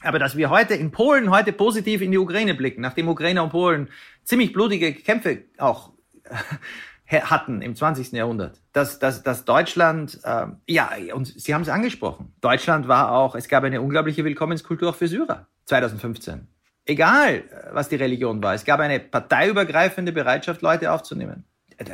Aber 0.01 0.19
dass 0.19 0.37
wir 0.37 0.49
heute 0.49 0.75
in 0.75 0.91
Polen 0.91 1.31
heute 1.31 1.51
positiv 1.51 2.01
in 2.01 2.11
die 2.11 2.17
Ukraine 2.17 2.53
blicken, 2.53 2.81
nachdem 2.81 3.07
Ukrainer 3.07 3.43
und 3.43 3.49
Polen 3.49 3.89
ziemlich 4.23 4.53
blutige 4.53 4.93
Kämpfe 4.93 5.43
auch 5.57 5.93
hatten 7.07 7.61
im 7.61 7.75
20. 7.75 8.11
Jahrhundert, 8.11 8.61
dass, 8.73 8.99
dass, 8.99 9.23
dass 9.23 9.45
Deutschland, 9.45 10.19
äh, 10.23 10.47
ja, 10.67 10.91
und 11.13 11.25
Sie 11.25 11.53
haben 11.53 11.61
es 11.61 11.69
angesprochen, 11.69 12.33
Deutschland 12.41 12.87
war 12.87 13.11
auch, 13.11 13.35
es 13.35 13.47
gab 13.47 13.63
eine 13.63 13.81
unglaubliche 13.81 14.23
Willkommenskultur 14.25 14.89
auch 14.89 14.95
für 14.95 15.07
Syrer 15.07 15.47
2015. 15.65 16.47
Egal, 16.85 17.43
was 17.71 17.89
die 17.89 17.95
Religion 17.95 18.43
war, 18.43 18.53
es 18.53 18.63
gab 18.63 18.79
eine 18.79 18.99
parteiübergreifende 18.99 20.11
Bereitschaft, 20.11 20.61
Leute 20.61 20.91
aufzunehmen. 20.91 21.45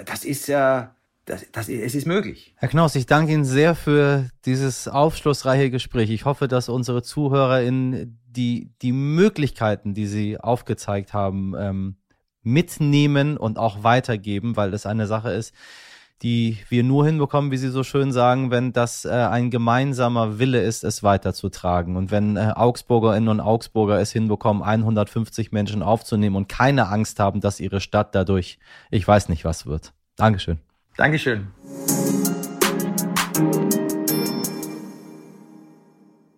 Das 0.06 0.26
ist, 0.26 0.50
äh, 0.50 0.84
das, 1.32 1.46
das, 1.52 1.70
es 1.70 1.96
ist 1.96 2.06
möglich. 2.06 2.54
Herr 2.58 2.68
Knaus, 2.68 2.96
ich 2.96 3.06
danke 3.06 3.32
Ihnen 3.32 3.46
sehr 3.46 3.74
für 3.74 4.30
dieses 4.46 4.88
aufschlussreiche 4.88 5.72
Gespräch. 5.72 6.10
Ich 6.10 6.26
hoffe, 6.26 6.48
dass 6.48 6.68
unsere 6.68 7.04
Zuhörer 7.04 7.62
in 7.62 8.20
die, 8.26 8.72
die 8.82 8.92
Möglichkeiten, 8.92 9.94
die 9.94 10.08
Sie 10.08 10.38
aufgezeigt 10.38 11.14
haben, 11.14 11.54
ähm, 11.58 11.96
mitnehmen 12.44 13.38
und 13.38 13.58
auch 13.58 13.84
weitergeben, 13.84 14.58
weil 14.58 14.72
das 14.72 14.86
eine 14.86 15.08
Sache 15.08 15.32
ist, 15.32 15.54
die 16.22 16.58
wir 16.70 16.84
nur 16.84 17.06
hinbekommen, 17.06 17.50
wie 17.50 17.58
Sie 17.58 17.70
so 17.70 17.84
schön 17.84 18.12
sagen, 18.12 18.52
wenn 18.52 18.74
das 18.74 19.06
äh, 19.06 19.10
ein 19.10 19.52
gemeinsamer 19.52 20.38
Wille 20.38 20.62
ist, 20.62 20.84
es 20.84 21.02
weiterzutragen. 21.02 21.96
Und 21.96 22.12
wenn 22.12 22.36
äh, 22.36 22.52
Augsburgerinnen 22.56 23.30
und 23.30 23.40
Augsburger 23.40 24.00
es 24.00 24.12
hinbekommen, 24.12 24.64
150 24.64 25.52
Menschen 25.52 25.82
aufzunehmen 25.82 26.36
und 26.36 26.50
keine 26.50 26.90
Angst 26.90 27.20
haben, 27.20 27.40
dass 27.40 27.60
ihre 27.60 27.80
Stadt 27.80 28.14
dadurch, 28.16 28.60
ich 28.90 29.08
weiß 29.08 29.30
nicht 29.30 29.46
was 29.46 29.66
wird. 29.66 29.94
Dankeschön. 30.18 30.60
Dankeschön. 31.02 31.48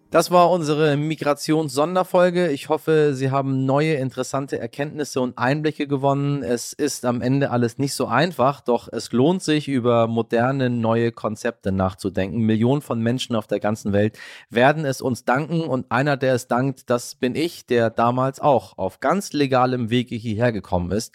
Das 0.09 0.31
war 0.31 0.51
unsere 0.51 0.95
Migrations-Sonderfolge. 0.95 2.49
Ich 2.49 2.69
hoffe, 2.69 3.13
Sie 3.13 3.29
haben 3.29 3.65
neue 3.65 3.95
interessante 3.95 4.59
Erkenntnisse 4.59 5.19
und 5.19 5.37
Einblicke 5.37 5.85
gewonnen. 5.85 6.43
Es 6.43 6.71
ist 6.71 7.03
am 7.03 7.21
Ende 7.21 7.51
alles 7.51 7.77
nicht 7.77 7.93
so 7.93 8.05
einfach, 8.05 8.61
doch 8.61 8.87
es 8.89 9.11
lohnt 9.11 9.43
sich, 9.43 9.67
über 9.67 10.07
moderne, 10.07 10.69
neue 10.69 11.11
Konzepte 11.11 11.73
nachzudenken. 11.73 12.39
Millionen 12.39 12.81
von 12.81 13.01
Menschen 13.01 13.35
auf 13.35 13.47
der 13.47 13.59
ganzen 13.59 13.91
Welt 13.91 14.17
werden 14.49 14.85
es 14.85 15.01
uns 15.01 15.25
danken 15.25 15.59
und 15.59 15.91
einer, 15.91 16.15
der 16.15 16.35
es 16.35 16.47
dankt, 16.47 16.89
das 16.89 17.15
bin 17.15 17.35
ich, 17.35 17.65
der 17.65 17.89
damals 17.89 18.39
auch 18.39 18.77
auf 18.77 19.01
ganz 19.01 19.33
legalem 19.33 19.89
Wege 19.89 20.15
hierher 20.15 20.53
gekommen 20.53 20.91
ist. 20.93 21.13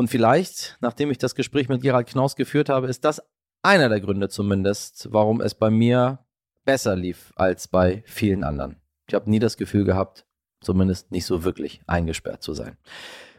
Und 0.00 0.08
vielleicht, 0.08 0.78
nachdem 0.80 1.10
ich 1.10 1.18
das 1.18 1.34
Gespräch 1.34 1.68
mit 1.68 1.82
Gerald 1.82 2.06
Knaus 2.06 2.34
geführt 2.34 2.70
habe, 2.70 2.86
ist 2.86 3.04
das 3.04 3.20
einer 3.62 3.90
der 3.90 4.00
Gründe 4.00 4.30
zumindest, 4.30 5.08
warum 5.12 5.42
es 5.42 5.54
bei 5.54 5.68
mir 5.68 6.20
besser 6.64 6.96
lief 6.96 7.34
als 7.36 7.68
bei 7.68 8.02
vielen 8.06 8.42
anderen. 8.42 8.76
Ich 9.08 9.14
habe 9.14 9.28
nie 9.28 9.40
das 9.40 9.58
Gefühl 9.58 9.84
gehabt, 9.84 10.24
zumindest 10.62 11.10
nicht 11.10 11.26
so 11.26 11.44
wirklich 11.44 11.82
eingesperrt 11.86 12.42
zu 12.42 12.54
sein. 12.54 12.78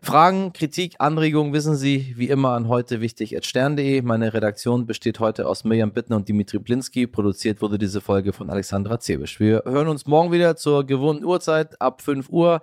Fragen, 0.04 0.54
Kritik, 0.54 0.98
Anregungen 1.00 1.52
wissen 1.52 1.76
Sie 1.76 2.14
wie 2.16 2.30
immer 2.30 2.52
an 2.52 2.68
heute 2.68 3.02
wichtig 3.02 3.36
stern.de. 3.42 4.04
Meine 4.04 4.32
Redaktion 4.32 4.86
besteht 4.86 5.20
heute 5.20 5.48
aus 5.48 5.64
Mirjam 5.64 5.94
Bittner 5.94 6.18
und 6.18 6.30
Dimitri 6.30 6.60
Blinski. 6.60 7.08
Produziert 7.08 7.64
wurde 7.64 7.80
diese 7.80 8.02
Folge 8.02 8.34
von 8.34 8.52
Alexandra 8.52 9.00
Zebisch. 9.00 9.40
Wir 9.40 9.64
hören 9.66 9.88
uns 9.88 10.06
morgen 10.06 10.32
wieder 10.32 10.56
zur 10.58 10.86
gewohnten 10.86 11.26
Uhrzeit 11.26 11.82
ab 11.82 12.04
5 12.04 12.30
Uhr. 12.30 12.62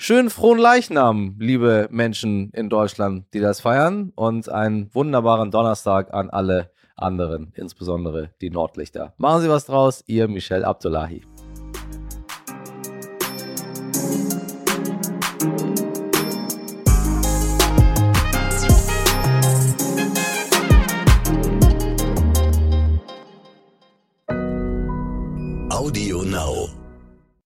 Schönen 0.00 0.30
frohen 0.30 0.60
Leichnam, 0.60 1.34
liebe 1.40 1.88
Menschen 1.90 2.50
in 2.52 2.68
Deutschland, 2.68 3.24
die 3.34 3.40
das 3.40 3.60
feiern. 3.60 4.12
Und 4.14 4.48
einen 4.48 4.94
wunderbaren 4.94 5.50
Donnerstag 5.50 6.14
an 6.14 6.30
alle 6.30 6.70
anderen, 6.94 7.52
insbesondere 7.56 8.30
die 8.40 8.48
Nordlichter. 8.48 9.12
Machen 9.18 9.42
Sie 9.42 9.48
was 9.48 9.66
draus, 9.66 10.04
Ihr 10.06 10.28
Michel 10.28 10.64
Abdullahi. 10.64 11.22
Audio 25.70 26.22
Now. 26.22 26.77